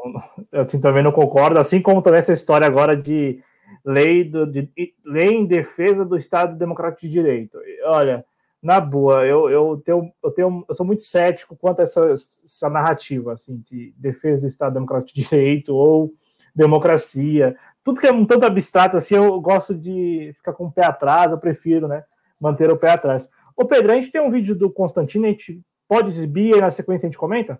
[0.52, 3.42] assim, também não concorda, assim como também essa história agora de
[3.84, 4.70] lei, do, de,
[5.04, 7.58] lei em defesa do Estado Democrático de Direito.
[7.84, 8.24] Olha,
[8.62, 12.68] na boa, eu, eu, tenho, eu, tenho, eu sou muito cético quanto a essa, essa
[12.68, 16.12] narrativa, assim, de defesa do Estado Democrático de Direito ou
[16.54, 17.56] democracia.
[17.82, 21.32] Tudo que é um tanto abstrato, assim, eu gosto de ficar com o pé atrás,
[21.32, 22.04] eu prefiro, né,
[22.40, 23.30] manter o pé atrás.
[23.56, 26.70] Ô Pedro, a gente tem um vídeo do Constantino, a gente pode exibir aí na
[26.70, 27.58] sequência a gente comenta?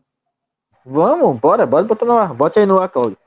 [0.85, 2.33] Vamos, bora, bora botar no ar.
[2.33, 3.19] Bote aí no ar, Claudio.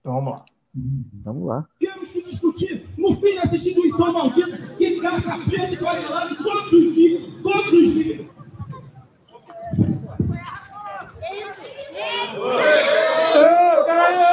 [0.00, 0.44] Então vamos lá.
[0.72, 1.66] Vamos lá.
[1.80, 6.72] Temos que discutir no fim dessa instituição maldita que cara está preso e coagelado todos
[6.72, 8.26] os dias, todos os dias.
[12.36, 14.30] Ô, caralho!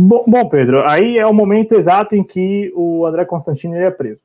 [0.00, 4.20] Bom, bom, Pedro, aí é o momento exato em que o André Constantino é preso.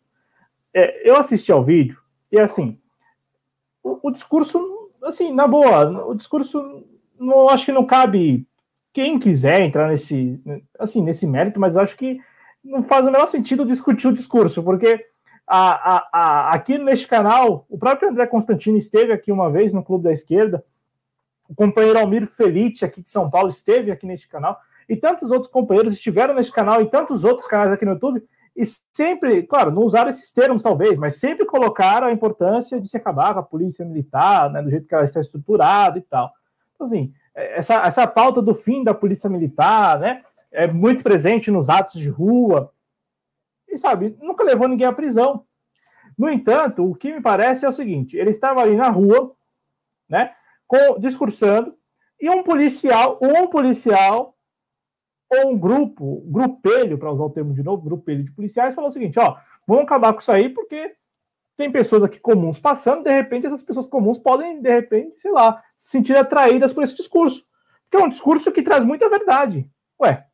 [0.74, 1.98] É, eu assisti ao vídeo
[2.32, 2.78] e assim,
[3.84, 4.60] o, o, discurso,
[5.04, 6.84] assim, na boa, o discurso
[7.20, 8.46] não acho que não cabe
[8.92, 10.40] quem quiser entrar nesse,
[10.78, 12.20] assim, nesse mérito, mas acho que
[12.64, 15.06] não faz o menor sentido discutir o discurso, porque
[15.56, 20.06] a, a, aqui neste canal, o próprio André Constantino esteve aqui uma vez no Clube
[20.06, 20.66] da Esquerda,
[21.48, 24.60] o companheiro Almir Felite, aqui de São Paulo, esteve aqui neste canal,
[24.90, 28.24] e tantos outros companheiros estiveram neste canal e tantos outros canais aqui no YouTube,
[28.56, 32.98] e sempre, claro, não usaram esses termos talvez, mas sempre colocaram a importância de se
[32.98, 36.32] acabar com a polícia militar, né, do jeito que ela está estruturada e tal.
[36.74, 41.70] Então, assim, essa, essa pauta do fim da polícia militar, né, é muito presente nos
[41.70, 42.73] atos de rua,
[43.74, 45.46] e sabe, nunca levou ninguém à prisão.
[46.18, 49.36] No entanto, o que me parece é o seguinte: ele estava ali na rua,
[50.08, 50.34] né,
[50.68, 51.76] com, discursando,
[52.20, 54.36] e um policial, um policial,
[55.30, 58.94] ou um grupo, grupelho, para usar o termo de novo, grupelho de policiais, falou o
[58.94, 59.38] seguinte: ó,
[59.68, 60.96] vamos acabar com isso aí, porque
[61.58, 65.62] tem pessoas aqui comuns passando, de repente essas pessoas comuns podem, de repente, sei lá,
[65.78, 67.46] se sentir atraídas por esse discurso.
[67.84, 69.70] Porque é um discurso que traz muita verdade.
[70.02, 70.26] Ué,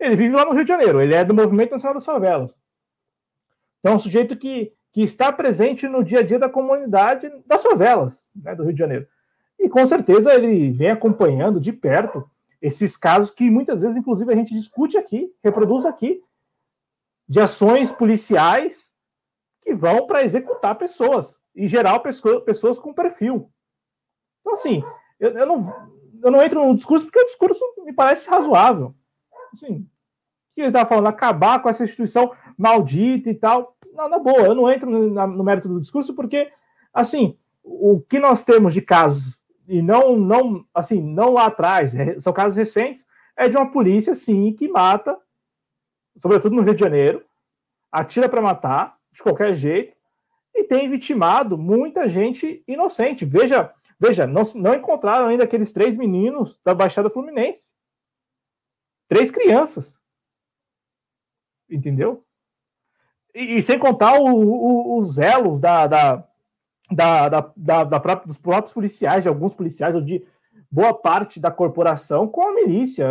[0.00, 2.58] ele vive lá no Rio de Janeiro, ele é do Movimento Nacional das Favelas.
[3.84, 7.62] Então, é um sujeito que, que está presente no dia a dia da comunidade das
[7.62, 9.06] favelas né, do Rio de Janeiro.
[9.60, 12.26] E com certeza ele vem acompanhando de perto
[12.62, 16.22] esses casos que muitas vezes, inclusive, a gente discute aqui, reproduz aqui,
[17.28, 18.90] de ações policiais
[19.60, 23.52] que vão para executar pessoas, em geral, pessoas com perfil.
[24.40, 24.82] Então, assim,
[25.20, 25.90] eu, eu, não,
[26.22, 28.94] eu não entro no discurso porque o discurso me parece razoável.
[29.52, 29.86] Assim,
[30.54, 33.73] que ele estava falando, acabar com essa instituição maldita e tal.
[33.94, 36.52] Não, na boa, eu não entro no, no mérito do discurso porque,
[36.92, 42.32] assim, o que nós temos de casos, e não, não, assim, não lá atrás, são
[42.32, 43.06] casos recentes,
[43.36, 45.18] é de uma polícia, sim, que mata,
[46.18, 47.24] sobretudo no Rio de Janeiro,
[47.90, 49.96] atira para matar, de qualquer jeito,
[50.54, 53.24] e tem vitimado muita gente inocente.
[53.24, 57.68] Veja, veja, não, não encontraram ainda aqueles três meninos da Baixada Fluminense.
[59.08, 59.94] Três crianças.
[61.68, 62.24] Entendeu?
[63.34, 66.24] E, e sem contar o, o, os elos da, da,
[66.90, 70.24] da, da, da, da própria, dos próprios policiais, de alguns policiais, ou de
[70.70, 73.08] boa parte da corporação com a milícia.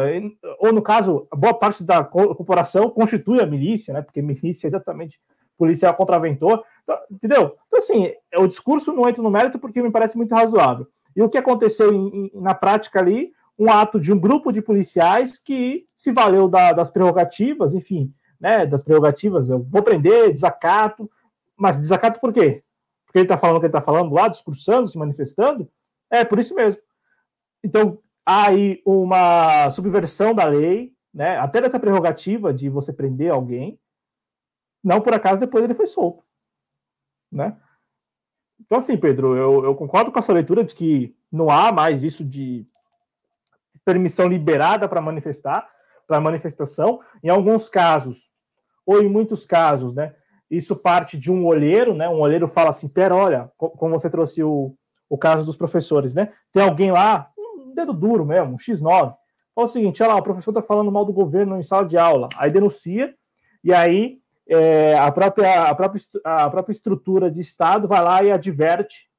[0.60, 4.02] Ou, no caso, boa parte da corporação constitui a milícia, né?
[4.02, 5.20] Porque milícia é exatamente
[5.58, 6.64] policial contraventor.
[6.84, 7.56] Então, entendeu?
[7.68, 10.88] Então, assim, o discurso não entra no mérito porque me parece muito razoável.
[11.16, 14.62] E o que aconteceu em, em, na prática ali um ato de um grupo de
[14.62, 18.12] policiais que se valeu da, das prerrogativas, enfim,
[18.44, 21.10] né, das prerrogativas, eu vou prender, desacato,
[21.56, 22.62] mas desacato por quê?
[23.06, 25.72] Porque ele está falando o que ele está falando lá, discursando, se manifestando?
[26.12, 26.82] É, por isso mesmo.
[27.64, 33.80] Então, há aí uma subversão da lei, né, até dessa prerrogativa de você prender alguém,
[34.84, 36.22] não por acaso depois ele foi solto,
[37.32, 37.56] né?
[38.60, 42.04] Então, assim, Pedro, eu, eu concordo com a sua leitura de que não há mais
[42.04, 42.68] isso de
[43.86, 45.70] permissão liberada para manifestar,
[46.06, 47.00] para manifestação.
[47.24, 48.33] Em alguns casos,
[48.86, 50.14] ou em muitos casos, né,
[50.56, 52.08] isso parte de um olheiro, né?
[52.08, 54.76] Um olheiro fala assim: pera, olha, como você trouxe o,
[55.10, 56.32] o caso dos professores, né?
[56.52, 59.18] Tem alguém lá, um dedo duro mesmo, um X9, fala
[59.56, 62.30] o seguinte: olha lá, o professor está falando mal do governo em sala de aula.
[62.38, 63.16] Aí denuncia,
[63.64, 68.32] e aí é, a, própria, a, própria, a própria estrutura de Estado vai lá e
[68.32, 69.10] adverte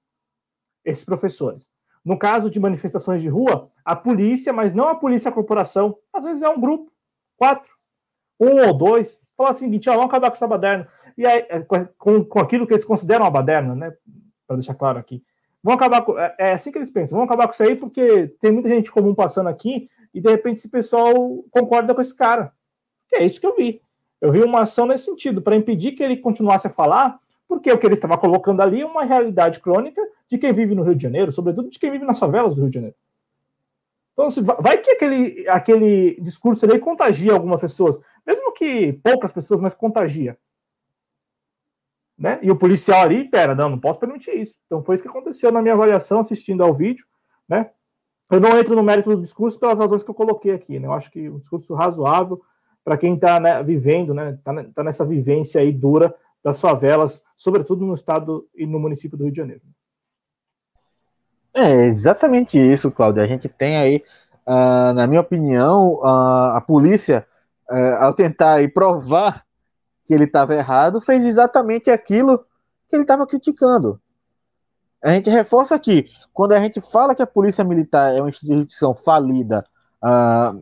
[0.84, 1.68] esses professores.
[2.04, 6.22] No caso de manifestações de rua, a polícia, mas não a polícia a corporação, às
[6.22, 6.92] vezes é um grupo,
[7.36, 7.72] quatro,
[8.38, 10.88] um ou dois, fala assim, seguinte, vamos acabar com essa baderna.
[11.16, 13.92] E aí, é, com, com aquilo que eles consideram uma baderna, né?
[14.46, 15.22] Para deixar claro aqui.
[15.62, 16.18] Vamos acabar com.
[16.18, 18.92] É, é assim que eles pensam, vamos acabar com isso aí, porque tem muita gente
[18.92, 21.14] comum passando aqui, e de repente esse pessoal
[21.50, 22.52] concorda com esse cara.
[23.08, 23.80] Que é isso que eu vi.
[24.20, 27.78] Eu vi uma ação nesse sentido, para impedir que ele continuasse a falar, porque o
[27.78, 31.02] que ele estava colocando ali é uma realidade crônica de quem vive no Rio de
[31.02, 32.96] Janeiro, sobretudo de quem vive nas favelas do Rio de Janeiro.
[34.14, 39.60] Então, assim, vai que aquele, aquele discurso ali contagia algumas pessoas, mesmo que poucas pessoas,
[39.60, 40.38] mas contagia.
[42.16, 42.38] Né?
[42.40, 44.56] E o policial ali, pera, não, não posso permitir isso.
[44.66, 47.04] Então foi isso que aconteceu na minha avaliação assistindo ao vídeo,
[47.48, 47.70] né?
[48.30, 50.86] Eu não entro no mérito do discurso pelas razões que eu coloquei aqui, né?
[50.86, 52.40] Eu acho que um discurso razoável,
[52.84, 57.84] para quem está né, vivendo, né, está tá nessa vivência aí dura das favelas, sobretudo
[57.84, 59.62] no estado e no município do Rio de Janeiro.
[61.56, 63.22] É exatamente isso, Cláudio.
[63.22, 64.02] A gente tem aí,
[64.46, 67.24] uh, na minha opinião, uh, a polícia,
[67.70, 69.44] uh, ao tentar aí, provar
[70.04, 72.44] que ele estava errado, fez exatamente aquilo
[72.88, 74.00] que ele estava criticando.
[75.02, 78.94] A gente reforça aqui, quando a gente fala que a polícia militar é uma instituição
[78.94, 79.64] falida,
[80.02, 80.60] uh,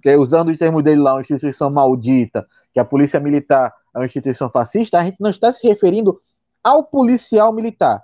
[0.00, 4.06] que, usando o termo dele lá, uma instituição maldita, que a polícia militar é uma
[4.06, 6.20] instituição fascista, a gente não está se referindo
[6.62, 8.02] ao policial militar.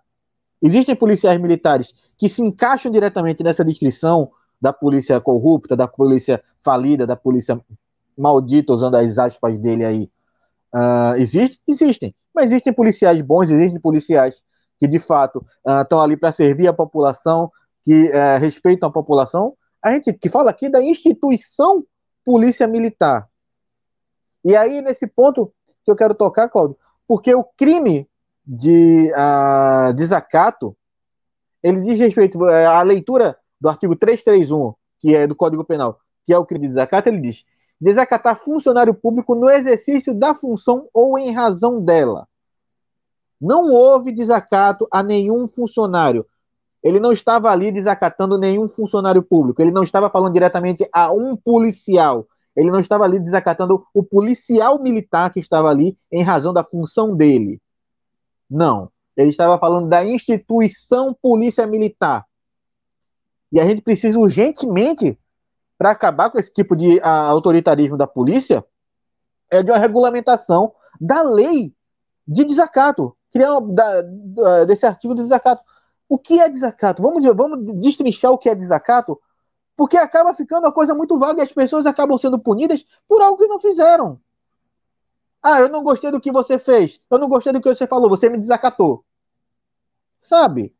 [0.62, 4.30] Existem policiais militares que se encaixam diretamente nessa descrição
[4.60, 7.58] da polícia corrupta, da polícia falida, da polícia
[8.16, 10.10] maldita, usando as aspas dele aí.
[10.74, 11.60] Uh, existe?
[11.66, 12.14] Existem.
[12.34, 14.42] Mas existem policiais bons, existem policiais
[14.78, 15.44] que de fato
[15.82, 17.50] estão uh, ali para servir a população,
[17.82, 19.54] que uh, respeitam a população.
[19.82, 21.84] A gente que fala aqui da instituição
[22.24, 23.28] polícia militar.
[24.44, 25.52] E aí, nesse ponto,
[25.84, 26.76] que eu quero tocar, Cláudio,
[27.06, 28.08] porque o crime
[28.46, 30.76] de uh, desacato,
[31.62, 36.38] ele diz respeito à leitura do artigo 331, que é do Código Penal, que é
[36.38, 37.44] o crime de desacato, ele diz:
[37.80, 42.26] desacatar funcionário público no exercício da função ou em razão dela.
[43.40, 46.26] Não houve desacato a nenhum funcionário.
[46.82, 49.60] Ele não estava ali desacatando nenhum funcionário público.
[49.62, 52.26] Ele não estava falando diretamente a um policial.
[52.54, 57.14] Ele não estava ali desacatando o policial militar que estava ali em razão da função
[57.14, 57.60] dele.
[58.50, 58.90] Não.
[59.16, 62.26] Ele estava falando da instituição polícia militar.
[63.52, 65.18] E a gente precisa urgentemente,
[65.76, 68.64] para acabar com esse tipo de a, autoritarismo da polícia,
[69.50, 71.74] é de uma regulamentação da lei
[72.26, 75.62] de desacato criar uma, da, desse artigo de desacato.
[76.08, 77.02] O que é desacato?
[77.02, 79.18] Vamos, vamos destrinchar o que é desacato,
[79.76, 83.38] porque acaba ficando uma coisa muito vaga e as pessoas acabam sendo punidas por algo
[83.38, 84.20] que não fizeram.
[85.42, 87.00] Ah, eu não gostei do que você fez.
[87.10, 88.10] Eu não gostei do que você falou.
[88.10, 89.04] Você me desacatou.
[90.20, 90.74] Sabe?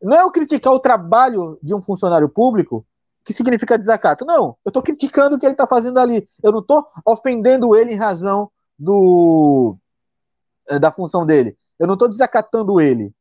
[0.00, 2.84] Não é eu criticar o trabalho de um funcionário público
[3.24, 4.24] que significa desacato.
[4.24, 4.56] Não.
[4.64, 6.28] Eu estou criticando o que ele está fazendo ali.
[6.42, 9.76] Eu não estou ofendendo ele em razão do
[10.68, 11.56] eh, da função dele.
[11.78, 13.14] Eu não estou desacatando ele.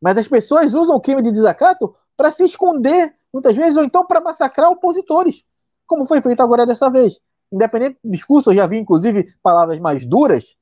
[0.00, 4.06] Mas as pessoas usam o crime de desacato para se esconder, muitas vezes, ou então
[4.06, 5.42] para massacrar opositores,
[5.86, 7.20] como foi feito agora dessa vez.
[7.56, 10.54] Independente do discurso, eu já vi, inclusive, palavras mais duras.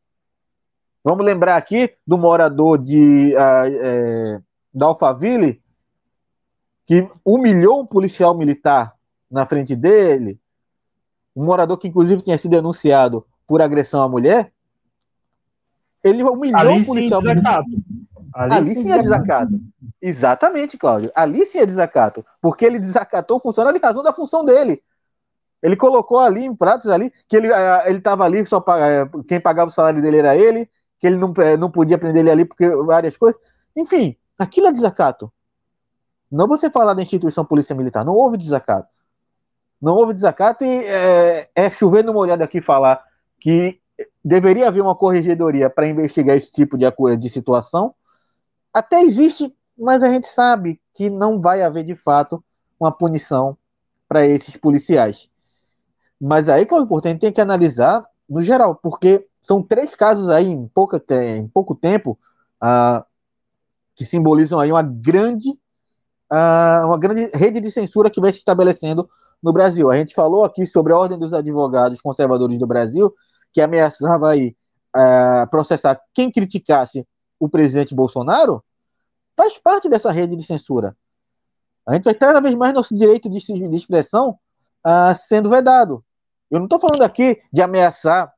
[1.02, 4.40] Vamos lembrar aqui do morador de, uh, é,
[4.72, 5.60] da Alphaville,
[6.86, 8.94] que humilhou um policial militar
[9.28, 10.38] na frente dele,
[11.34, 14.52] um morador que, inclusive, tinha sido denunciado por agressão à mulher,
[16.04, 17.64] ele humilhou Ali o policial militar.
[18.32, 19.60] Ali, Ali sim é desacato.
[20.00, 21.10] Exatamente, Cláudio.
[21.12, 22.24] Ali sim é desacato.
[22.40, 24.80] Porque ele desacatou o funcionário em razão da função dele.
[25.64, 29.40] Ele colocou ali em pratos ali que ele eh, ele estava ali só para quem
[29.40, 30.70] pagava o salário dele era ele,
[31.00, 33.40] que ele não, eh, não podia prender ele ali porque várias coisas.
[33.74, 35.32] Enfim, aquilo é desacato.
[36.30, 38.88] Não você falar da instituição polícia militar, não houve desacato.
[39.80, 43.02] Não houve desacato e é, é chover numa olhada aqui falar
[43.40, 43.80] que
[44.22, 46.86] deveria haver uma corregedoria para investigar esse tipo de,
[47.16, 47.94] de situação.
[48.70, 52.44] Até existe, mas a gente sabe que não vai haver de fato
[52.78, 53.56] uma punição
[54.06, 55.30] para esses policiais.
[56.20, 60.66] Mas aí, Cláudio gente tem que analisar no geral, porque são três casos aí em,
[60.68, 61.02] pouca,
[61.36, 62.18] em pouco tempo
[62.62, 63.04] uh,
[63.94, 65.50] que simbolizam aí uma grande,
[66.32, 69.08] uh, uma grande rede de censura que vai se estabelecendo
[69.42, 69.90] no Brasil.
[69.90, 73.14] A gente falou aqui sobre a Ordem dos Advogados Conservadores do Brasil,
[73.52, 74.56] que ameaçava aí
[74.96, 77.06] uh, processar quem criticasse
[77.38, 78.64] o presidente Bolsonaro,
[79.36, 80.96] faz parte dessa rede de censura.
[81.86, 84.38] A gente vai cada vez mais nosso direito de, de expressão
[84.86, 86.04] uh, sendo vedado.
[86.50, 88.32] Eu não estou falando aqui de ameaçar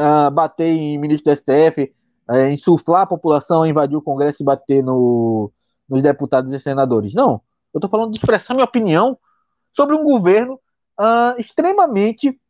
[0.00, 1.92] uh, bater em ministro do STF,
[2.28, 5.52] uh, insuflar a população, invadir o Congresso e bater no,
[5.88, 7.14] nos deputados e senadores.
[7.14, 7.42] Não.
[7.72, 9.18] Eu estou falando de expressar minha opinião
[9.72, 10.54] sobre um governo
[10.98, 12.40] uh, extremamente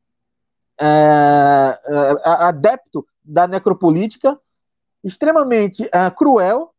[0.81, 4.41] é, é, adepto da necropolítica,
[5.05, 6.73] extremamente cruel.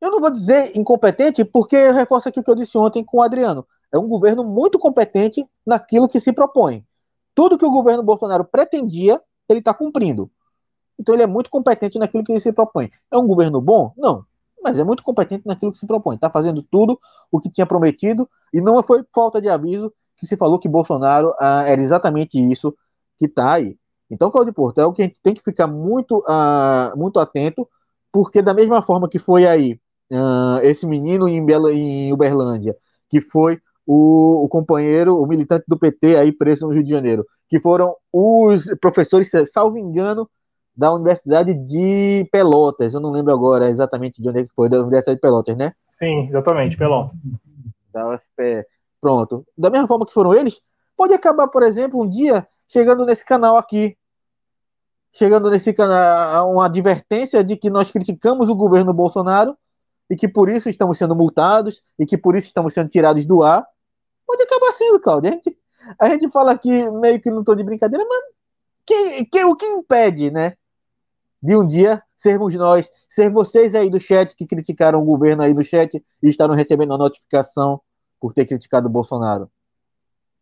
[0.00, 3.18] Eu não vou dizer incompetente, porque eu reforço aqui o que eu disse ontem com
[3.18, 3.64] o Adriano.
[3.94, 6.84] É um governo muito competente naquilo que se propõe.
[7.32, 10.28] Tudo que o governo Bolsonaro pretendia, ele está cumprindo.
[10.98, 12.90] Então ele é muito competente naquilo que ele se propõe.
[13.08, 13.92] É um governo bom?
[13.96, 14.24] Não.
[14.62, 16.16] Mas é muito competente naquilo que se propõe.
[16.16, 16.98] Está fazendo tudo
[17.30, 21.32] o que tinha prometido e não foi falta de aviso que se falou que Bolsonaro
[21.38, 22.74] ah, era exatamente isso
[23.16, 23.78] que está aí.
[24.10, 27.68] Então, Cláudio Porto, é o que a gente tem que ficar muito, uh, muito atento,
[28.12, 29.78] porque da mesma forma que foi aí
[30.12, 32.76] uh, esse menino em, Bela, em Uberlândia,
[33.08, 37.26] que foi o, o, companheiro, o militante do PT aí preso no Rio de Janeiro,
[37.48, 40.28] que foram os professores, salvo engano,
[40.76, 44.80] da Universidade de Pelotas, eu não lembro agora exatamente de onde é que foi, da
[44.80, 45.72] Universidade de Pelotas, né?
[45.90, 47.16] Sim, exatamente, Pelotas.
[47.92, 48.66] Da UFPE.
[49.00, 49.46] Pronto.
[49.56, 50.58] Da mesma forma que foram eles,
[50.96, 53.96] pode acabar, por exemplo, um dia chegando nesse canal aqui.
[55.12, 59.56] Chegando nesse canal, uma advertência de que nós criticamos o governo Bolsonaro
[60.10, 63.42] e que por isso estamos sendo multados e que por isso estamos sendo tirados do
[63.42, 63.64] ar.
[64.26, 65.30] Pode acabar sendo, Claudio.
[65.30, 65.58] A gente,
[66.00, 68.22] a gente fala aqui meio que não estou de brincadeira, mas
[68.86, 70.54] que, que, o que impede, né?
[71.42, 75.52] De um dia sermos nós, ser vocês aí do chat que criticaram o governo aí
[75.52, 77.80] no chat e estavam recebendo a notificação
[78.18, 79.50] por ter criticado o Bolsonaro.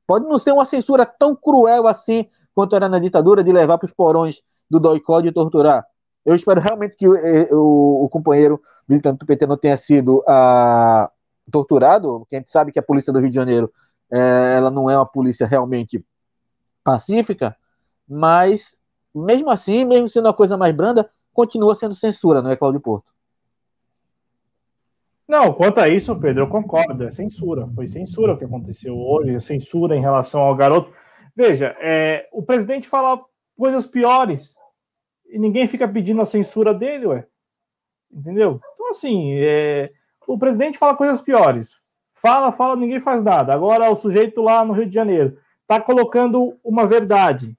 [0.06, 3.86] Pode não ser uma censura tão cruel assim quanto era na ditadura de levar para
[3.86, 4.40] os porões
[4.70, 5.84] do doicode e torturar.
[6.24, 10.22] Eu espero realmente que o, eh, o, o companheiro militante do PT não tenha sido
[10.28, 11.10] ah,
[11.52, 13.72] torturado, porque a gente sabe que a polícia do Rio de Janeiro
[14.10, 16.04] eh, ela não é uma polícia realmente
[16.82, 17.56] pacífica,
[18.08, 18.76] mas
[19.14, 23.12] mesmo assim, mesmo sendo uma coisa mais branda, continua sendo censura, não é, Cláudio Porto?
[25.28, 27.66] Não, quanto a isso, Pedro, eu concordo, é censura.
[27.74, 30.92] Foi censura o que aconteceu hoje, é censura em relação ao garoto.
[31.34, 33.18] Veja, é, o presidente fala
[33.56, 34.56] coisas piores
[35.26, 37.26] e ninguém fica pedindo a censura dele, ué.
[38.12, 38.60] Entendeu?
[38.74, 39.90] Então, assim, é,
[40.32, 41.80] o presidente fala coisas piores.
[42.12, 43.52] Fala, fala, ninguém faz nada.
[43.52, 47.56] Agora, o sujeito lá no Rio de Janeiro está colocando uma verdade.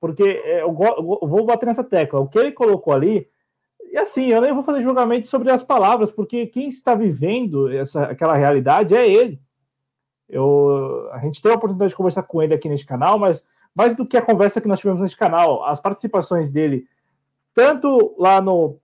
[0.00, 2.20] Porque é, eu, vou bater nessa tecla.
[2.20, 3.28] O que ele colocou ali
[3.94, 8.06] e assim, eu nem vou fazer julgamento sobre as palavras, porque quem está vivendo essa,
[8.06, 9.40] aquela realidade é ele.
[10.28, 13.94] Eu, a gente tem a oportunidade de conversar com ele aqui neste canal, mas mais
[13.94, 16.88] do que a conversa que nós tivemos neste canal, as participações dele,
[17.54, 18.80] tanto lá no,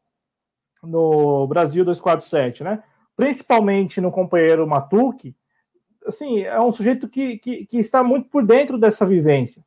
[0.80, 2.80] no Brasil 247, né?
[3.20, 5.36] Principalmente no companheiro Matuque,
[6.06, 9.62] assim, é um sujeito que, que, que, está muito por dentro dessa vivência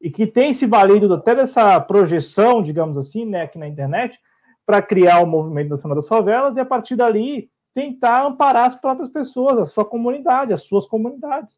[0.00, 4.18] e que tem se valido até dessa projeção, digamos assim, né, aqui na internet,
[4.66, 9.08] para criar o movimento nacional das favelas e a partir dali tentar amparar as próprias
[9.08, 11.56] pessoas, a sua comunidade, as suas comunidades.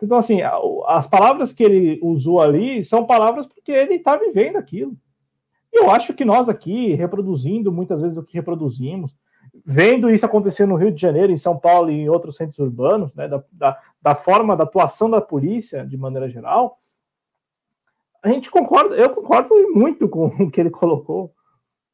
[0.00, 0.38] Então, assim,
[0.86, 4.96] as palavras que ele usou ali são palavras porque ele está vivendo aquilo.
[5.72, 9.16] Eu acho que nós aqui, reproduzindo muitas vezes o que reproduzimos,
[9.64, 13.12] vendo isso acontecer no Rio de Janeiro, em São Paulo e em outros centros urbanos,
[13.14, 16.78] né, da, da, da forma da atuação da polícia de maneira geral,
[18.22, 21.32] a gente concorda, eu concordo muito com o que ele colocou.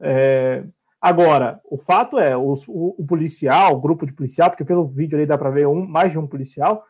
[0.00, 0.64] É,
[1.00, 5.16] agora, o fato é, o, o, o, policial, o grupo de policial, porque pelo vídeo
[5.16, 6.84] ali dá para ver um, mais de um policial,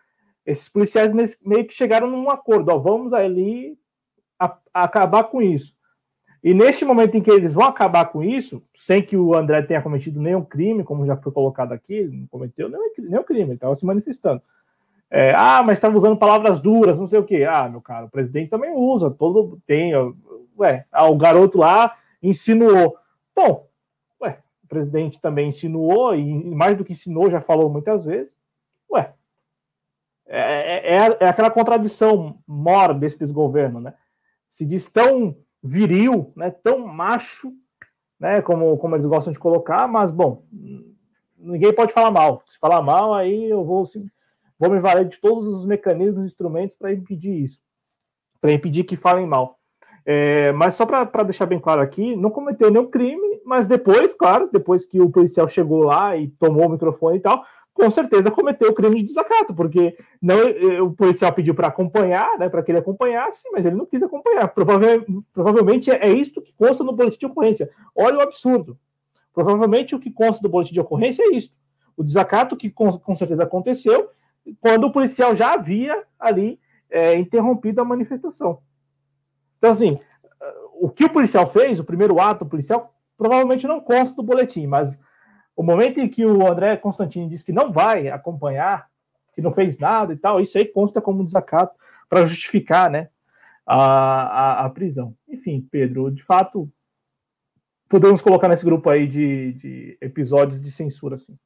[0.47, 1.13] esses policiais
[1.45, 3.79] meio que chegaram num acordo, ó, vamos ali
[4.39, 5.75] a, a acabar com isso.
[6.45, 9.81] E neste momento em que eles vão acabar com isso, sem que o André tenha
[9.81, 13.55] cometido nenhum crime, como já foi colocado aqui, ele não cometeu nenhum, nenhum crime, ele
[13.55, 14.43] estava se manifestando.
[15.11, 17.47] É, ah, mas estava usando palavras duras, não sei o quê.
[17.49, 19.93] Ah, meu cara, o presidente também usa, todo tem.
[20.59, 22.95] Ué, ah, o garoto lá insinuou.
[23.35, 23.67] Bom,
[24.21, 28.37] ué, o presidente também insinuou, e mais do que ensinou, já falou muitas vezes.
[28.93, 29.15] Ué,
[30.27, 33.95] é, é, é, é aquela contradição mor desse desgoverno, né?
[34.47, 35.35] Se diz tão
[35.67, 37.51] viril, né, tão macho,
[38.21, 40.45] né, como, como eles gostam de colocar, mas, bom,
[41.39, 42.43] ninguém pode falar mal.
[42.47, 43.83] Se falar mal, aí eu vou,
[44.59, 47.61] vou me valer de todos os mecanismos instrumentos para impedir isso,
[48.43, 49.59] para impedir que falem mal.
[50.07, 54.51] É, mas só para deixar bem claro aqui, não cometeu nenhum crime, mas depois, claro,
[54.53, 57.43] depois que o policial chegou lá e tomou o microfone e tal,
[57.75, 62.39] com certeza cometeu o crime de desacato, porque não, eh, o policial pediu para acompanhar,
[62.39, 64.47] né, para que ele acompanhasse, mas ele não quis acompanhar.
[64.49, 67.69] Provavelmente, provavelmente é, é isto que consta no boletim de ocorrência.
[67.95, 68.79] Olha o absurdo.
[69.35, 71.57] Provavelmente o que consta do boletim de ocorrência é isto.
[71.97, 74.09] O desacato que com, com certeza aconteceu
[74.61, 78.61] quando o policial já havia ali é, interrompido a manifestação.
[79.59, 79.99] Então, assim,
[80.75, 85.01] o que o policial fez, o primeiro ato policial, provavelmente não consta do boletim, mas
[85.57, 88.89] o momento em que o André Constantini disse que não vai acompanhar,
[89.35, 91.75] que não fez nada e tal, isso aí consta como desacato
[92.09, 93.09] para justificar né,
[93.67, 95.15] a, a, a, prisão.
[95.29, 96.71] Enfim, Pedro, de fato,
[97.89, 101.37] podemos colocar nesse grupo aí de, de episódios de censura, assim.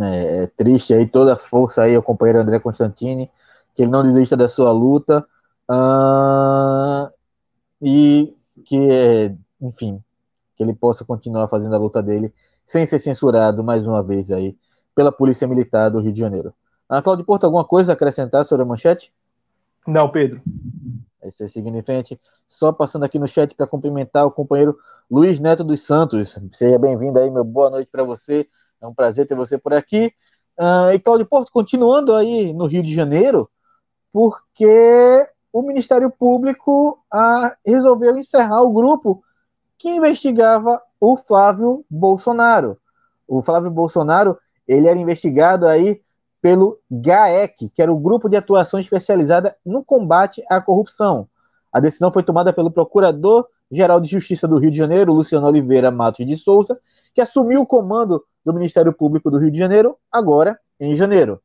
[0.00, 3.30] É, é, triste aí toda a força aí ao companheiro André Constantini,
[3.74, 5.26] que ele não desista da sua luta,
[5.70, 7.08] Uh,
[7.80, 8.34] e
[8.64, 10.02] que, enfim,
[10.60, 12.34] que ele possa continuar fazendo a luta dele
[12.66, 14.54] sem ser censurado mais uma vez aí
[14.94, 16.52] pela Polícia Militar do Rio de Janeiro.
[16.86, 19.10] Ah, Claudio Porto, alguma coisa a acrescentar sobre a manchete?
[19.86, 20.42] Não, Pedro.
[21.22, 22.20] É isso aí, seguindo em frente.
[22.46, 24.76] Só passando aqui no chat para cumprimentar o companheiro
[25.10, 26.38] Luiz Neto dos Santos.
[26.52, 28.46] Seja bem-vindo aí, meu boa noite para você.
[28.82, 30.12] É um prazer ter você por aqui.
[30.58, 33.48] Uh, e Claudio Porto, continuando aí no Rio de Janeiro,
[34.12, 39.24] porque o Ministério Público ah, resolveu encerrar o grupo
[39.80, 42.76] que investigava o Flávio Bolsonaro.
[43.26, 44.36] O Flávio Bolsonaro
[44.68, 46.02] ele era investigado aí
[46.42, 51.26] pelo GAEC, que era o Grupo de Atuação Especializada no Combate à Corrupção.
[51.72, 56.26] A decisão foi tomada pelo Procurador-Geral de Justiça do Rio de Janeiro, Luciano Oliveira Matos
[56.26, 56.78] de Souza,
[57.14, 61.40] que assumiu o comando do Ministério Público do Rio de Janeiro agora em janeiro.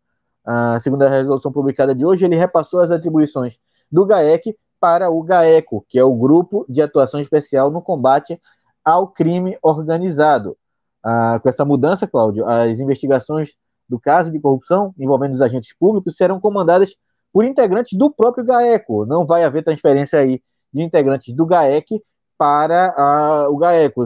[0.45, 3.57] Ah, segundo a resolução publicada de hoje, ele repassou as atribuições
[3.89, 8.39] do GAEC para o GAECO, que é o Grupo de Atuação Especial no Combate
[8.83, 10.57] ao Crime Organizado.
[11.03, 13.53] Ah, com essa mudança, Cláudio, as investigações
[13.87, 16.95] do caso de corrupção envolvendo os agentes públicos serão comandadas
[17.31, 19.05] por integrantes do próprio GAECO.
[19.05, 20.41] Não vai haver transferência aí
[20.73, 22.01] de integrantes do GAEC
[22.37, 24.05] para ah, o GAECO,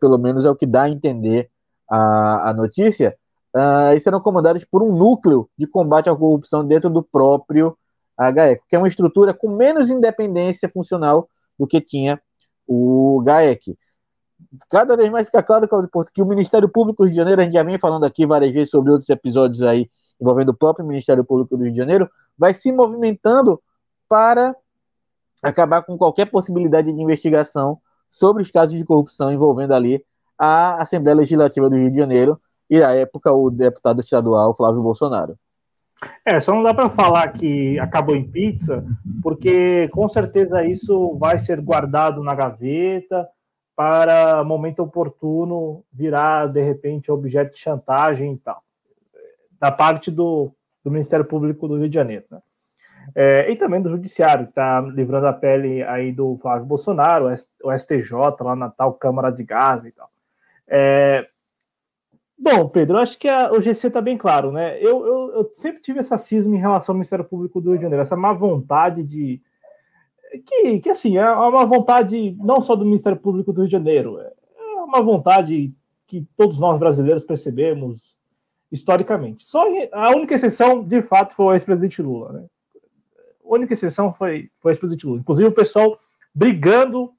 [0.00, 1.50] pelo menos é o que dá a entender
[1.90, 3.16] a, a notícia.
[3.54, 7.78] Uh, e serão comandados por um núcleo de combate à corrupção dentro do próprio
[8.16, 11.28] a GAECO, que é uma estrutura com menos independência funcional
[11.58, 12.20] do que tinha
[12.66, 13.76] o GAEC.
[14.70, 15.68] Cada vez mais fica claro,
[16.12, 18.52] que o Ministério Público do Rio de Janeiro, a gente já vem falando aqui várias
[18.52, 22.08] vezes sobre outros episódios aí envolvendo o próprio Ministério Público do Rio de Janeiro,
[22.38, 23.60] vai se movimentando
[24.08, 24.54] para
[25.42, 27.78] acabar com qualquer possibilidade de investigação
[28.08, 30.04] sobre os casos de corrupção envolvendo ali
[30.38, 35.38] a Assembleia Legislativa do Rio de Janeiro e, à época, o deputado estadual Flávio Bolsonaro.
[36.24, 38.84] É, só não dá para falar que acabou em pizza,
[39.22, 43.28] porque com certeza isso vai ser guardado na gaveta
[43.76, 48.62] para momento oportuno virar de repente objeto de chantagem e tal,
[49.60, 50.52] da parte do,
[50.82, 52.40] do Ministério Público do Rio de Janeiro, né?
[53.14, 57.26] É, e também do Judiciário, que está livrando a pele aí do Flávio Bolsonaro,
[57.62, 60.08] o STJ lá na tal Câmara de Gaza e tal.
[60.66, 61.28] É,
[62.44, 64.76] Bom, Pedro, acho que a, o GC está bem claro, né?
[64.78, 67.84] Eu, eu, eu, sempre tive essa cisma em relação ao Ministério Público do Rio de
[67.84, 69.40] Janeiro, essa má vontade de.
[70.44, 74.20] Que, que assim, é uma vontade não só do Ministério Público do Rio de Janeiro,
[74.20, 74.30] é
[74.82, 75.72] uma vontade
[76.06, 78.18] que todos nós brasileiros percebemos
[78.70, 79.46] historicamente.
[79.46, 82.44] Só a única exceção, de fato, foi o ex-presidente Lula, né?
[83.42, 85.20] A única exceção foi, foi o ex-presidente Lula.
[85.20, 85.98] Inclusive o pessoal
[86.34, 87.10] brigando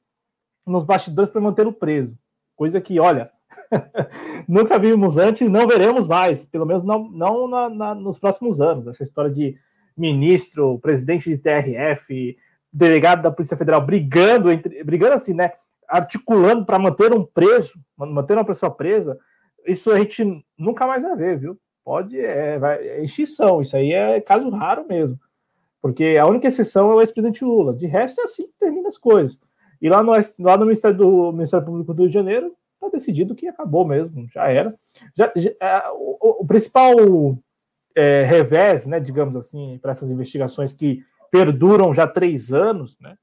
[0.67, 2.15] nos bastidores para manter o preso.
[2.55, 3.31] Coisa que, olha,
[4.47, 8.61] Nunca vimos antes e não veremos mais, pelo menos não, não na, na, nos próximos
[8.61, 8.87] anos.
[8.87, 9.55] Essa história de
[9.97, 12.37] ministro, presidente de TRF,
[12.71, 15.51] delegado da Polícia Federal brigando, entre, brigando assim, né?
[15.87, 19.17] Articulando para manter um preso, manter uma pessoa presa,
[19.65, 21.57] isso a gente nunca mais vai ver, viu?
[21.83, 25.19] Pode, é, vai, é extinção, isso aí é caso raro mesmo.
[25.81, 27.73] Porque a única exceção é o ex-presidente Lula.
[27.73, 29.39] De resto, é assim que termina as coisas.
[29.79, 32.55] E lá no, lá no Ministério, do, Ministério Público do Rio de Janeiro,
[32.85, 34.75] está decidido que acabou mesmo, já era.
[35.15, 36.95] Já, já é, o, o, principal
[37.95, 43.17] é, revés, né, digamos assim, para essas investigações que perduram já três anos, né,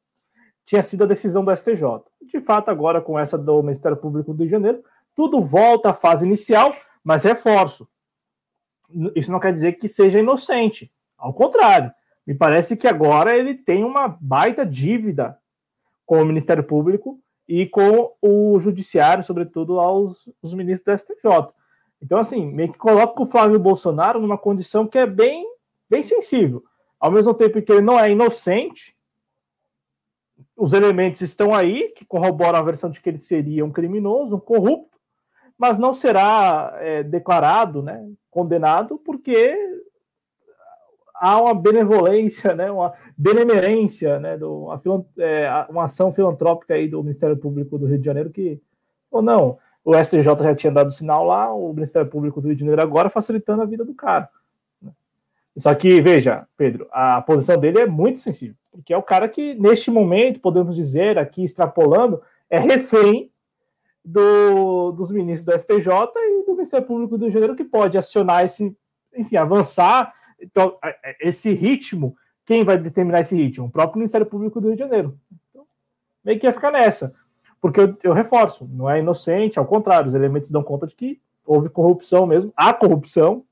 [0.65, 1.83] tinha sido a decisão do STJ.
[2.23, 4.83] De fato, agora com essa do Ministério Público do Rio de Janeiro,
[5.15, 7.89] tudo volta à fase inicial, mas reforço.
[9.15, 10.93] Isso não quer dizer que seja inocente.
[11.17, 11.93] Ao contrário,
[12.27, 15.39] me parece que agora ele tem uma baita dívida
[16.07, 17.21] com o Ministério Público
[17.55, 21.53] e com o judiciário, sobretudo aos os ministros do STJ.
[22.01, 25.47] Então, assim, meio que coloca o Flávio Bolsonaro numa condição que é bem,
[25.89, 26.65] bem sensível.
[26.99, 28.97] Ao mesmo tempo que ele não é inocente,
[30.57, 34.41] os elementos estão aí, que corroboram a versão de que ele seria um criminoso, um
[34.41, 34.99] corrupto,
[35.59, 39.55] mas não será é, declarado, né, condenado, porque
[41.23, 47.01] há uma benevolência, né, uma benemerência, né, do, uma, é, uma ação filantrópica aí do
[47.01, 48.61] Ministério Público do Rio de Janeiro que,
[49.09, 52.61] ou não, o STJ já tinha dado sinal lá, o Ministério Público do Rio de
[52.63, 54.29] Janeiro agora facilitando a vida do cara.
[54.81, 54.91] Né.
[55.57, 59.55] Só que, veja, Pedro, a posição dele é muito sensível, porque é o cara que,
[59.55, 62.21] neste momento, podemos dizer, aqui extrapolando,
[62.51, 63.31] é refém
[64.05, 67.97] do, dos ministros do STJ e do Ministério Público do Rio de Janeiro, que pode
[67.97, 68.77] acionar esse,
[69.17, 70.13] enfim, avançar
[70.43, 70.77] então,
[71.21, 73.67] esse ritmo, quem vai determinar esse ritmo?
[73.67, 75.19] O próprio Ministério Público do Rio de Janeiro.
[75.51, 75.65] Então,
[76.25, 77.15] meio que ia ficar nessa.
[77.61, 81.21] Porque eu, eu reforço, não é inocente, ao contrário, os elementos dão conta de que
[81.47, 83.45] houve corrupção mesmo, há corrupção,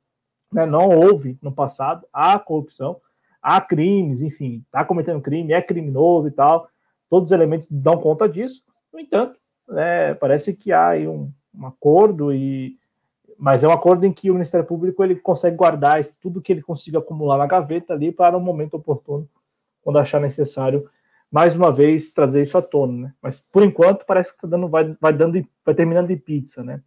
[0.52, 3.00] né, não houve no passado, há corrupção,
[3.40, 6.68] há crimes, enfim, está cometendo crime, é criminoso e tal,
[7.08, 8.62] todos os elementos dão conta disso,
[8.92, 9.38] no entanto,
[9.68, 12.76] né, parece que há um, um acordo e
[13.40, 16.60] mas é um acordo em que o Ministério Público ele consegue guardar tudo que ele
[16.60, 19.26] consiga acumular na gaveta ali para um momento oportuno,
[19.82, 20.86] quando achar necessário,
[21.32, 23.14] mais uma vez trazer isso à tona, né?
[23.22, 26.82] Mas por enquanto parece que tá dando, vai, vai dando, vai terminando de pizza, né?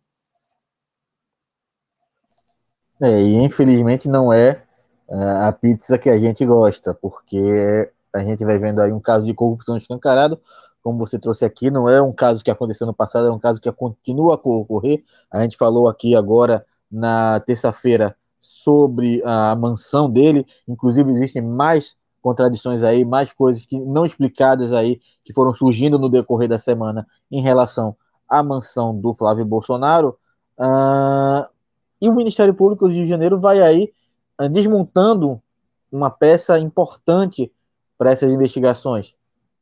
[3.01, 4.63] É, e infelizmente não é,
[5.09, 9.25] é a pizza que a gente gosta, porque a gente vai vendo aí um caso
[9.25, 10.39] de corrupção escancarado,
[10.83, 13.61] como você trouxe aqui, não é um caso que aconteceu no passado, é um caso
[13.61, 15.03] que continua a ocorrer.
[15.31, 22.83] A gente falou aqui agora na terça-feira sobre a mansão dele, inclusive existem mais contradições
[22.83, 27.41] aí, mais coisas que não explicadas aí que foram surgindo no decorrer da semana em
[27.41, 27.95] relação
[28.27, 30.17] à mansão do Flávio Bolsonaro.
[30.59, 31.47] Uh,
[32.01, 33.93] e o Ministério Público do Rio de Janeiro vai aí
[34.39, 35.41] uh, desmontando
[35.91, 37.51] uma peça importante
[37.97, 39.15] para essas investigações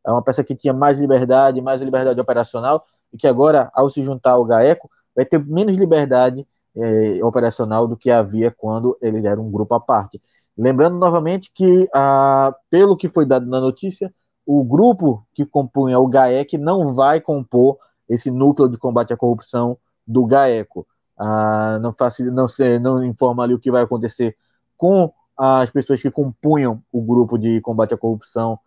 [0.05, 2.83] é uma peça que tinha mais liberdade, mais liberdade operacional,
[3.13, 7.97] e que agora, ao se juntar ao GAECO, vai ter menos liberdade é, operacional do
[7.97, 10.21] que havia quando ele era um grupo à parte.
[10.57, 14.13] Lembrando novamente que, ah, pelo que foi dado na notícia,
[14.45, 19.77] o grupo que compunha o GAEC não vai compor esse núcleo de combate à corrupção
[20.05, 20.85] do GAECO.
[21.17, 21.95] Ah, não,
[22.31, 22.47] não,
[22.81, 24.35] não informa ali o que vai acontecer
[24.77, 28.59] com as pessoas que compunham o grupo de combate à corrupção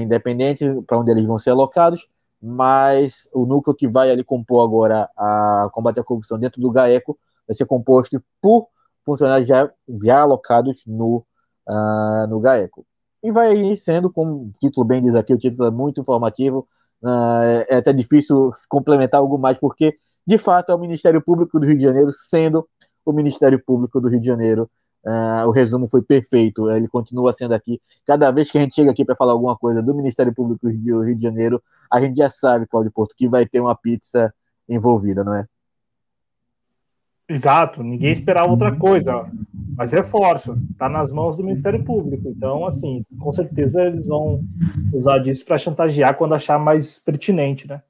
[0.00, 2.08] independente, para onde eles vão ser alocados,
[2.42, 7.18] mas o núcleo que vai ali compor agora a combate à corrupção dentro do GAECO
[7.46, 8.68] vai ser composto por
[9.04, 9.70] funcionários já,
[10.02, 11.24] já alocados no,
[11.68, 12.84] uh, no GAECO.
[13.22, 16.68] E vai sendo, como o título bem diz aqui, o título é muito informativo,
[17.02, 19.96] uh, é até difícil complementar algo mais, porque,
[20.26, 22.68] de fato, é o Ministério Público do Rio de Janeiro sendo
[23.04, 24.68] o Ministério Público do Rio de Janeiro.
[25.06, 27.80] Uh, o resumo foi perfeito, ele continua sendo aqui.
[28.04, 30.72] Cada vez que a gente chega aqui para falar alguma coisa do Ministério Público do
[30.72, 34.34] Rio de Janeiro, a gente já sabe, Cláudio Porto, que vai ter uma pizza
[34.68, 35.46] envolvida, não é?
[37.28, 39.30] Exato, ninguém esperava outra coisa,
[39.76, 44.42] mas reforço, está nas mãos do Ministério Público, então, assim, com certeza eles vão
[44.92, 47.80] usar disso para chantagear quando achar mais pertinente, né?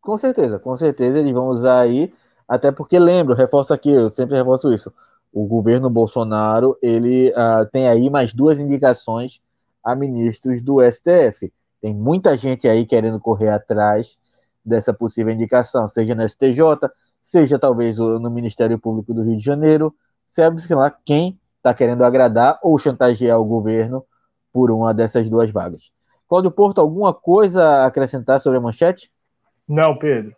[0.00, 2.12] Com certeza, com certeza eles vão usar aí,
[2.48, 4.92] até porque lembro, reforço aqui, eu sempre reforço isso,
[5.32, 9.40] o governo Bolsonaro, ele uh, tem aí mais duas indicações
[9.82, 11.52] a ministros do STF.
[11.80, 14.16] Tem muita gente aí querendo correr atrás
[14.64, 16.88] dessa possível indicação, seja no STJ,
[17.20, 19.94] seja talvez no Ministério Público do Rio de Janeiro,
[20.26, 24.04] sabe-se lá quem está querendo agradar ou chantagear o governo
[24.52, 25.90] por uma dessas duas vagas.
[26.28, 29.10] Cláudio Porto, alguma coisa a acrescentar sobre a manchete?
[29.68, 30.34] Não, Pedro.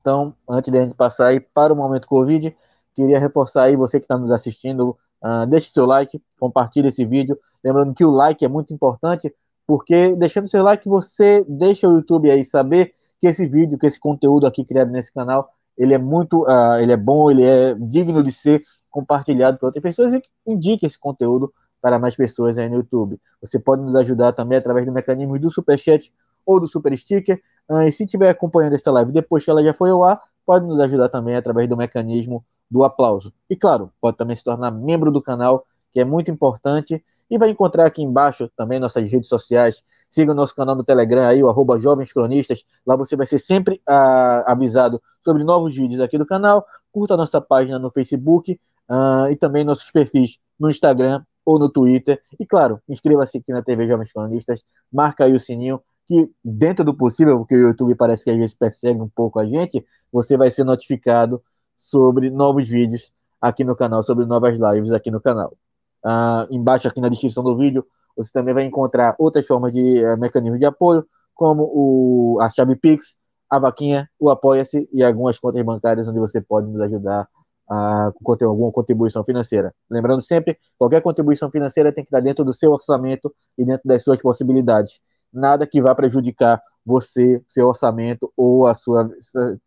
[0.00, 2.56] Então, antes de a gente passar aí para o momento Covid,
[2.94, 7.38] queria reforçar aí você que está nos assistindo, uh, deixe seu like, compartilhe esse vídeo.
[7.62, 9.32] Lembrando que o like é muito importante,
[9.66, 14.00] porque deixando seu like você deixa o YouTube aí saber que esse vídeo, que esse
[14.00, 18.22] conteúdo aqui criado nesse canal, ele é muito, uh, ele é bom, ele é digno
[18.22, 22.76] de ser compartilhado por outras pessoas e indique esse conteúdo para mais pessoas aí no
[22.76, 23.18] YouTube.
[23.40, 26.12] Você pode nos ajudar também através do mecanismo do Superchat
[26.44, 27.40] ou do Super Sticker.
[27.70, 30.66] Uh, e se estiver acompanhando essa live depois que ela já foi ao ar, pode
[30.66, 33.32] nos ajudar também através do mecanismo do aplauso.
[33.48, 37.02] E claro, pode também se tornar membro do canal, que é muito importante.
[37.30, 41.28] E vai encontrar aqui embaixo também nossas redes sociais, Siga o nosso canal no Telegram
[41.28, 42.64] aí, o arroba Jovens Cronistas.
[42.84, 46.66] Lá você vai ser sempre ah, avisado sobre novos vídeos aqui do canal.
[46.90, 51.70] Curta a nossa página no Facebook ah, e também nossos perfis no Instagram ou no
[51.70, 52.20] Twitter.
[52.40, 54.64] E claro, inscreva-se aqui na TV Jovens Cronistas.
[54.92, 55.80] Marca aí o sininho
[56.10, 59.46] que dentro do possível, porque o YouTube parece que às vezes persegue um pouco a
[59.46, 61.40] gente, você vai ser notificado
[61.78, 65.56] sobre novos vídeos aqui no canal, sobre novas lives aqui no canal.
[66.04, 70.18] Ah, embaixo aqui na descrição do vídeo você também vai encontrar outras formas de uh,
[70.18, 73.14] mecanismo de apoio, como o, a chave Pix,
[73.48, 77.28] a vaquinha, o Apoia-se e algumas contas bancárias onde você pode nos ajudar
[77.70, 79.72] a, com alguma contribuição financeira.
[79.88, 84.02] Lembrando sempre, qualquer contribuição financeira tem que estar dentro do seu orçamento e dentro das
[84.02, 85.00] suas possibilidades.
[85.32, 89.10] Nada que vá prejudicar você, seu orçamento ou a sua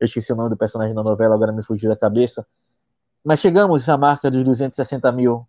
[0.01, 2.45] Eu esqueci o nome do personagem da novela, agora me fugiu da cabeça.
[3.23, 5.47] Mas chegamos à marca dos 260 mil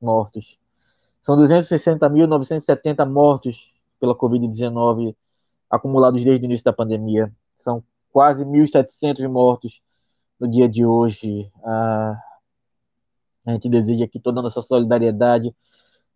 [0.00, 0.58] mortos.
[1.20, 5.14] São 260.970 mortos pela Covid-19
[5.70, 7.32] acumulados desde o início da pandemia.
[7.54, 9.82] São quase 1.700 mortos
[10.40, 11.50] no dia de hoje.
[11.64, 12.22] A,
[13.46, 15.54] a gente deseja aqui toda a nossa solidariedade,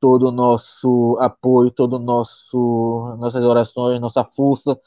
[0.01, 4.79] todo o nosso apoio, todo o nosso nossas orações, nossa força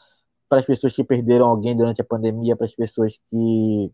[0.48, 3.92] para as pessoas que perderam alguém durante a pandemia, para as pessoas que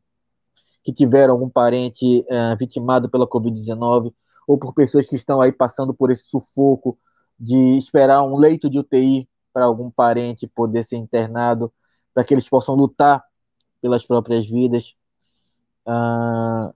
[0.83, 4.11] que tiveram algum parente uh, vitimado pela Covid-19,
[4.47, 6.97] ou por pessoas que estão aí passando por esse sufoco
[7.41, 11.73] de esperar um leito de UTI para algum parente poder ser internado,
[12.13, 13.23] para que eles possam lutar
[13.81, 14.93] pelas próprias vidas.
[15.87, 16.71] Uh,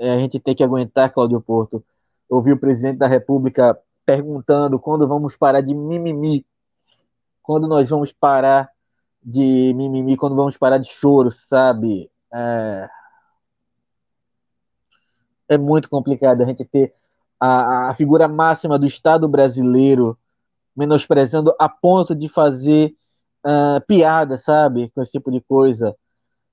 [0.00, 1.84] a gente tem que aguentar, Cláudio Porto.
[2.28, 6.46] Ouvi o presidente da República perguntando quando vamos parar de mimimi,
[7.42, 8.70] quando nós vamos parar
[9.20, 12.08] de mimimi, quando vamos parar de choro, sabe?
[12.32, 12.88] É,
[15.48, 16.94] é muito complicado a gente ter
[17.40, 20.18] a, a figura máxima do Estado brasileiro
[20.76, 22.94] menosprezando a ponto de fazer
[23.44, 24.90] uh, piada, sabe?
[24.90, 25.96] Com esse tipo de coisa.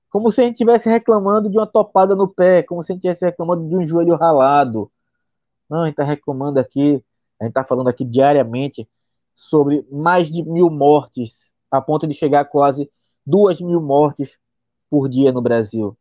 [0.08, 3.00] Como se a gente estivesse reclamando de uma topada no pé, como se a gente
[3.00, 4.90] estivesse reclamando de um joelho ralado.
[5.68, 7.04] Não, a gente está reclamando aqui,
[7.40, 8.88] a gente está falando aqui diariamente
[9.34, 12.90] sobre mais de mil mortes, a ponto de chegar a quase
[13.26, 14.38] duas mil mortes
[14.88, 15.96] por dia no Brasil.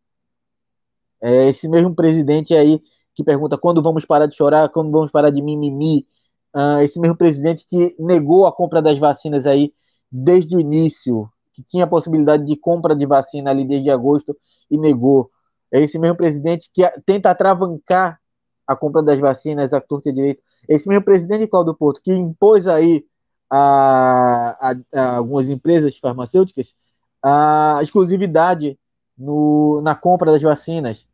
[1.19, 2.81] É esse mesmo presidente aí
[3.13, 6.07] que pergunta quando vamos parar de chorar, quando vamos parar de mimimi.
[6.55, 9.73] Uh, esse mesmo presidente que negou a compra das vacinas aí
[10.11, 14.37] desde o início, que tinha a possibilidade de compra de vacina ali desde agosto
[14.69, 15.29] e negou.
[15.71, 18.19] É esse mesmo presidente que tenta atravancar
[18.67, 20.41] a compra das vacinas a torta direito.
[20.67, 23.03] Esse mesmo presidente Cláudio Porto que impôs aí
[23.49, 26.75] a, a, a algumas empresas farmacêuticas
[27.23, 28.77] a exclusividade
[29.17, 31.07] no, na compra das vacinas.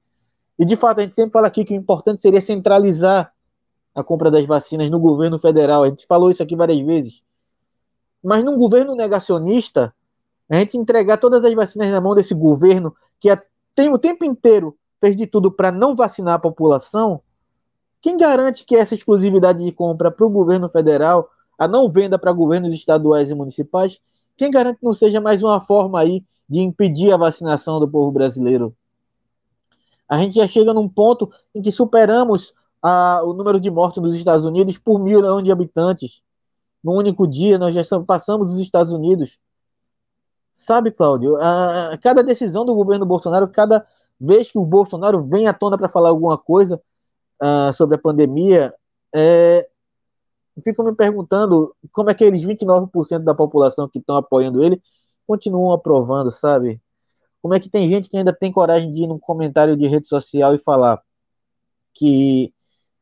[0.60, 3.34] E de fato, a gente sempre fala aqui que o importante seria centralizar
[3.96, 5.84] a compra das vacinas no governo federal.
[5.84, 7.24] A gente falou isso aqui várias vezes.
[8.22, 9.94] Mas num governo negacionista,
[10.50, 13.30] a gente entregar todas as vacinas na mão desse governo que
[13.74, 17.22] tem o tempo inteiro fez de tudo para não vacinar a população,
[18.02, 22.34] quem garante que essa exclusividade de compra para o governo federal, a não venda para
[22.34, 24.00] governos estaduais e municipais,
[24.36, 28.12] quem garante que não seja mais uma forma aí de impedir a vacinação do povo
[28.12, 28.76] brasileiro?
[30.10, 34.16] A gente já chega num ponto em que superamos a, o número de mortes nos
[34.16, 36.22] Estados Unidos por mil milhão de habitantes.
[36.84, 39.38] No único dia, nós já passamos os Estados Unidos.
[40.54, 43.86] Sabe, Cláudio, a, a, cada decisão do governo Bolsonaro, cada
[44.20, 46.82] vez que o Bolsonaro vem à tona para falar alguma coisa
[47.42, 48.74] uh, sobre a pandemia,
[49.14, 49.70] é,
[50.64, 54.82] fico me perguntando como é que aqueles 29% da população que estão apoiando ele
[55.26, 56.82] continuam aprovando, sabe?
[57.42, 60.08] Como é que tem gente que ainda tem coragem de ir num comentário de rede
[60.08, 61.02] social e falar
[61.94, 62.54] que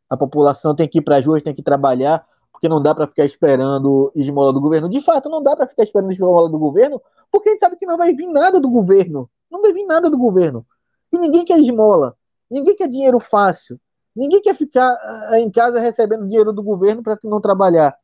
[0.09, 3.07] a população tem que ir para as ruas, tem que trabalhar, porque não dá para
[3.07, 4.89] ficar esperando esmola do governo.
[4.89, 7.01] De fato, não dá para ficar esperando esmola do governo,
[7.31, 9.29] porque a gente sabe que não vai vir nada do governo.
[9.51, 10.65] Não vai vir nada do governo.
[11.11, 12.15] E ninguém quer esmola.
[12.49, 13.79] Ninguém quer dinheiro fácil.
[14.15, 17.95] Ninguém quer ficar uh, em casa recebendo dinheiro do governo para não trabalhar.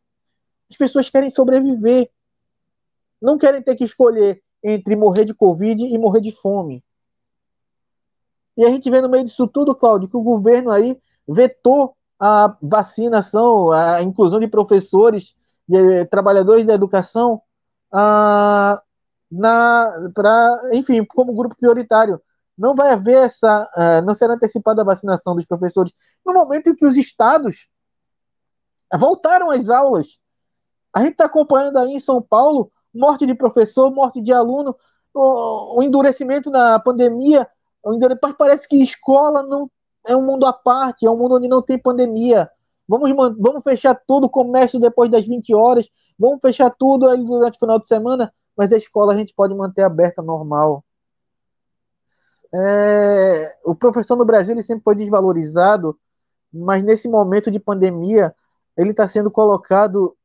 [0.69, 2.09] As pessoas querem sobreviver.
[3.21, 6.83] Não querem ter que escolher entre morrer de Covid e morrer de fome.
[8.55, 12.55] E a gente vê no meio disso tudo, Cláudio, que o governo aí vetou a
[12.61, 15.35] vacinação, a inclusão de professores,
[15.67, 17.41] de eh, trabalhadores da educação,
[17.91, 18.81] a,
[19.29, 22.21] na, pra, enfim, como grupo prioritário.
[22.57, 25.91] Não vai haver essa, uh, não será antecipada a vacinação dos professores
[26.23, 27.67] no momento em que os estados
[28.95, 30.19] voltaram às aulas.
[30.93, 34.75] A gente está acompanhando aí em São Paulo morte de professor, morte de aluno,
[35.13, 37.47] o, o endurecimento na pandemia,
[38.37, 39.69] parece que escola não
[40.05, 42.49] é um mundo à parte, é um mundo onde não tem pandemia.
[42.87, 43.09] Vamos,
[43.39, 45.89] vamos fechar tudo, o comércio depois das 20 horas,
[46.19, 49.55] vamos fechar tudo aí durante o final de semana, mas a escola a gente pode
[49.55, 50.83] manter aberta normal.
[52.53, 55.97] É, o professor no Brasil ele sempre foi desvalorizado,
[56.53, 58.35] mas nesse momento de pandemia
[58.77, 60.15] ele está sendo colocado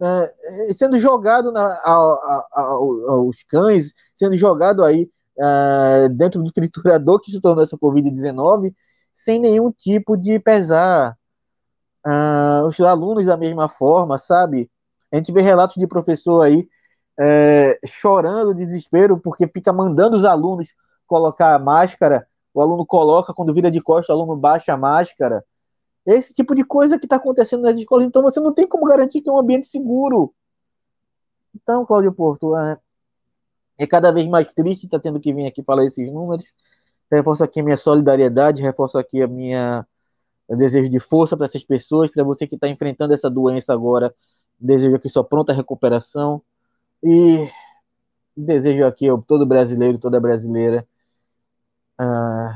[0.00, 2.62] uh, sendo jogado na, a, a,
[3.08, 8.74] aos cães, sendo jogado aí uh, dentro do triturador que se tornou essa Covid-19,
[9.14, 11.16] sem nenhum tipo de pesar.
[12.06, 14.70] Uh, os alunos da mesma forma, sabe?
[15.10, 16.68] A gente vê relatos de professor aí
[17.18, 20.68] é, chorando de desespero porque fica mandando os alunos
[21.06, 22.26] colocar a máscara.
[22.52, 25.44] O aluno coloca, quando vira de costas, o aluno baixa a máscara.
[26.06, 28.06] Esse tipo de coisa que está acontecendo nas escolas.
[28.06, 30.32] Então você não tem como garantir que é um ambiente seguro.
[31.54, 32.78] Então, Cláudio Porto, é,
[33.78, 36.44] é cada vez mais triste estar tá tendo que vir aqui falar esses números.
[37.10, 39.86] Reforço aqui a minha solidariedade, reforço aqui a minha
[40.48, 44.14] desejo de força para essas pessoas, para você que está enfrentando essa doença agora.
[44.58, 46.42] Desejo aqui sua pronta recuperação.
[47.02, 47.48] E
[48.36, 50.86] desejo aqui a todo brasileiro, toda brasileira,
[52.00, 52.52] uh,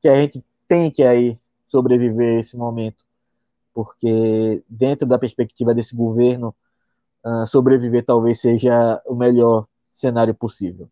[0.00, 1.39] que a gente tem que aí
[1.70, 3.04] sobreviver esse momento,
[3.72, 6.54] porque dentro da perspectiva desse governo,
[7.24, 10.90] uh, sobreviver talvez seja o melhor cenário possível.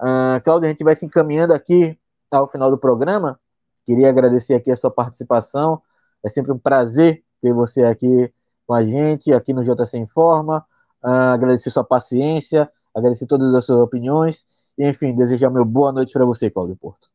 [0.00, 1.96] Uh, Cláudio, a gente vai se encaminhando aqui
[2.30, 3.38] ao final do programa.
[3.84, 5.82] Queria agradecer aqui a sua participação.
[6.24, 8.32] É sempre um prazer ter você aqui
[8.66, 10.64] com a gente, aqui no JC Informa.
[11.04, 14.44] Uh, agradecer sua paciência, agradecer todas as suas opiniões.
[14.78, 17.11] E, enfim, desejar meu boa noite para você, Cláudio Porto.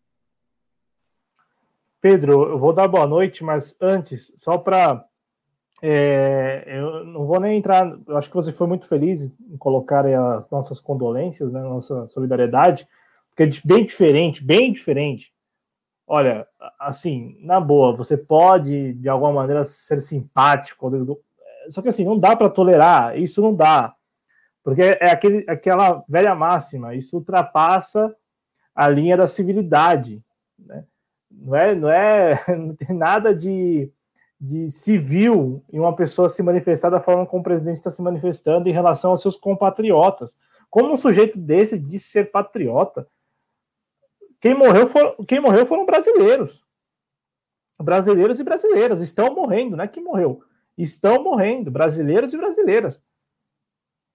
[2.09, 5.03] Pedro, eu vou dar boa noite, mas antes, só para.
[5.81, 7.99] É, eu não vou nem entrar.
[8.11, 12.87] Acho que você foi muito feliz em colocar as nossas condolências, né, nossa solidariedade,
[13.27, 15.33] porque é bem diferente, bem diferente.
[16.07, 16.47] Olha,
[16.79, 20.89] assim, na boa, você pode de alguma maneira ser simpático,
[21.69, 23.93] só que assim, não dá para tolerar, isso não dá.
[24.63, 28.15] Porque é aquele, aquela velha máxima, isso ultrapassa
[28.73, 30.23] a linha da civilidade.
[31.29, 33.91] Não, é, não, é, não tem nada de,
[34.39, 38.67] de civil em uma pessoa se manifestar da forma como o presidente está se manifestando
[38.69, 40.37] em relação aos seus compatriotas.
[40.69, 43.07] Como um sujeito desse diz ser patriota,
[44.39, 46.63] quem morreu, for, quem morreu foram brasileiros.
[47.79, 50.41] Brasileiros e brasileiras estão morrendo, não é que morreu
[50.77, 53.01] estão morrendo, brasileiros e brasileiras.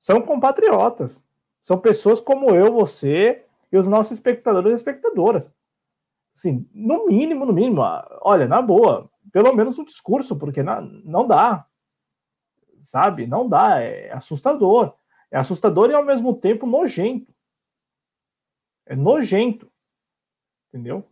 [0.00, 1.24] São compatriotas.
[1.62, 5.50] São pessoas como eu, você e os nossos espectadores e espectadoras.
[6.34, 7.82] Assim, no mínimo, no mínimo,
[8.22, 11.66] olha, na boa, pelo menos um discurso, porque não, não dá.
[12.82, 13.26] Sabe?
[13.26, 13.80] Não dá.
[13.80, 14.94] É assustador.
[15.30, 17.32] É assustador e ao mesmo tempo nojento.
[18.86, 19.70] É nojento.
[20.68, 21.04] Entendeu?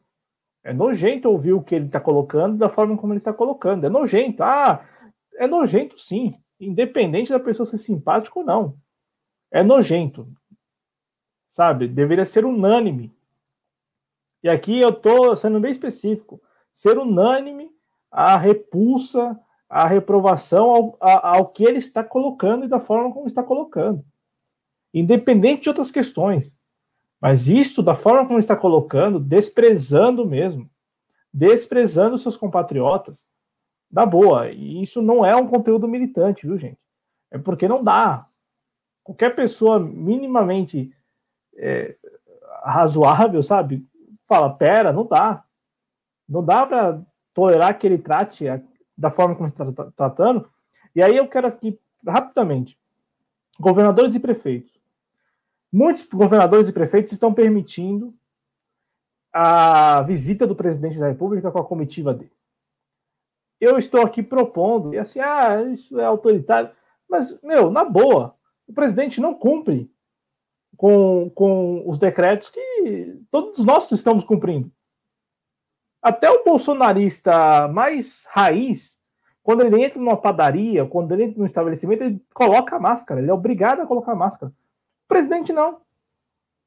[0.62, 3.86] É nojento ouvir o que ele está colocando da forma como ele está colocando.
[3.86, 4.42] É nojento.
[4.42, 4.84] Ah,
[5.36, 6.32] é nojento, sim.
[6.58, 8.76] Independente da pessoa ser simpática ou não.
[9.50, 10.30] É nojento.
[11.48, 11.88] Sabe?
[11.88, 13.12] Deveria ser unânime.
[14.42, 16.40] E aqui eu estou sendo bem específico.
[16.72, 17.70] Ser unânime
[18.10, 19.38] a repulsa,
[19.68, 24.04] a reprovação ao, ao que ele está colocando e da forma como está colocando.
[24.92, 26.54] Independente de outras questões.
[27.20, 30.68] Mas isto, da forma como está colocando, desprezando mesmo,
[31.32, 33.24] desprezando seus compatriotas,
[33.90, 34.50] da boa.
[34.50, 36.78] E isso não é um conteúdo militante, viu, gente?
[37.30, 38.26] É porque não dá.
[39.04, 40.92] Qualquer pessoa minimamente
[41.56, 41.96] é,
[42.62, 43.86] razoável, sabe?
[44.30, 45.42] Fala, pera, não dá.
[46.28, 47.02] Não dá para
[47.34, 48.60] tolerar que ele trate a,
[48.96, 49.64] da forma como está
[49.96, 50.48] tratando.
[50.94, 51.76] E aí eu quero aqui,
[52.06, 52.78] rapidamente,
[53.58, 54.78] governadores e prefeitos.
[55.72, 58.14] Muitos governadores e prefeitos estão permitindo
[59.32, 62.32] a visita do presidente da República com a comitiva dele
[63.60, 66.70] eu estou aqui propondo, e assim, ah, isso é autoritário.
[67.08, 68.34] Mas, meu, na boa,
[68.66, 69.92] o presidente não cumpre
[70.80, 74.72] com, com os decretos que todos nós estamos cumprindo.
[76.00, 78.98] Até o bolsonarista mais raiz,
[79.42, 83.30] quando ele entra numa padaria, quando ele entra num estabelecimento, ele coloca a máscara, ele
[83.30, 84.50] é obrigado a colocar a máscara.
[85.04, 85.82] O presidente não.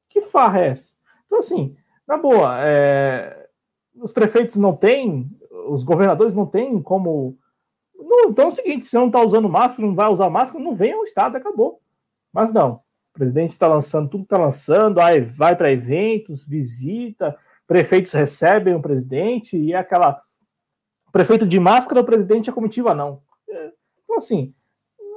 [0.08, 0.92] Que farra é essa?
[1.26, 1.76] Então, assim,
[2.06, 3.48] na boa, é,
[3.96, 5.28] os prefeitos não têm
[5.66, 7.36] os governadores não têm como.
[7.96, 10.72] Não, então é o seguinte: se não está usando máscara, não vai usar máscara, não
[10.72, 11.80] vem ao Estado, acabou.
[12.32, 12.80] Mas não.
[13.14, 17.36] O presidente está lançando tudo está lançando, aí vai para eventos, visita,
[17.66, 20.20] prefeitos recebem o presidente e é aquela.
[21.12, 23.22] Prefeito de máscara, o presidente, a comitiva não.
[23.48, 23.70] É,
[24.02, 24.52] então, assim,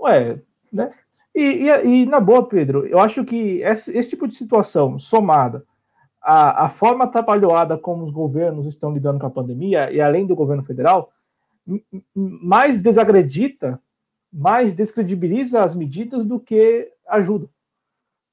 [0.02, 0.40] ué,
[0.72, 0.94] né?
[1.34, 5.64] E, e, e, na boa, Pedro, eu acho que esse, esse tipo de situação somada
[6.22, 10.36] a, a forma atrapalhada como os governos estão lidando com a pandemia, e além do
[10.36, 11.12] governo federal,
[12.14, 13.80] mais desacredita,
[14.32, 17.50] mais descredibiliza as medidas do que ajuda.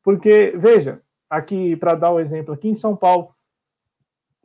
[0.05, 3.35] Porque, veja, aqui, para dar um exemplo, aqui em São Paulo,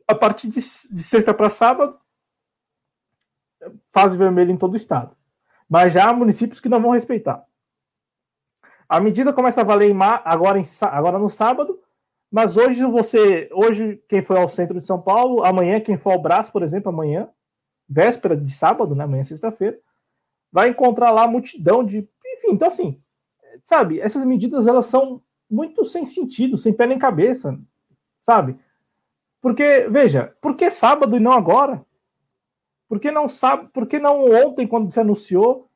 [0.08, 0.60] a partir de, de
[1.04, 1.96] sexta para sábado,
[3.92, 5.14] fase vermelha em todo o estado.
[5.68, 7.44] Mas já há municípios que não vão respeitar.
[8.88, 11.78] A medida começa a valer em, agora, em, agora no sábado,
[12.30, 16.22] mas hoje você, hoje quem foi ao centro de São Paulo, amanhã quem for ao
[16.22, 17.28] Braço, por exemplo, amanhã,
[17.88, 19.78] véspera de sábado, né, amanhã sexta-feira,
[20.50, 23.00] vai encontrar lá multidão de, enfim, então assim,
[23.62, 27.58] sabe, essas medidas elas são muito sem sentido, sem pé nem cabeça,
[28.22, 28.56] sabe?
[29.40, 31.84] Porque veja, por que sábado e não agora?
[32.88, 33.68] Por que não sabe?
[33.72, 35.68] Por que não ontem quando se anunciou?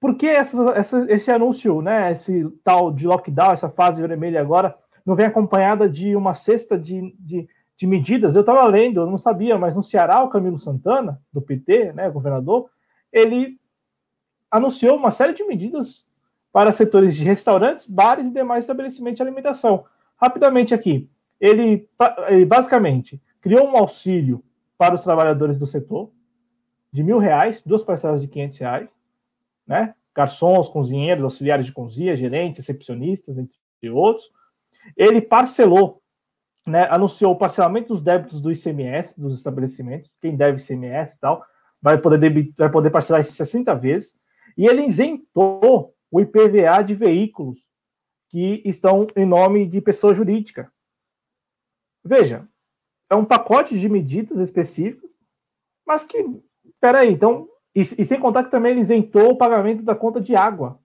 [0.00, 4.78] Por que essa, essa, esse anúncio, né, esse tal de lockdown, essa fase vermelha agora?
[5.04, 7.46] não vem acompanhada de uma cesta de, de,
[7.76, 8.34] de medidas.
[8.34, 12.08] Eu estava lendo, eu não sabia, mas no Ceará, o Camilo Santana, do PT, né,
[12.08, 12.70] governador,
[13.12, 13.58] ele
[14.50, 16.06] anunciou uma série de medidas
[16.54, 19.84] para setores de restaurantes, bares e demais estabelecimentos de alimentação.
[20.16, 21.10] Rapidamente aqui,
[21.40, 21.88] ele,
[22.28, 24.40] ele basicamente criou um auxílio
[24.78, 26.12] para os trabalhadores do setor
[26.92, 28.90] de mil reais, duas parcelas de 500 reais,
[29.66, 29.96] né?
[30.14, 34.30] Garçons, cozinheiros, auxiliares de cozinha, gerentes, recepcionistas, entre outros.
[34.96, 36.00] Ele parcelou,
[36.64, 36.86] né?
[36.88, 41.44] Anunciou o parcelamento dos débitos do ICMS dos estabelecimentos, quem deve ICMS e tal,
[41.82, 44.16] vai poder, vai poder parcelar isso 60 vezes.
[44.56, 47.58] E ele isentou o IPVA de veículos
[48.28, 50.72] que estão em nome de pessoa jurídica.
[52.04, 52.48] Veja,
[53.10, 55.18] é um pacote de medidas específicas,
[55.84, 56.24] mas que,
[56.80, 60.36] peraí, então, e, e sem contar que também ele isentou o pagamento da conta de
[60.36, 60.80] água.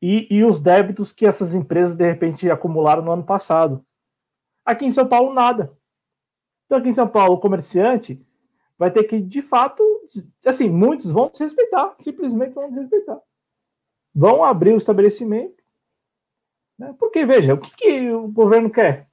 [0.00, 3.84] E, e os débitos que essas empresas, de repente, acumularam no ano passado.
[4.64, 5.76] Aqui em São Paulo, nada.
[6.66, 8.24] Então, aqui em São Paulo, o comerciante
[8.78, 9.82] vai ter que, de fato,
[10.46, 13.20] assim, muitos vão desrespeitar, simplesmente vão desrespeitar.
[14.14, 15.62] Vão abrir o estabelecimento.
[16.78, 16.94] Né?
[16.98, 19.08] Porque, veja, o que, que o governo quer?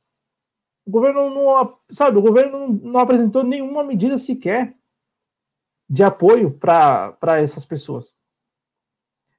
[0.85, 4.75] O governo não, sabe, o governo não apresentou nenhuma medida sequer
[5.89, 8.17] de apoio para essas pessoas.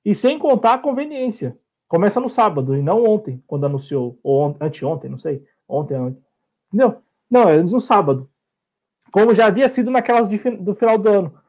[0.05, 1.59] E sem contar a conveniência.
[1.89, 6.23] Começa no sábado e não ontem, quando anunciou, ou anteontem, não sei, ontem, ontem.
[6.67, 7.01] Entendeu?
[7.31, 8.29] Não, é no sábado.
[9.13, 11.43] Como já havia sido naquelas de, do final do ano.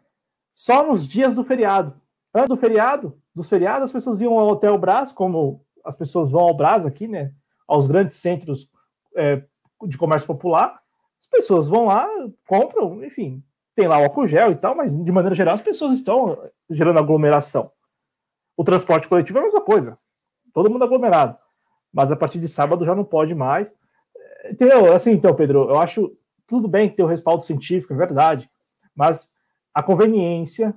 [0.53, 1.99] Só nos dias do feriado.
[2.37, 6.41] Antes do feriado, dos feriados, as pessoas iam ao Hotel Brás, como as pessoas vão
[6.41, 7.33] ao Brás aqui, né?
[7.67, 8.69] Aos grandes centros
[9.15, 9.43] é,
[9.85, 10.79] de comércio popular,
[11.19, 12.07] as pessoas vão lá,
[12.47, 13.43] compram, enfim,
[13.75, 16.37] tem lá o álcool gel e tal, mas de maneira geral as pessoas estão
[16.69, 17.71] gerando aglomeração.
[18.55, 19.97] O transporte coletivo é a mesma coisa,
[20.53, 21.37] todo mundo aglomerado,
[21.91, 23.73] mas a partir de sábado já não pode mais.
[24.49, 24.93] Entendeu?
[24.93, 26.15] Assim, então, Pedro, eu acho
[26.45, 28.49] tudo bem ter o respaldo científico, é verdade,
[28.95, 29.31] mas
[29.73, 30.75] a conveniência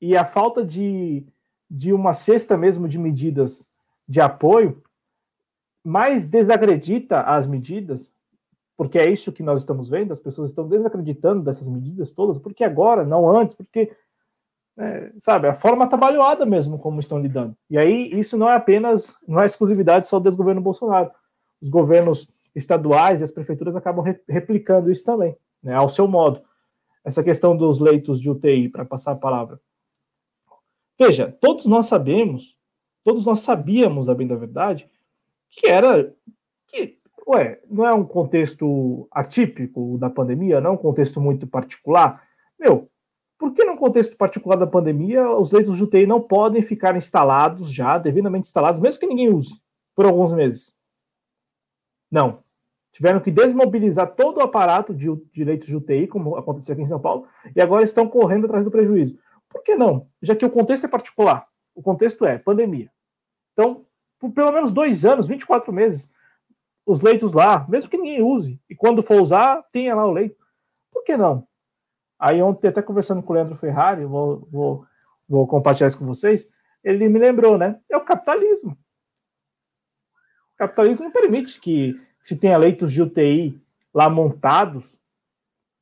[0.00, 1.24] e a falta de,
[1.70, 3.66] de uma cesta mesmo de medidas
[4.06, 4.82] de apoio
[5.84, 8.12] mais desacredita as medidas,
[8.76, 12.62] porque é isso que nós estamos vendo, as pessoas estão desacreditando dessas medidas todas, porque
[12.62, 13.90] agora, não antes, porque,
[14.76, 17.56] é, sabe, a forma trabalhada mesmo como estão lidando.
[17.68, 21.10] E aí isso não é apenas, não é exclusividade só do desgoverno Bolsonaro.
[21.60, 26.40] Os governos estaduais e as prefeituras acabam re replicando isso também, né, ao seu modo.
[27.04, 29.58] Essa questão dos leitos de UTI, para passar a palavra.
[30.98, 32.56] Veja, todos nós sabemos,
[33.04, 34.90] todos nós sabíamos, a bem da verdade,
[35.48, 36.12] que era
[36.66, 42.22] que, ué, não é um contexto atípico da pandemia, não é um contexto muito particular.
[42.58, 42.90] Meu,
[43.38, 47.72] por que num contexto particular da pandemia os leitos de UTI não podem ficar instalados
[47.72, 49.54] já, devidamente instalados, mesmo que ninguém use,
[49.94, 50.74] por alguns meses?
[52.10, 52.42] Não.
[52.90, 56.86] Tiveram que desmobilizar todo o aparato de, de leitos de UTI, como aconteceu aqui em
[56.86, 59.16] São Paulo, e agora estão correndo atrás do prejuízo.
[59.50, 60.08] Por que não?
[60.20, 61.48] Já que o contexto é particular.
[61.74, 62.90] O contexto é pandemia.
[63.52, 63.86] Então,
[64.18, 66.12] por pelo menos dois anos, 24 meses,
[66.84, 68.60] os leitos lá, mesmo que ninguém use.
[68.68, 70.44] E quando for usar, tenha lá o leito.
[70.90, 71.46] Por que não?
[72.18, 74.86] Aí ontem, até conversando com o Leandro Ferrari, vou, vou,
[75.28, 76.50] vou compartilhar isso com vocês,
[76.82, 77.80] ele me lembrou, né?
[77.88, 78.76] É o capitalismo.
[80.54, 83.62] O capitalismo não permite que se tenha leitos de UTI
[83.94, 84.98] lá montados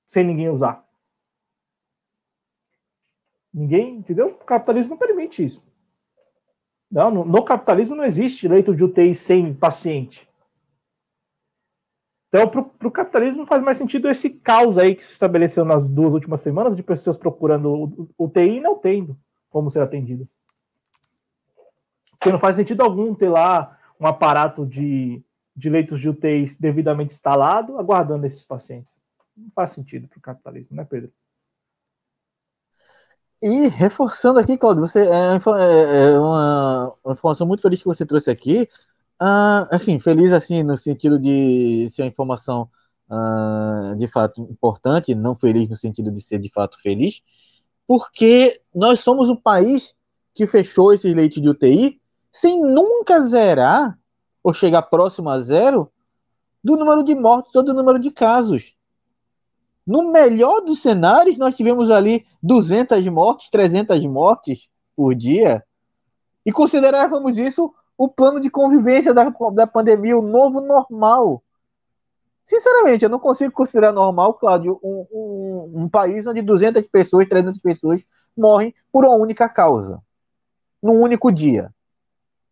[0.07, 0.86] sem ninguém usar.
[3.57, 4.27] Ninguém, entendeu?
[4.29, 5.65] O capitalismo não permite isso.
[6.91, 10.29] Não, no, no capitalismo não existe leito de UTI sem paciente.
[12.29, 16.13] Então, para o capitalismo faz mais sentido esse caos aí que se estabeleceu nas duas
[16.13, 19.17] últimas semanas de pessoas procurando UTI e não tendo
[19.49, 20.29] como ser atendido.
[22.11, 25.25] Porque não faz sentido algum ter lá um aparato de,
[25.57, 28.95] de leitos de UTI devidamente instalado, aguardando esses pacientes.
[29.35, 31.11] Não faz sentido para o capitalismo, né, Pedro?
[33.43, 38.07] E reforçando aqui, Claudio, você é, é, é uma, uma, informação muito feliz que você
[38.07, 38.69] trouxe aqui.
[39.21, 42.69] Uh, assim, feliz assim no sentido de ser uma informação
[43.11, 47.23] uh, de fato importante, não feliz no sentido de ser de fato feliz,
[47.87, 49.95] porque nós somos o país
[50.35, 52.01] que fechou esses leitos de UTI
[52.33, 53.99] sem nunca zerar
[54.43, 55.91] ou chegar próximo a zero
[56.63, 58.76] do número de mortos ou do número de casos.
[59.87, 65.63] No melhor dos cenários, nós tivemos ali 200 mortes, 300 mortes por dia,
[66.45, 71.43] e considerávamos isso o plano de convivência da, da pandemia, o novo normal.
[72.45, 77.61] Sinceramente, eu não consigo considerar normal, Cláudio, um, um, um, país onde 200 pessoas, 300
[77.61, 78.05] pessoas
[78.37, 80.01] morrem por uma única causa.
[80.83, 81.75] Num único dia.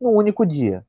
[0.01, 0.85] Num único dia.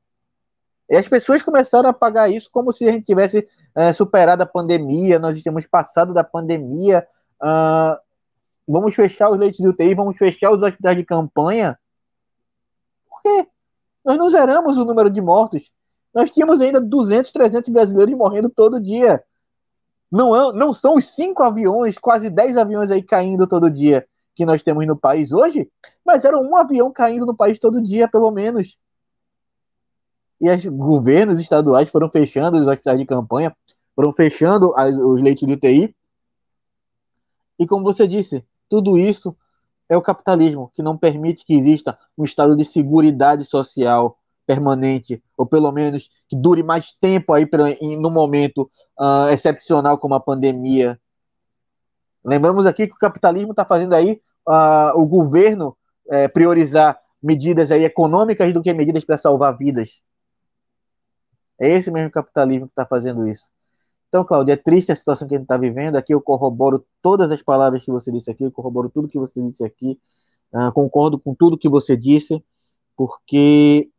[0.90, 4.46] E as pessoas começaram a pagar isso como se a gente tivesse é, superado a
[4.46, 7.06] pandemia, nós tínhamos passado da pandemia.
[7.42, 7.98] Uh,
[8.68, 11.78] vamos fechar os leitos de UTI, vamos fechar os hospitais de campanha.
[13.10, 13.48] Por quê?
[14.06, 15.72] Nós não zeramos o número de mortos.
[16.14, 19.24] nós tínhamos ainda 200, 300 brasileiros morrendo todo dia.
[20.12, 24.62] Não, não são os cinco aviões, quase 10 aviões aí caindo todo dia que nós
[24.62, 25.70] temos no país hoje,
[26.06, 28.78] mas era um avião caindo no país todo dia, pelo menos.
[30.42, 33.56] E os governos estaduais foram fechando os hospitais de campanha,
[33.96, 35.96] foram fechando as, os leitos de UTI.
[37.58, 39.36] E como você disse, tudo isso
[39.88, 45.46] é o capitalismo, que não permite que exista um estado de segurança social permanente, ou
[45.46, 47.48] pelo menos que dure mais tempo aí
[47.98, 51.00] no momento uh, excepcional como a pandemia.
[52.24, 55.76] Lembramos aqui que o capitalismo está fazendo aí uh, o governo
[56.08, 60.02] uh, priorizar medidas aí econômicas do que medidas para salvar vidas.
[61.60, 63.48] É esse mesmo capitalismo que está fazendo isso.
[64.10, 65.96] Então, Cláudio, é triste a situação que a gente está vivendo.
[65.96, 69.42] Aqui eu corroboro todas as palavras que você disse aqui, eu corroboro tudo que você
[69.42, 70.00] disse aqui,
[70.54, 72.42] uh, concordo com tudo que você disse,
[72.96, 73.90] porque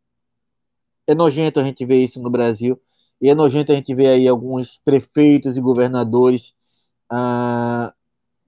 [1.05, 2.79] é nojento a gente ver isso no Brasil,
[3.21, 6.53] e é nojento a gente ver aí alguns prefeitos e governadores
[7.11, 7.91] uh,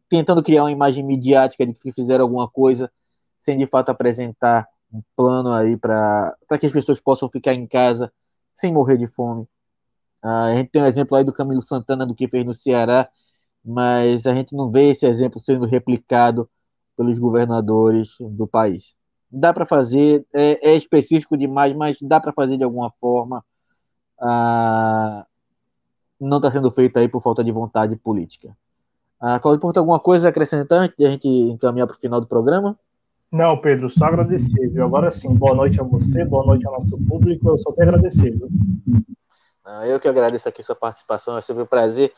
[0.09, 2.91] tentando criar uma imagem midiática de que fizeram alguma coisa,
[3.39, 8.11] sem de fato apresentar um plano aí para que as pessoas possam ficar em casa
[8.59, 9.43] sem morrer de fome.
[10.23, 13.09] Uh, a gente tem um exemplo aí do Camilo Santana do que fez no Ceará,
[13.63, 16.49] mas a gente não vê esse exemplo sendo replicado
[16.97, 18.95] pelos governadores do país.
[19.31, 23.43] Dá para fazer, é, é, específico demais, mas dá para fazer de alguma forma.
[24.19, 25.23] Uh,
[26.19, 28.49] não está sendo feito aí por falta de vontade política.
[29.21, 32.77] Uh, Claudio Porto, alguma coisa acrescentar de a gente encaminhar para o final do programa?
[33.31, 34.83] Não, Pedro, só agradecer, viu?
[34.83, 38.35] Agora sim, boa noite a você, boa noite ao nosso público, eu só tenho agradecer?
[39.87, 42.11] Eu que agradeço aqui sua participação, é sempre um prazer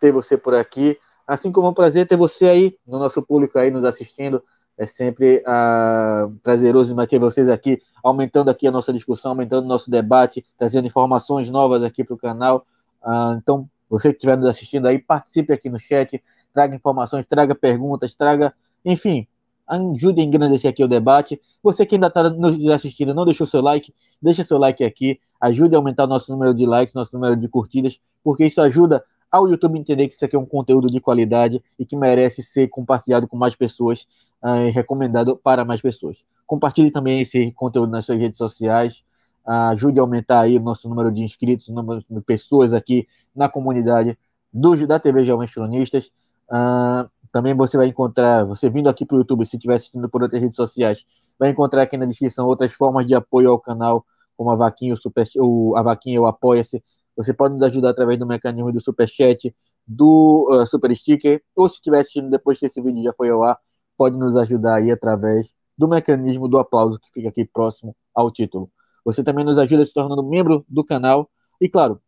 [0.00, 3.56] ter você por aqui, assim como é um prazer ter você aí, no nosso público
[3.60, 4.42] aí, nos assistindo,
[4.76, 9.88] é sempre uh, prazeroso ter vocês aqui, aumentando aqui a nossa discussão, aumentando o nosso
[9.88, 12.66] debate, trazendo informações novas aqui para o canal,
[13.04, 16.20] uh, então, você que estiver nos assistindo aí, participe aqui no chat,
[16.52, 18.52] traga informações, traga perguntas, traga,
[18.84, 19.28] enfim,
[19.68, 21.40] ajude a engrandecer aqui o debate.
[21.62, 25.74] Você que ainda está nos assistindo, não deixou seu like, deixa seu like aqui, ajude
[25.74, 29.78] a aumentar nosso número de likes, nosso número de curtidas, porque isso ajuda ao YouTube
[29.78, 33.36] entender que isso aqui é um conteúdo de qualidade e que merece ser compartilhado com
[33.36, 34.06] mais pessoas
[34.42, 36.18] uh, e recomendado para mais pessoas.
[36.46, 39.04] Compartilhe também esse conteúdo nas suas redes sociais,
[39.46, 43.06] uh, ajude a aumentar aí o nosso número de inscritos, o número de pessoas aqui
[43.34, 44.16] na comunidade
[44.52, 46.12] do, da TV Jovens Cronistas.
[46.48, 50.22] Uh, também você vai encontrar, você vindo aqui para o YouTube, se estiver assistindo por
[50.22, 51.04] outras redes sociais,
[51.38, 54.04] vai encontrar aqui na descrição outras formas de apoio ao canal,
[54.36, 56.82] como a Vaquinha, o, super, o, a Vaquinha, o Apoia-se.
[57.16, 59.54] Você pode nos ajudar através do mecanismo do Superchat,
[59.86, 63.42] do uh, Super Sticker, ou se estiver assistindo depois que esse vídeo já foi ao
[63.42, 63.58] ar,
[63.96, 68.70] pode nos ajudar aí através do mecanismo do aplauso que fica aqui próximo ao título.
[69.04, 71.30] Você também nos ajuda se tornando membro do canal
[71.60, 72.00] e, claro,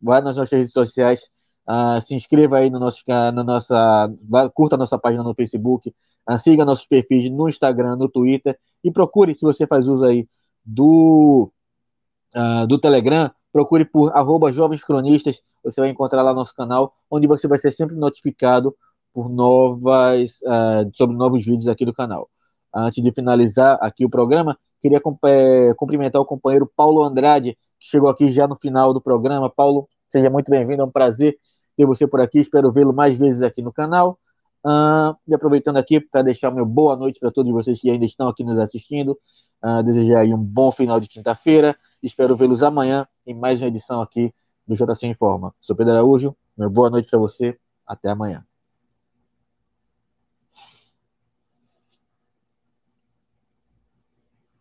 [0.00, 1.28] vai nas nossas redes sociais,
[1.68, 4.12] Uh, se inscreva aí no nosso, na nossa,
[4.52, 5.94] curta a nossa página no Facebook,
[6.28, 10.26] uh, siga nossos perfis no Instagram, no Twitter e procure, se você faz uso aí
[10.64, 11.52] do,
[12.34, 17.28] uh, do Telegram, procure por arroba Jovens Cronistas, você vai encontrar lá nosso canal, onde
[17.28, 18.74] você vai ser sempre notificado
[19.14, 20.40] por novas,
[20.94, 22.30] sobre novos vídeos aqui do canal.
[22.74, 28.08] Antes de finalizar aqui o programa, queria é, cumprimentar o companheiro Paulo Andrade, que chegou
[28.08, 29.50] aqui já no final do programa.
[29.50, 31.38] Paulo, seja muito bem-vindo, é um prazer
[31.76, 32.40] ter você por aqui.
[32.40, 34.18] Espero vê-lo mais vezes aqui no canal.
[34.64, 38.28] Uh, e aproveitando aqui para deixar meu boa noite para todos vocês que ainda estão
[38.28, 39.18] aqui nos assistindo.
[39.62, 41.76] Uh, desejar aí um bom final de quinta-feira.
[42.02, 44.32] Espero vê-los amanhã em mais uma edição aqui
[44.66, 45.54] do JC Informa.
[45.60, 46.36] Sou Pedro Araújo.
[46.56, 47.56] Meu boa noite para você.
[47.86, 48.44] Até amanhã.